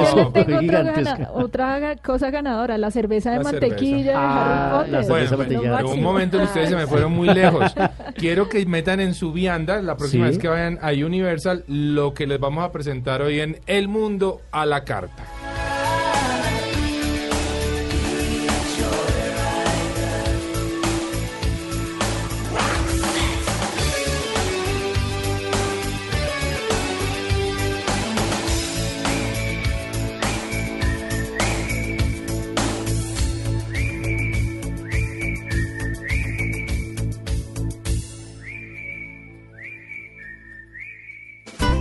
otra, 1.34 1.96
cosa 1.96 2.30
ganadora, 2.30 2.78
la 2.78 2.90
cerveza 2.90 3.32
de 3.32 3.40
mantequilla 3.40 4.14
ah, 4.16 4.86
La 4.88 5.02
cerveza 5.02 5.36
bueno, 5.36 5.90
un 5.90 6.02
momento 6.02 6.42
ustedes 6.42 6.68
se 6.68 6.76
me 6.76 6.86
fueron 6.86 7.12
muy 7.12 7.28
lejos. 7.28 7.72
Quiero 8.16 8.48
que 8.48 8.64
metan 8.66 9.00
en 9.00 9.14
su 9.14 9.32
vianda, 9.32 9.80
la 9.82 9.96
próxima 9.96 10.26
vez 10.26 10.38
que 10.38 10.48
vayan 10.48 10.78
a 10.82 10.92
Universal, 10.92 11.64
lo 11.66 12.14
que 12.14 12.26
les 12.26 12.38
vamos 12.38 12.64
a 12.64 12.72
presentar 12.72 13.22
hoy 13.22 13.40
en 13.40 13.60
El 13.66 13.88
Mundo 13.88 14.40
a 14.50 14.66
la 14.66 14.84
Carta. 14.84 15.24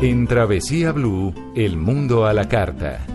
En 0.01 0.25
Travesía 0.25 0.91
Blue, 0.93 1.31
el 1.55 1.77
mundo 1.77 2.25
a 2.25 2.33
la 2.33 2.49
carta. 2.49 3.05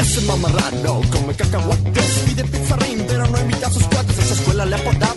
Ese 0.00 0.20
mamarrano 0.22 1.02
come 1.10 1.34
cacahuates 1.34 2.24
Pide 2.24 2.44
pizarrín 2.44 3.04
pero 3.06 3.26
no 3.26 3.40
invita 3.40 3.66
a 3.66 3.70
sus 3.70 3.84
cuates 3.84 4.18
En 4.18 4.24
su 4.24 4.32
escuela 4.32 4.64
le 4.64 4.74
apodaban 4.76 5.07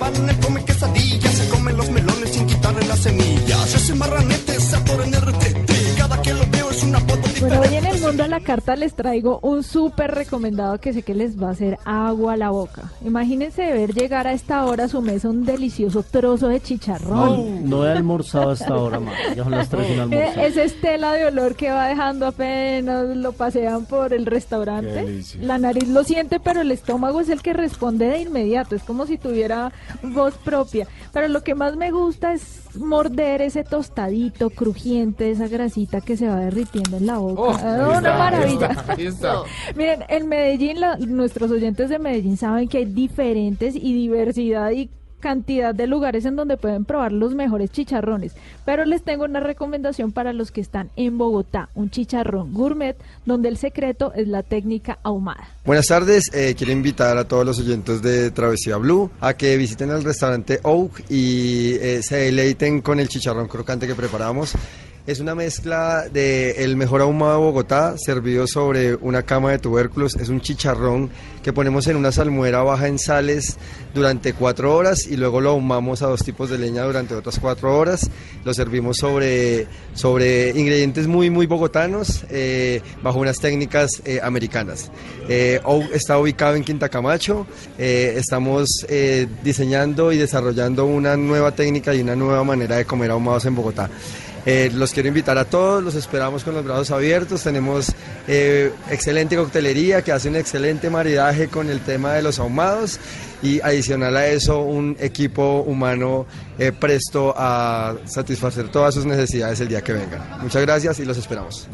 Bueno, 7.41 7.57
diferente 7.57 7.57
hoy 7.57 7.75
en 7.75 7.85
el 7.85 8.01
mundo 8.01 8.23
a 8.23 8.27
la 8.27 8.39
carta 8.39 8.75
les 8.75 8.93
traigo 8.93 9.39
un 9.41 9.63
súper 9.63 10.11
recomendado 10.11 10.79
que 10.79 10.93
sé 10.93 11.01
que 11.03 11.15
les 11.15 11.41
va 11.41 11.47
a 11.47 11.51
hacer 11.51 11.79
agua 11.85 12.33
a 12.33 12.37
la 12.37 12.49
boca. 12.49 12.91
Imagínense 13.03 13.61
ver 13.71 13.93
llegar 13.93 14.27
a 14.27 14.33
esta 14.33 14.65
hora 14.65 14.83
a 14.85 14.87
su 14.87 15.01
mesa 15.01 15.29
un 15.29 15.45
delicioso 15.45 16.03
trozo 16.03 16.49
de 16.49 16.59
chicharrón. 16.59 17.69
No 17.69 17.85
he 17.85 17.91
almorzado 17.91 18.51
hasta 18.51 18.73
ahora, 18.73 18.99
ma. 18.99 19.11
Ya 19.35 19.43
son 19.43 19.51
las 19.51 19.69
tres 19.69 19.89
y 19.89 19.95
no 19.95 20.03
Eh, 20.03 20.23
almorzado. 20.23 20.47
Esa 20.47 20.63
estela 20.63 21.13
de 21.13 21.25
olor 21.25 21.55
que 21.55 21.71
va 21.71 21.87
dejando 21.87 22.27
apenas 22.27 23.15
lo 23.15 23.31
pasean 23.33 23.85
por 23.85 24.13
el 24.13 24.25
restaurante. 24.25 25.23
La 25.39 25.57
nariz 25.57 25.87
lo 25.87 26.03
siente, 26.03 26.39
pero 26.39 26.61
el 26.61 26.71
estómago 26.71 27.21
es 27.21 27.29
el 27.29 27.41
que 27.41 27.53
responde 27.53 28.07
de 28.07 28.19
inmediato. 28.19 28.75
Es 28.75 28.83
como 28.83 29.07
si 29.07 29.17
tuviera 29.17 29.71
voz 30.03 30.35
propia. 30.35 30.87
Pero 31.11 31.27
lo 31.27 31.43
que 31.43 31.55
más 31.55 31.75
me 31.75 31.91
gusta 31.91 32.33
es 32.33 32.60
morder 32.75 33.41
ese 33.41 33.63
tostadito 33.63 34.49
crujiente, 34.49 35.31
esa 35.31 35.47
grasita 35.47 36.01
que 36.01 36.17
se 36.17 36.27
va 36.27 36.37
derritiendo 36.37 36.97
en 36.97 37.05
la 37.05 37.17
boca. 37.17 37.41
Oh, 37.41 37.51
Ah, 37.51 37.87
una 37.89 37.97
está, 37.97 38.17
maravilla. 38.17 38.69
está. 38.97 39.43
Miren, 39.75 40.03
en 40.07 40.27
Medellín, 40.27 40.79
la- 40.79 40.97
nuestros 40.97 41.51
oyentes 41.51 41.89
de 41.89 41.99
Medellín 41.99 42.37
saben 42.37 42.67
que 42.67 42.79
hay 42.79 42.85
diferentes 42.85 43.75
y 43.75 43.93
diversidad 43.93 44.71
y 44.71 44.89
cantidad 45.21 45.73
de 45.73 45.87
lugares 45.87 46.25
en 46.25 46.35
donde 46.35 46.57
pueden 46.57 46.83
probar 46.83 47.13
los 47.13 47.33
mejores 47.33 47.71
chicharrones. 47.71 48.33
Pero 48.65 48.83
les 48.83 49.03
tengo 49.03 49.23
una 49.23 49.39
recomendación 49.39 50.11
para 50.11 50.33
los 50.33 50.51
que 50.51 50.59
están 50.59 50.89
en 50.97 51.17
Bogotá, 51.17 51.69
un 51.73 51.89
chicharrón 51.89 52.53
gourmet 52.53 52.97
donde 53.25 53.47
el 53.47 53.55
secreto 53.55 54.11
es 54.13 54.27
la 54.27 54.43
técnica 54.43 54.99
ahumada. 55.03 55.47
Buenas 55.63 55.87
tardes, 55.87 56.29
eh, 56.33 56.55
quiero 56.57 56.73
invitar 56.73 57.17
a 57.17 57.25
todos 57.25 57.45
los 57.45 57.59
oyentes 57.59 58.01
de 58.01 58.31
Travesía 58.31 58.75
Blue 58.75 59.09
a 59.21 59.35
que 59.35 59.55
visiten 59.55 59.91
el 59.91 60.03
restaurante 60.03 60.59
Oak 60.63 61.03
y 61.09 61.75
eh, 61.75 62.01
se 62.03 62.17
deleiten 62.17 62.81
con 62.81 62.99
el 62.99 63.07
chicharrón 63.07 63.47
crocante 63.47 63.87
que 63.87 63.95
preparamos. 63.95 64.55
Es 65.07 65.19
una 65.19 65.33
mezcla 65.33 66.07
de 66.13 66.63
el 66.63 66.75
mejor 66.75 67.01
ahumado 67.01 67.39
de 67.39 67.45
Bogotá 67.45 67.95
servido 67.97 68.45
sobre 68.45 68.93
una 68.93 69.23
cama 69.23 69.49
de 69.49 69.57
tubérculos. 69.57 70.15
Es 70.15 70.29
un 70.29 70.41
chicharrón 70.41 71.09
que 71.41 71.51
ponemos 71.51 71.87
en 71.87 71.95
una 71.95 72.11
salmuera 72.11 72.61
baja 72.61 72.87
en 72.87 72.99
sales 72.99 73.57
durante 73.95 74.33
cuatro 74.33 74.75
horas 74.75 75.07
y 75.07 75.17
luego 75.17 75.41
lo 75.41 75.49
ahumamos 75.49 76.03
a 76.03 76.07
dos 76.07 76.23
tipos 76.23 76.51
de 76.51 76.59
leña 76.59 76.83
durante 76.83 77.15
otras 77.15 77.39
cuatro 77.39 77.75
horas. 77.75 78.11
Lo 78.45 78.53
servimos 78.53 78.97
sobre, 78.97 79.65
sobre 79.95 80.51
ingredientes 80.51 81.07
muy, 81.07 81.31
muy 81.31 81.47
bogotanos 81.47 82.23
eh, 82.29 82.83
bajo 83.01 83.17
unas 83.17 83.39
técnicas 83.39 84.03
eh, 84.05 84.19
americanas. 84.21 84.91
Eh, 85.27 85.59
está 85.95 86.19
ubicado 86.19 86.55
en 86.55 86.63
Quinta 86.63 86.89
Camacho. 86.89 87.47
Eh, 87.79 88.13
estamos 88.17 88.85
diseñando 89.43 90.11
y 90.11 90.17
desarrollando 90.17 90.85
una 90.85 91.17
nueva 91.17 91.55
técnica 91.55 91.95
y 91.95 92.01
una 92.01 92.15
nueva 92.15 92.43
manera 92.43 92.75
de 92.75 92.85
comer 92.85 93.09
ahumados 93.09 93.45
en 93.45 93.55
Bogotá. 93.55 93.89
Eh, 94.45 94.71
los 94.73 94.91
quiero 94.91 95.07
invitar 95.07 95.37
a 95.37 95.45
todos, 95.45 95.83
los 95.83 95.95
esperamos 95.95 96.43
con 96.43 96.55
los 96.55 96.63
brazos 96.63 96.91
abiertos. 96.91 97.43
Tenemos 97.43 97.93
eh, 98.27 98.71
excelente 98.89 99.35
coctelería 99.35 100.01
que 100.01 100.11
hace 100.11 100.29
un 100.29 100.35
excelente 100.35 100.89
maridaje 100.89 101.47
con 101.47 101.69
el 101.69 101.79
tema 101.81 102.13
de 102.13 102.21
los 102.23 102.39
ahumados 102.39 102.99
y 103.43 103.59
adicional 103.61 104.15
a 104.17 104.27
eso 104.27 104.61
un 104.61 104.95
equipo 104.99 105.61
humano 105.61 106.25
eh, 106.59 106.71
presto 106.71 107.33
a 107.35 107.95
satisfacer 108.05 108.69
todas 108.69 108.93
sus 108.93 109.05
necesidades 109.05 109.59
el 109.61 109.67
día 109.67 109.81
que 109.81 109.93
vengan. 109.93 110.21
Muchas 110.41 110.61
gracias 110.61 110.99
y 110.99 111.05
los 111.05 111.17
esperamos. 111.17 111.67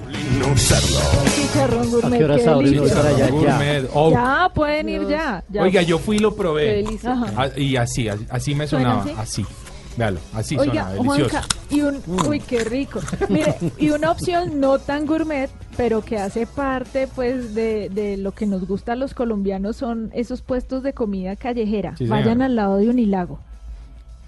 Qué 1.53 1.61
abren? 1.61 2.89
Para 2.89 3.09
allá, 3.09 3.29
ya. 3.29 3.81
Oh. 3.93 4.11
Ya, 4.11 4.51
pueden 4.53 4.89
ir 4.89 5.07
ya. 5.07 5.43
ya. 5.49 5.63
Oiga, 5.63 5.81
yo 5.81 5.99
fui 5.99 6.17
y 6.17 6.19
lo 6.19 6.35
probé. 6.35 6.85
Ah, 7.05 7.49
y 7.55 7.75
así, 7.75 8.07
así, 8.07 8.25
así 8.29 8.55
me 8.55 8.67
¿Suena 8.67 9.03
sonaba, 9.03 9.21
así? 9.21 9.45
Véalo, 9.97 10.19
así 10.33 10.55
Oiga, 10.57 10.91
delicioso. 10.91 11.29
Juanca, 11.29 11.47
y 11.71 11.81
un, 11.81 12.01
uy, 12.27 12.39
qué 12.39 12.63
rico. 12.63 12.99
Mire, 13.29 13.55
y 13.79 13.89
una 13.89 14.11
opción 14.11 14.59
no 14.59 14.77
tan 14.77 15.07
gourmet, 15.07 15.49
pero 15.75 16.03
que 16.03 16.17
hace 16.17 16.45
parte, 16.45 17.07
pues, 17.07 17.55
de, 17.55 17.89
de 17.89 18.15
lo 18.17 18.31
que 18.31 18.45
nos 18.45 18.67
gusta 18.67 18.93
a 18.93 18.95
los 18.95 19.15
colombianos 19.15 19.75
son 19.75 20.11
esos 20.13 20.41
puestos 20.41 20.83
de 20.83 20.93
comida 20.93 21.35
callejera. 21.35 21.97
Sí. 21.97 22.05
Vayan 22.05 22.43
al 22.43 22.55
lado 22.55 22.77
de 22.77 22.89
Unilago. 22.89 23.39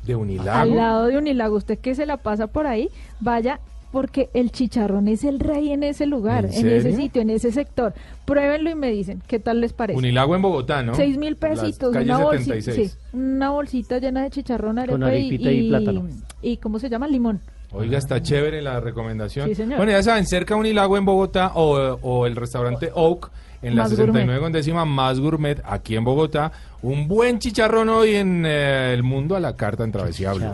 De 0.05 0.15
Unilago. 0.15 0.57
Al 0.57 0.75
lado 0.75 1.05
de 1.05 1.17
Unilago, 1.17 1.55
usted 1.57 1.77
que 1.77 1.93
se 1.93 2.07
la 2.07 2.17
pasa 2.17 2.47
por 2.47 2.65
ahí, 2.65 2.89
vaya, 3.19 3.59
porque 3.91 4.29
el 4.33 4.51
chicharrón 4.51 5.07
es 5.07 5.23
el 5.23 5.39
rey 5.39 5.71
en 5.71 5.83
ese 5.83 6.05
lugar, 6.05 6.45
¿En 6.45 6.67
en, 6.67 6.73
ese 6.73 6.95
sitio, 6.95 7.21
en 7.21 7.29
ese 7.29 7.51
sector. 7.51 7.93
Pruébenlo 8.25 8.69
y 8.69 8.75
me 8.75 8.91
dicen, 8.91 9.21
¿qué 9.27 9.39
tal 9.39 9.61
les 9.61 9.73
parece? 9.73 9.97
Unilago 9.97 10.35
en 10.35 10.41
Bogotá, 10.41 10.83
¿no? 10.83 10.95
Seis 10.95 11.17
mil 11.17 11.35
pesitos, 11.35 11.95
una 11.95 12.17
bolsita, 12.17 12.55
76. 12.55 12.91
sí, 12.91 12.97
una 13.13 13.49
bolsita 13.49 13.97
llena 13.99 14.23
de 14.23 14.29
chicharrón, 14.29 14.79
arepa 14.79 15.07
arepita 15.07 15.51
y 15.51 15.69
plátano. 15.69 16.07
y 16.41 16.57
¿cómo 16.57 16.79
se 16.79 16.89
llama? 16.89 17.07
Limón. 17.07 17.41
Oiga, 17.71 17.99
está 17.99 18.21
chévere 18.21 18.61
la 18.61 18.79
recomendación. 18.79 19.47
Sí, 19.47 19.55
señor. 19.55 19.77
Bueno, 19.77 19.91
ya 19.91 20.01
saben, 20.01 20.25
cerca 20.25 20.55
de 20.55 20.59
Unilago 20.59 20.97
en 20.97 21.05
Bogotá 21.05 21.51
o, 21.53 21.75
o 22.01 22.25
el 22.25 22.35
restaurante 22.35 22.89
Oak 22.95 23.29
en 23.61 23.75
la 23.75 23.83
Más 23.83 23.89
69 23.91 24.25
gourmet. 24.25 24.41
con 24.41 24.51
décima 24.51 24.85
más 24.85 25.19
gourmet 25.19 25.61
aquí 25.65 25.95
en 25.95 26.03
Bogotá. 26.03 26.51
Un 26.81 27.07
buen 27.07 27.39
chicharrón 27.39 27.89
hoy 27.89 28.15
en 28.15 28.45
eh, 28.45 28.93
el 28.93 29.03
mundo 29.03 29.35
a 29.35 29.39
la 29.39 29.55
carta 29.55 29.83
en 29.83 29.91
Travesía 29.91 30.33
Blue. 30.33 30.53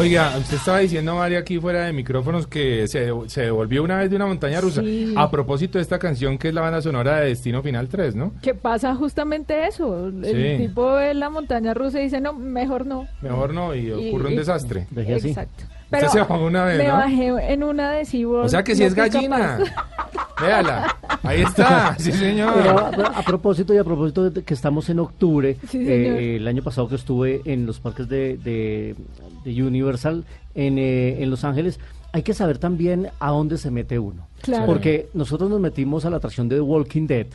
Oiga, 0.00 0.32
usted 0.38 0.56
estaba 0.56 0.78
diciendo, 0.78 1.14
María, 1.14 1.40
aquí 1.40 1.58
fuera 1.58 1.84
de 1.84 1.92
micrófonos 1.92 2.46
que 2.46 2.88
se, 2.88 3.10
se 3.26 3.42
devolvió 3.42 3.82
una 3.82 3.98
vez 3.98 4.08
de 4.08 4.16
una 4.16 4.26
montaña 4.26 4.60
rusa. 4.60 4.80
Sí. 4.80 5.12
A 5.16 5.30
propósito 5.30 5.76
de 5.78 5.82
esta 5.82 5.98
canción 5.98 6.38
que 6.38 6.48
es 6.48 6.54
la 6.54 6.62
banda 6.62 6.80
sonora 6.80 7.20
de 7.20 7.26
Destino 7.28 7.62
Final 7.62 7.88
3, 7.88 8.14
¿no? 8.14 8.32
Que 8.40 8.54
pasa 8.54 8.94
justamente 8.94 9.66
eso. 9.66 10.06
El 10.08 10.24
Sí. 10.58 10.64
tipo 10.66 10.92
ve 10.94 11.12
la 11.12 11.28
montaña 11.28 11.74
rusa 11.74 12.00
y 12.00 12.04
dice, 12.04 12.20
no, 12.20 12.32
mejor 12.32 12.86
no. 12.86 13.06
Mejor 13.20 13.52
no, 13.52 13.74
y 13.74 13.88
Y- 13.88 14.08
ocurre 14.08 14.28
un 14.28 14.32
y- 14.32 14.36
desastre. 14.36 14.86
Dejé 14.90 15.16
así. 15.16 15.28
Exacto. 15.28 15.64
Usted 15.92 16.06
se 16.08 16.18
bajó 16.20 16.44
una 16.44 16.64
vez, 16.64 16.78
me 16.78 16.86
¿no? 16.88 16.94
bajé 16.94 17.52
en 17.52 17.64
una 17.64 17.90
de 17.90 18.04
SeaWorld. 18.04 18.46
O 18.46 18.48
sea 18.48 18.62
que 18.62 18.74
si 18.76 18.82
no 18.82 18.86
es 18.86 18.94
gallina. 18.94 19.58
Véala. 20.40 20.96
Ahí 21.22 21.42
está. 21.42 21.94
Sí, 21.98 22.10
Pero 22.12 22.16
señor. 22.18 22.58
a, 22.58 23.18
a 23.18 23.22
propósito 23.22 23.74
y 23.74 23.78
a 23.78 23.84
propósito 23.84 24.30
de 24.30 24.42
que 24.42 24.54
estamos 24.54 24.88
en 24.88 24.98
octubre, 25.00 25.56
Sí, 25.68 25.78
eh, 25.80 26.36
el 26.36 26.46
año 26.48 26.62
pasado 26.62 26.88
que 26.88 26.94
estuve 26.96 27.42
en 27.44 27.66
los 27.66 27.80
parques 27.80 28.08
de, 28.08 28.36
de- 28.38 28.94
de 29.44 29.62
Universal 29.62 30.24
en, 30.54 30.78
eh, 30.78 31.22
en 31.22 31.30
Los 31.30 31.44
Ángeles, 31.44 31.78
hay 32.12 32.22
que 32.22 32.34
saber 32.34 32.58
también 32.58 33.08
a 33.20 33.30
dónde 33.30 33.56
se 33.58 33.70
mete 33.70 33.98
uno. 33.98 34.26
Claro. 34.42 34.66
Porque 34.66 35.08
nosotros 35.14 35.48
nos 35.50 35.60
metimos 35.60 36.04
a 36.04 36.10
la 36.10 36.16
atracción 36.16 36.48
de 36.48 36.56
The 36.56 36.60
Walking 36.62 37.06
Dead. 37.06 37.26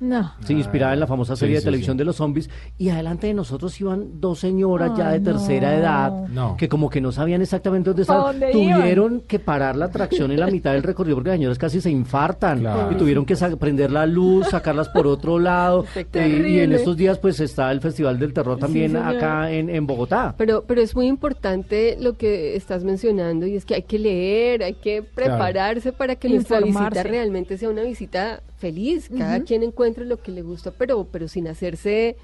No. 0.00 0.32
Sí, 0.44 0.52
inspirada 0.54 0.94
en 0.94 1.00
la 1.00 1.06
famosa 1.06 1.34
serie 1.34 1.56
Sí, 1.56 1.60
de 1.60 1.64
televisión 1.64 1.94
sí. 1.94 1.98
de 1.98 2.04
los 2.04 2.16
zombies. 2.16 2.48
Y 2.76 2.88
adelante 2.90 3.26
de 3.26 3.34
nosotros 3.34 3.80
iban 3.80 4.20
dos 4.20 4.38
señoras 4.38 4.92
ya 4.96 5.10
de 5.10 5.20
tercera 5.20 5.74
edad 5.74 6.28
No. 6.28 6.56
que 6.56 6.68
como 6.68 6.88
que 6.88 7.00
no 7.00 7.10
sabían 7.10 7.42
exactamente 7.42 7.90
dónde 7.90 8.04
¿Pa 8.04 8.12
estaban. 8.14 8.40
dónde 8.40 8.58
iban? 8.62 8.80
Tuvieron 8.80 9.20
que 9.22 9.38
parar 9.38 9.74
la 9.76 9.86
atracción 9.86 10.30
en 10.30 10.40
la 10.40 10.46
mitad 10.46 10.72
del 10.72 10.82
recorrido 10.84 11.16
porque 11.16 11.30
las 11.30 11.38
señoras 11.38 11.58
casi 11.58 11.80
se 11.80 11.90
infartan. 11.90 12.60
Claro. 12.60 12.92
Y 12.92 12.94
tuvieron 12.94 13.24
que 13.26 13.34
prender 13.58 13.90
la 13.90 14.06
luz, 14.06 14.48
sacarlas 14.48 14.88
por 14.88 15.06
otro 15.06 15.38
lado. 15.38 15.84
Eh, 16.14 16.46
y 16.48 16.58
en 16.60 16.72
estos 16.72 16.96
días 16.96 17.18
pues 17.18 17.38
está 17.40 17.70
el 17.70 17.80
Festival 17.80 18.18
del 18.18 18.32
Terror 18.32 18.58
también 18.58 18.96
acá 18.96 19.50
en, 19.50 19.68
en 19.68 19.86
Bogotá. 19.86 20.34
Pero, 20.36 20.64
pero 20.66 20.80
es 20.80 20.94
muy 20.94 21.06
importante 21.06 21.96
lo 22.00 22.16
que 22.16 22.56
estás 22.56 22.84
mencionando 22.84 23.46
y 23.46 23.56
es 23.56 23.64
que 23.64 23.74
hay 23.74 23.82
que 23.82 23.98
leer, 23.98 24.62
hay 24.62 24.74
que 24.74 25.02
prepararse 25.02 25.92
para 25.92 26.16
que 26.16 26.28
nuestra 26.28 26.60
visita 26.60 27.02
realmente 27.02 27.58
sea 27.58 27.68
una 27.70 27.82
visita 27.82 28.42
feliz. 28.58 29.08
Cada 29.16 29.40
quien 29.42 29.62
encuentre 29.62 30.04
lo 30.04 30.16
que 30.18 30.30
le 30.32 30.42
gusta, 30.42 30.70
pero, 30.72 31.04
pero 31.10 31.28
sin 31.28 31.48
hacerse 31.48 32.16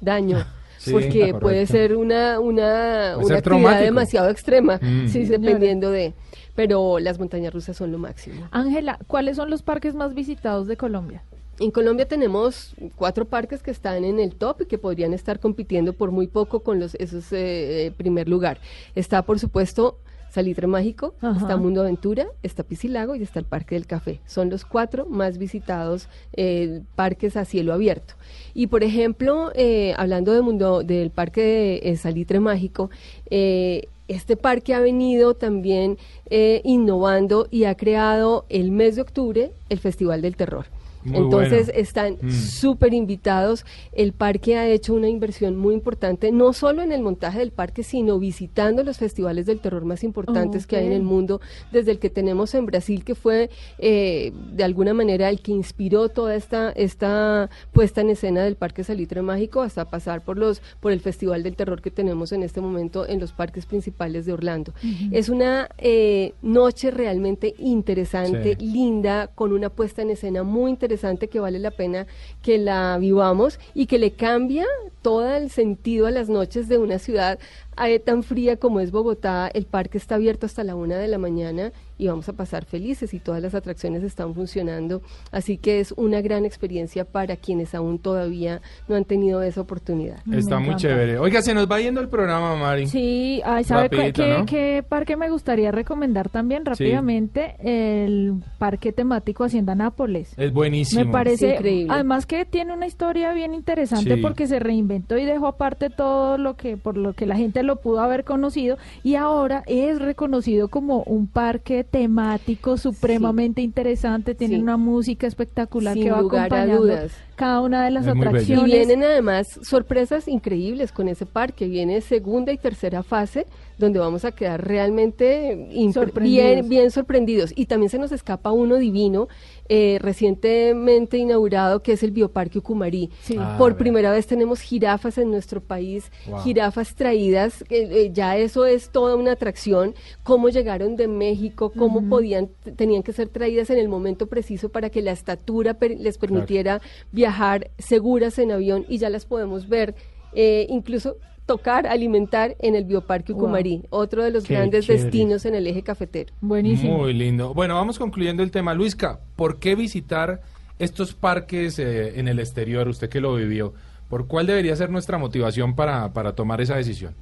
daño. 0.00 0.44
Sí, 0.78 0.92
porque 0.92 1.18
correcto. 1.18 1.40
puede 1.40 1.66
ser 1.66 1.94
una, 1.96 2.40
una, 2.40 3.12
Puede 3.14 3.16
una 3.16 3.26
ser 3.26 3.36
actividad 3.36 3.42
traumático. 3.42 3.84
demasiado 3.84 4.30
extrema, 4.30 4.78
Mm. 4.80 5.08
sí, 5.08 5.24
dependiendo 5.26 5.90
de. 5.90 6.14
Pero 6.54 6.98
las 6.98 7.18
montañas 7.18 7.52
rusas 7.52 7.76
son 7.76 7.92
lo 7.92 7.98
máximo. 7.98 8.46
Ángela, 8.50 8.98
¿cuáles 9.06 9.36
son 9.36 9.50
los 9.50 9.62
parques 9.62 9.94
más 9.94 10.14
visitados 10.14 10.66
de 10.66 10.76
Colombia? 10.76 11.22
En 11.58 11.70
Colombia 11.70 12.08
tenemos 12.08 12.74
cuatro 12.96 13.26
parques 13.26 13.62
que 13.62 13.70
están 13.70 14.04
en 14.04 14.18
el 14.18 14.34
top 14.34 14.62
y 14.62 14.66
que 14.66 14.78
podrían 14.78 15.12
estar 15.12 15.38
compitiendo 15.40 15.92
por 15.92 16.10
muy 16.10 16.26
poco 16.26 16.60
con 16.60 16.80
los 16.80 16.94
esos 16.94 17.30
eh, 17.32 17.86
eh, 17.86 17.92
primer 17.94 18.28
lugar. 18.30 18.58
Está, 18.94 19.20
por 19.20 19.38
supuesto, 19.38 19.98
Salitre 20.30 20.66
Mágico, 20.66 21.14
Ajá. 21.20 21.38
está 21.40 21.56
Mundo 21.56 21.80
Aventura, 21.80 22.26
está 22.42 22.62
Piscilago 22.62 23.14
y 23.16 23.22
está 23.22 23.38
el 23.40 23.44
Parque 23.44 23.74
del 23.74 23.86
Café. 23.86 24.20
Son 24.26 24.48
los 24.48 24.64
cuatro 24.64 25.06
más 25.06 25.38
visitados 25.38 26.08
eh, 26.34 26.82
parques 26.94 27.36
a 27.36 27.44
cielo 27.44 27.72
abierto. 27.72 28.14
Y 28.54 28.68
por 28.68 28.84
ejemplo, 28.84 29.50
eh, 29.54 29.94
hablando 29.96 30.32
de 30.32 30.40
mundo, 30.40 30.82
del 30.82 31.10
Parque 31.10 31.42
de 31.42 31.80
eh, 31.90 31.96
Salitre 31.96 32.40
Mágico, 32.40 32.90
eh, 33.30 33.88
este 34.08 34.36
parque 34.36 34.74
ha 34.74 34.80
venido 34.80 35.34
también 35.34 35.96
eh, 36.30 36.62
innovando 36.64 37.46
y 37.50 37.64
ha 37.64 37.76
creado 37.76 38.44
el 38.48 38.72
mes 38.72 38.96
de 38.96 39.02
octubre 39.02 39.52
el 39.68 39.78
Festival 39.78 40.20
del 40.22 40.34
Terror. 40.36 40.66
Muy 41.04 41.16
Entonces 41.16 41.66
bueno. 41.66 41.80
están 41.80 42.18
Mm. 42.20 42.30
súper 42.30 42.92
invitados. 42.94 43.64
El 43.92 44.12
parque 44.12 44.56
ha 44.56 44.68
hecho 44.68 44.92
una 44.94 45.08
inversión 45.08 45.56
muy 45.56 45.74
importante, 45.74 46.30
no 46.32 46.52
solo 46.52 46.82
en 46.82 46.92
el 46.92 47.00
montaje 47.02 47.38
del 47.38 47.52
parque, 47.52 47.82
sino 47.82 48.18
visitando 48.18 48.82
los 48.84 48.98
festivales 48.98 49.46
del 49.46 49.60
terror 49.60 49.84
más 49.84 50.04
importantes 50.04 50.66
que 50.66 50.76
hay 50.76 50.86
en 50.86 50.92
el 50.92 51.02
mundo, 51.02 51.40
desde 51.72 51.92
el 51.92 51.98
que 51.98 52.10
tenemos 52.10 52.54
en 52.54 52.66
Brasil, 52.66 53.04
que 53.04 53.14
fue 53.14 53.48
eh, 53.78 54.32
de 54.52 54.64
alguna 54.64 54.92
manera 54.92 55.30
el 55.30 55.40
que 55.40 55.52
inspiró 55.52 56.08
toda 56.10 56.34
esta, 56.34 56.70
esta 56.72 57.48
puesta 57.72 58.00
en 58.02 58.10
escena 58.10 58.42
del 58.44 58.56
Parque 58.56 58.84
Salitre 58.84 59.22
Mágico, 59.22 59.62
hasta 59.62 59.86
pasar 59.88 60.22
por 60.22 60.36
los, 60.36 60.60
por 60.80 60.92
el 60.92 61.00
Festival 61.00 61.42
del 61.42 61.56
Terror 61.56 61.80
que 61.80 61.90
tenemos 61.90 62.32
en 62.32 62.42
este 62.42 62.60
momento 62.60 63.06
en 63.08 63.20
los 63.20 63.32
parques 63.32 63.64
principales 63.66 64.26
de 64.26 64.32
Orlando. 64.32 64.74
Es 65.12 65.28
una 65.28 65.68
eh, 65.78 66.34
noche 66.42 66.90
realmente 66.90 67.54
interesante, 67.58 68.56
Sí. 68.58 68.66
linda, 68.66 69.28
con 69.34 69.52
una 69.52 69.70
puesta 69.70 70.02
en 70.02 70.10
escena 70.10 70.42
muy 70.42 70.70
interesante 70.70 70.89
que 71.28 71.40
vale 71.40 71.58
la 71.58 71.70
pena 71.70 72.06
que 72.42 72.58
la 72.58 72.98
vivamos 72.98 73.58
y 73.74 73.86
que 73.86 73.98
le 73.98 74.12
cambia 74.12 74.66
todo 75.02 75.34
el 75.34 75.50
sentido 75.50 76.06
a 76.06 76.10
las 76.10 76.28
noches 76.28 76.68
de 76.68 76.78
una 76.78 76.98
ciudad 76.98 77.38
eh, 77.84 77.98
tan 77.98 78.22
fría 78.22 78.56
como 78.56 78.80
es 78.80 78.90
Bogotá. 78.90 79.48
El 79.48 79.66
parque 79.66 79.98
está 79.98 80.16
abierto 80.16 80.46
hasta 80.46 80.64
la 80.64 80.74
una 80.74 80.96
de 80.96 81.08
la 81.08 81.18
mañana 81.18 81.72
y 82.00 82.08
vamos 82.08 82.28
a 82.30 82.32
pasar 82.32 82.64
felices 82.64 83.12
y 83.12 83.18
todas 83.18 83.42
las 83.42 83.54
atracciones 83.54 84.02
están 84.02 84.34
funcionando. 84.34 85.02
Así 85.32 85.58
que 85.58 85.80
es 85.80 85.92
una 85.92 86.22
gran 86.22 86.46
experiencia 86.46 87.04
para 87.04 87.36
quienes 87.36 87.74
aún 87.74 87.98
todavía 87.98 88.62
no 88.88 88.96
han 88.96 89.04
tenido 89.04 89.42
esa 89.42 89.60
oportunidad. 89.60 90.16
Está 90.32 90.58
muy 90.58 90.76
chévere. 90.76 91.18
Oiga, 91.18 91.42
se 91.42 91.52
nos 91.52 91.70
va 91.70 91.78
yendo 91.80 92.00
el 92.00 92.08
programa, 92.08 92.56
Mari. 92.56 92.86
Sí, 92.86 93.42
ay, 93.44 93.64
¿sabe 93.64 93.82
Rapidito, 93.88 94.22
qué, 94.22 94.38
¿no? 94.38 94.46
qué 94.46 94.84
parque 94.88 95.16
me 95.16 95.28
gustaría 95.28 95.70
recomendar 95.72 96.30
también 96.30 96.64
rápidamente? 96.64 97.56
El 97.62 98.42
parque 98.58 98.92
temático 98.92 99.44
Hacienda 99.44 99.74
Nápoles. 99.74 100.32
Es 100.38 100.52
buenísimo. 100.52 101.04
Me 101.04 101.12
parece, 101.12 101.54
increíble. 101.56 101.92
además 101.92 102.24
que 102.24 102.46
tiene 102.46 102.72
una 102.72 102.86
historia 102.86 103.32
bien 103.34 103.52
interesante 103.52 104.14
Sí. 104.14 104.22
porque 104.22 104.46
se 104.46 104.58
reinventó 104.58 105.18
y 105.18 105.24
dejó 105.26 105.46
aparte 105.48 105.90
todo 105.90 106.38
lo 106.38 106.56
que 106.56 106.76
por 106.78 106.96
lo 106.96 107.12
que 107.12 107.26
la 107.26 107.36
gente 107.36 107.62
lo 107.62 107.76
pudo 107.76 108.00
haber 108.00 108.24
conocido 108.24 108.78
y 109.02 109.16
ahora 109.16 109.62
es 109.66 109.98
reconocido 110.00 110.68
como 110.68 111.02
un 111.02 111.26
parque 111.26 111.84
temático 111.90 112.76
supremamente 112.76 113.60
interesante, 113.62 114.34
tiene 114.34 114.56
Sí. 114.56 114.62
una 114.62 114.76
música 114.76 115.26
espectacular 115.26 115.94
Sin 115.94 116.04
que 116.04 116.10
va 116.12 116.20
lugar 116.20 116.40
a 116.42 116.44
acompañando 116.46 116.82
dudas. 116.82 117.12
cada 117.36 117.60
una 117.60 117.84
de 117.84 117.90
las 117.90 118.06
Es 118.06 118.14
muy 118.14 118.24
bello. 118.26 118.30
Y 118.30 118.38
atracciones. 118.38 118.72
vienen 118.88 119.02
además 119.04 119.48
sorpresas 119.62 120.28
increíbles 120.28 120.92
con 120.92 121.08
ese 121.08 121.26
parque. 121.26 121.66
Viene 121.68 122.00
segunda 122.00 122.52
y 122.52 122.58
tercera 122.58 123.02
fase 123.02 123.46
donde 123.80 123.98
vamos 123.98 124.24
a 124.24 124.30
quedar 124.32 124.64
realmente 124.64 125.68
Sorprendidos. 125.92 126.44
bien, 126.44 126.68
bien 126.68 126.90
sorprendidos. 126.92 127.52
Y 127.56 127.66
también 127.66 127.90
se 127.90 127.98
nos 127.98 128.12
escapa 128.12 128.52
uno 128.52 128.76
divino 128.76 129.26
eh, 129.68 129.98
recientemente 130.00 131.16
inaugurado 131.16 131.82
que 131.82 131.92
es 131.92 132.02
el 132.02 132.10
Bioparque 132.12 132.58
Ucumarí. 132.58 133.10
Sí. 133.22 133.36
Ah, 133.38 133.56
Por 133.58 133.76
primera 133.76 134.10
vez 134.12 134.26
tenemos 134.26 134.60
jirafas 134.60 135.18
en 135.18 135.30
nuestro 135.30 135.60
país, 135.60 136.10
Wow. 136.28 136.40
jirafas 136.40 136.94
traídas, 136.94 137.62
eh, 137.70 137.88
eh, 137.90 138.10
ya 138.12 138.36
eso 138.36 138.66
es 138.66 138.90
toda 138.90 139.16
una 139.16 139.32
atracción, 139.32 139.94
cómo 140.22 140.48
llegaron 140.48 140.96
de 140.96 141.08
México, 141.08 141.72
cómo 141.76 142.08
podían, 142.08 142.48
tenían 142.76 143.02
que 143.02 143.12
ser 143.12 143.28
traídas 143.28 143.70
en 143.70 143.78
el 143.78 143.88
momento 143.88 144.26
preciso 144.26 144.68
para 144.68 144.90
que 144.90 145.02
la 145.02 145.12
estatura 145.12 145.74
per- 145.74 145.98
les 145.98 146.18
permitiera 146.18 146.80
viajar 147.12 147.70
seguras 147.78 148.38
en 148.38 148.52
avión 148.52 148.84
y 148.88 148.98
ya 148.98 149.08
las 149.08 149.24
podemos 149.24 149.68
ver, 149.68 149.94
eh, 150.32 150.66
incluso 150.68 151.16
tocar, 151.50 151.86
alimentar 151.88 152.54
en 152.60 152.76
el 152.76 152.84
Bioparque 152.84 153.32
Wow. 153.32 153.42
Ucumarí, 153.42 153.82
otro 153.90 154.22
de 154.22 154.30
los 154.30 154.44
Qué 154.44 154.54
grandes 154.54 154.86
chévere. 154.86 155.02
destinos 155.04 155.44
en 155.46 155.56
el 155.56 155.66
eje 155.66 155.82
cafetero. 155.82 156.32
Buenísimo. 156.40 156.98
Muy 156.98 157.12
lindo. 157.12 157.54
Bueno, 157.54 157.74
vamos 157.74 157.98
concluyendo 157.98 158.44
el 158.44 158.52
tema. 158.52 158.72
Luisca, 158.74 159.18
¿por 159.34 159.58
qué 159.58 159.74
visitar 159.74 160.42
estos 160.78 161.12
parques 161.14 161.78
eh, 161.80 162.20
en 162.20 162.28
el 162.28 162.38
exterior? 162.38 162.86
Usted 162.86 163.08
que 163.08 163.20
lo 163.20 163.34
vivió. 163.34 163.74
¿Por 164.08 164.28
cuál 164.28 164.46
debería 164.46 164.76
ser 164.76 164.90
nuestra 164.90 165.18
motivación 165.18 165.74
para, 165.74 166.12
para 166.12 166.34
tomar 166.36 166.60
esa 166.60 166.76
decisión? 166.76 167.14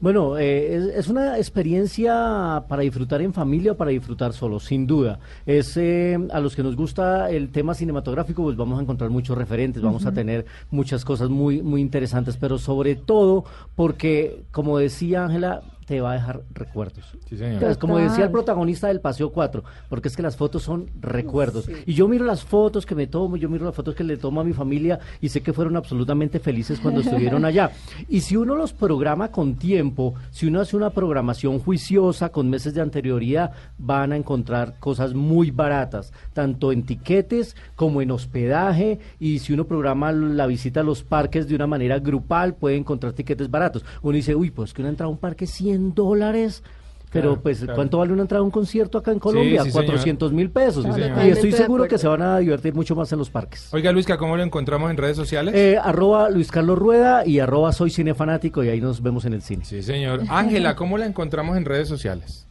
Bueno, 0.00 0.38
eh, 0.38 0.76
es, 0.76 0.84
es 0.84 1.08
una 1.08 1.36
experiencia 1.36 2.64
para 2.66 2.80
disfrutar 2.80 3.20
en 3.20 3.34
familia 3.34 3.72
o 3.72 3.76
para 3.76 3.90
disfrutar 3.90 4.32
solo, 4.32 4.58
sin 4.58 4.86
duda. 4.86 5.20
Es 5.44 5.76
eh, 5.76 6.18
a 6.32 6.40
los 6.40 6.56
que 6.56 6.62
nos 6.62 6.74
gusta 6.74 7.30
el 7.30 7.50
tema 7.50 7.74
cinematográfico, 7.74 8.42
pues 8.42 8.56
vamos 8.56 8.78
a 8.78 8.82
encontrar 8.82 9.10
muchos 9.10 9.36
referentes, 9.36 9.82
vamos 9.82 10.06
a 10.06 10.12
tener 10.12 10.46
muchas 10.70 11.04
cosas 11.04 11.28
muy 11.28 11.60
muy 11.60 11.82
interesantes, 11.82 12.38
pero 12.38 12.56
sobre 12.56 12.96
todo 12.96 13.44
porque, 13.76 14.42
como 14.52 14.78
decía 14.78 15.26
Ángela, 15.26 15.60
te 15.90 16.00
va 16.00 16.12
a 16.12 16.14
dejar 16.14 16.42
recuerdos. 16.52 17.04
Sí, 17.28 17.36
señor. 17.36 17.54
Entonces, 17.54 17.76
como 17.76 17.98
decía 17.98 18.26
el 18.26 18.30
protagonista 18.30 18.86
del 18.86 19.00
Paseo 19.00 19.32
4, 19.32 19.64
porque 19.88 20.06
es 20.06 20.14
que 20.14 20.22
las 20.22 20.36
fotos 20.36 20.62
son 20.62 20.88
recuerdos. 21.00 21.64
Sí. 21.64 21.72
Y 21.84 21.94
yo 21.94 22.06
miro 22.06 22.24
las 22.24 22.44
fotos 22.44 22.86
que 22.86 22.94
me 22.94 23.08
tomo, 23.08 23.36
yo 23.36 23.48
miro 23.48 23.64
las 23.64 23.74
fotos 23.74 23.96
que 23.96 24.04
le 24.04 24.16
tomo 24.16 24.40
a 24.40 24.44
mi 24.44 24.52
familia 24.52 25.00
y 25.20 25.30
sé 25.30 25.40
que 25.40 25.52
fueron 25.52 25.76
absolutamente 25.76 26.38
felices 26.38 26.78
cuando 26.78 27.00
estuvieron 27.00 27.44
allá. 27.44 27.72
Y 28.08 28.20
si 28.20 28.36
uno 28.36 28.54
los 28.54 28.72
programa 28.72 29.32
con 29.32 29.56
tiempo, 29.56 30.14
si 30.30 30.46
uno 30.46 30.60
hace 30.60 30.76
una 30.76 30.90
programación 30.90 31.58
juiciosa 31.58 32.28
con 32.28 32.48
meses 32.48 32.72
de 32.74 32.82
anterioridad, 32.82 33.50
van 33.76 34.12
a 34.12 34.16
encontrar 34.16 34.78
cosas 34.78 35.14
muy 35.14 35.50
baratas, 35.50 36.12
tanto 36.32 36.70
en 36.70 36.84
tiquetes 36.84 37.56
como 37.74 38.00
en 38.00 38.12
hospedaje. 38.12 39.00
Y 39.18 39.40
si 39.40 39.52
uno 39.52 39.64
programa 39.64 40.12
la 40.12 40.46
visita 40.46 40.80
a 40.80 40.84
los 40.84 41.02
parques 41.02 41.48
de 41.48 41.56
una 41.56 41.66
manera 41.66 41.98
grupal, 41.98 42.54
puede 42.54 42.76
encontrar 42.76 43.12
tiquetes 43.12 43.50
baratos. 43.50 43.84
Uno 44.02 44.14
dice, 44.14 44.36
uy, 44.36 44.52
pues 44.52 44.72
que 44.72 44.82
una 44.82 44.90
entrada 44.90 45.08
a 45.08 45.12
un 45.12 45.18
parque 45.18 45.46
100 45.46 45.79
dólares. 45.94 46.62
Pero 47.12 47.30
Claro, 47.30 47.42
pues, 47.42 47.58
claro. 47.58 47.74
¿cuánto 47.74 47.98
vale 47.98 48.12
una 48.12 48.22
entrada 48.22 48.40
a 48.40 48.44
un 48.44 48.52
concierto 48.52 48.96
acá 48.96 49.10
en 49.10 49.18
Colombia? 49.18 49.64
sí, 49.64 49.72
señor. 49.72 49.84
400 49.86 50.32
mil 50.32 50.48
pesos. 50.50 50.84
Sí, 50.84 51.00
y 51.26 51.30
estoy 51.30 51.50
seguro 51.50 51.88
que 51.88 51.98
se 51.98 52.06
van 52.06 52.22
a 52.22 52.38
divertir 52.38 52.72
mucho 52.72 52.94
más 52.94 53.10
en 53.10 53.18
los 53.18 53.30
parques. 53.30 53.68
Oiga, 53.74 53.90
Luisca, 53.90 54.16
¿cómo 54.16 54.36
lo 54.36 54.44
encontramos 54.44 54.90
en 54.92 54.96
redes 54.96 55.16
sociales? 55.16 55.52
Eh, 55.56 55.76
arroba 55.82 56.30
Luis 56.30 56.52
Carlos 56.52 56.78
Rueda 56.78 57.26
y 57.26 57.40
arroba 57.40 57.72
soy 57.72 57.90
cinefanático 57.90 58.62
y 58.62 58.68
ahí 58.68 58.80
nos 58.80 59.02
vemos 59.02 59.24
en 59.24 59.32
el 59.32 59.42
cine. 59.42 59.64
Sí, 59.64 59.82
señor. 59.82 60.20
Ángela, 60.28 60.76
¿cómo 60.76 60.98
la 60.98 61.06
encontramos 61.06 61.56
en 61.56 61.64
redes 61.64 61.88
sociales? 61.88 62.46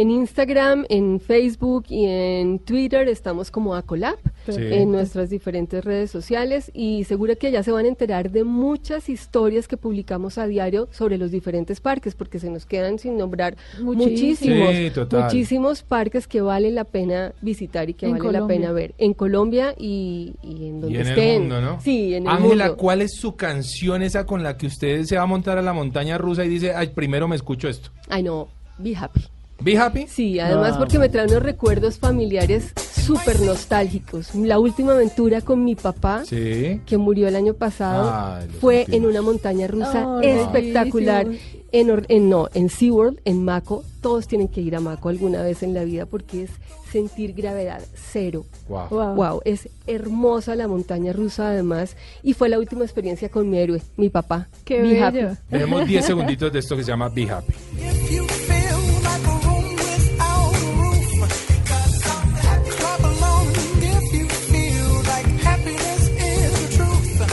En 0.00 0.12
Instagram, 0.12 0.84
en 0.90 1.18
Facebook 1.18 1.86
y 1.88 2.04
en 2.06 2.60
Twitter 2.60 3.08
estamos 3.08 3.50
como 3.50 3.74
Acolab, 3.74 4.14
Sí. 4.46 4.54
en 4.60 4.92
nuestras 4.92 5.28
diferentes 5.28 5.84
redes 5.84 6.08
sociales 6.12 6.70
y 6.72 7.02
seguro 7.02 7.36
que 7.36 7.48
allá 7.48 7.64
se 7.64 7.72
van 7.72 7.84
a 7.84 7.88
enterar 7.88 8.30
de 8.30 8.44
muchas 8.44 9.08
historias 9.08 9.66
que 9.66 9.76
publicamos 9.76 10.38
a 10.38 10.46
diario 10.46 10.86
sobre 10.92 11.18
los 11.18 11.32
diferentes 11.32 11.80
parques, 11.80 12.14
porque 12.14 12.38
se 12.38 12.48
nos 12.48 12.64
quedan 12.64 13.00
sin 13.00 13.16
nombrar 13.18 13.56
Muchísimos. 13.82 14.06
muchísimos, 14.06 14.74
Sí, 14.76 14.90
total. 14.94 15.24
muchísimos 15.24 15.82
parques 15.82 16.28
que 16.28 16.42
vale 16.42 16.70
la 16.70 16.84
pena 16.84 17.32
visitar 17.42 17.90
y 17.90 17.94
que 17.94 18.06
En 18.06 18.12
vale 18.12 18.24
la 18.24 18.30
Colombia. 18.38 18.56
pena 18.56 18.72
ver 18.72 18.94
en 18.98 19.14
Colombia 19.14 19.74
y, 19.76 20.34
y 20.44 20.68
en 20.68 20.80
donde 20.80 20.96
Y 20.96 21.00
en 21.00 21.06
estén. 21.08 21.28
el 21.34 21.38
mundo, 21.40 21.60
¿no? 21.60 21.80
Sí, 21.80 22.14
en 22.14 22.22
el 22.22 22.28
Ángela, 22.28 22.66
mundo. 22.68 22.76
¿cuál 22.76 23.02
es 23.02 23.16
su 23.16 23.34
canción 23.34 24.02
esa 24.02 24.24
con 24.26 24.44
la 24.44 24.56
que 24.56 24.68
usted 24.68 25.02
se 25.02 25.16
va 25.16 25.24
a 25.24 25.26
montar 25.26 25.58
a 25.58 25.62
la 25.62 25.72
montaña 25.72 26.18
rusa 26.18 26.44
y 26.44 26.48
dice, 26.48 26.72
ay, 26.72 26.86
primero 26.94 27.26
me 27.26 27.34
escucho 27.34 27.68
esto? 27.68 27.90
Ay 28.08 28.22
no, 28.22 28.46
be 28.78 28.94
happy. 28.94 29.22
¿Be 29.60 29.76
happy? 29.76 30.06
Sí, 30.06 30.38
además 30.38 30.74
Ah. 30.74 30.78
porque 30.78 30.98
me 30.98 31.08
trae 31.08 31.26
unos 31.26 31.42
recuerdos 31.42 31.98
familiares 31.98 32.72
súper 32.76 33.40
nostálgicos. 33.40 34.34
La 34.34 34.58
última 34.58 34.92
aventura 34.92 35.40
con 35.40 35.64
mi 35.64 35.74
papá, 35.74 36.22
que 36.28 36.96
murió 36.98 37.26
el 37.28 37.36
año 37.36 37.54
pasado, 37.54 38.40
fue 38.60 38.86
en 38.88 39.04
una 39.06 39.20
montaña 39.22 39.66
rusa 39.66 40.20
espectacular. 40.22 41.26
En, 41.70 42.30
no, 42.30 42.48
en 42.54 42.70
SeaWorld, 42.70 43.20
en 43.26 43.44
Mako, 43.44 43.84
todos 44.00 44.26
tienen 44.26 44.48
que 44.48 44.62
ir 44.62 44.74
a 44.74 44.80
Mako 44.80 45.10
alguna 45.10 45.42
vez 45.42 45.62
en 45.62 45.74
la 45.74 45.84
vida 45.84 46.06
porque 46.06 46.44
es 46.44 46.50
sentir 46.90 47.34
gravedad 47.34 47.82
cero. 47.94 48.46
Wow. 48.68 49.14
wow. 49.14 49.40
es 49.44 49.68
hermosa 49.86 50.54
la 50.56 50.66
montaña 50.66 51.12
rusa 51.12 51.48
además 51.50 51.94
y 52.22 52.32
fue 52.32 52.48
la 52.48 52.58
última 52.58 52.84
experiencia 52.84 53.28
con 53.28 53.50
mi 53.50 53.58
héroe, 53.58 53.82
mi 53.98 54.08
papá. 54.08 54.48
Qué 54.64 54.80
bello. 54.80 55.36
Tenemos 55.50 55.86
10 55.86 56.06
segunditos 56.06 56.50
de 56.50 56.60
esto 56.60 56.74
que 56.74 56.84
se 56.84 56.88
llama 56.90 57.10
Be 57.10 57.30
Happy. 57.30 57.52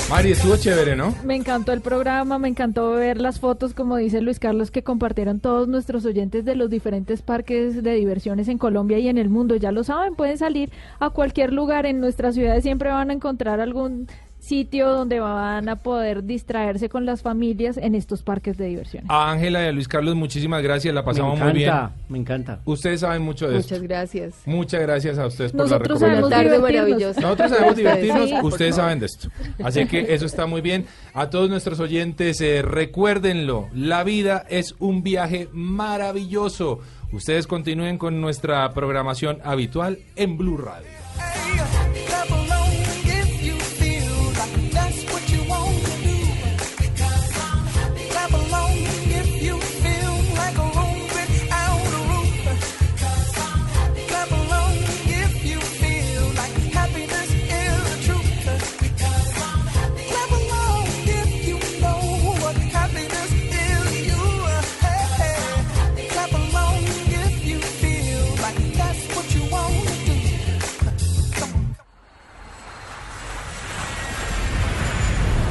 Mari, 0.07 0.31
estuvo 0.31 0.55
chévere, 0.55 0.95
¿no? 0.95 1.15
Me 1.23 1.35
encantó 1.35 1.73
el 1.73 1.81
programa, 1.81 2.37
me 2.37 2.47
encantó 2.47 2.91
ver 2.91 3.19
las 3.19 3.39
fotos, 3.39 3.73
como 3.73 3.97
dice 3.97 4.21
Luis 4.21 4.37
Carlos, 4.37 4.69
que 4.69 4.83
compartieron 4.83 5.39
todos 5.39 5.67
nuestros 5.67 6.05
oyentes 6.05 6.45
de 6.45 6.55
los 6.55 6.69
diferentes 6.69 7.23
parques 7.23 7.81
de 7.81 7.95
diversiones 7.95 8.47
en 8.47 8.59
Colombia 8.59 8.99
y 8.99 9.07
en 9.07 9.17
el 9.17 9.29
mundo. 9.29 9.55
Ya 9.55 9.71
lo 9.71 9.83
saben, 9.83 10.13
pueden 10.13 10.37
salir 10.37 10.71
a 10.99 11.09
cualquier 11.09 11.51
lugar 11.51 11.87
en 11.87 11.99
nuestras 11.99 12.35
ciudades, 12.35 12.61
siempre 12.61 12.91
van 12.91 13.09
a 13.09 13.13
encontrar 13.13 13.59
algún 13.59 14.07
sitio 14.45 14.89
donde 14.89 15.19
van 15.19 15.67
a 15.69 15.75
poder 15.77 16.23
distraerse 16.23 16.87
con 16.87 17.05
las 17.05 17.21
familias 17.21 17.77
en 17.77 17.95
estos 17.95 18.21
parques 18.21 18.57
de 18.57 18.65
diversión. 18.67 19.03
A 19.07 19.31
Ángela 19.31 19.63
y 19.63 19.67
a 19.67 19.71
Luis 19.71 19.87
Carlos, 19.87 20.15
muchísimas 20.15 20.61
gracias, 20.61 20.93
la 20.93 21.03
pasamos 21.03 21.39
muy 21.39 21.51
bien. 21.51 21.73
Me 22.09 22.19
encanta. 22.19 22.59
Ustedes 22.65 23.01
saben 23.01 23.23
mucho 23.23 23.47
de 23.47 23.55
Muchas 23.55 23.81
gracias. 23.81 24.35
Muchas 24.45 24.81
gracias 24.81 25.17
a 25.17 25.25
ustedes 25.25 25.51
por 25.51 25.69
la 25.69 25.79
recomendación. 25.79 26.29
Tarde 26.29 26.59
maravillosa. 26.59 27.21
Nosotros 27.21 27.49
sabemos 27.49 27.75
divertirnos, 27.75 28.43
ustedes 28.43 28.75
saben 28.75 28.99
de 28.99 29.07
esto. 29.07 29.29
Así 29.63 29.85
que 29.87 30.13
eso 30.13 30.25
está 30.25 30.45
muy 30.45 30.61
bien. 30.61 30.85
A 31.13 31.29
todos 31.29 31.49
nuestros 31.49 31.79
oyentes, 31.79 32.39
eh, 32.41 32.61
recuérdenlo, 32.61 33.67
la 33.73 34.03
vida 34.03 34.45
es 34.49 34.75
un 34.79 35.01
viaje 35.01 35.49
maravilloso. 35.53 36.79
Ustedes 37.11 37.47
continúen 37.47 37.97
con 37.97 38.21
nuestra 38.21 38.69
programación 38.73 39.39
habitual 39.43 39.99
en 40.15 40.37
Blue 40.37 40.57
Radio. 40.57 41.84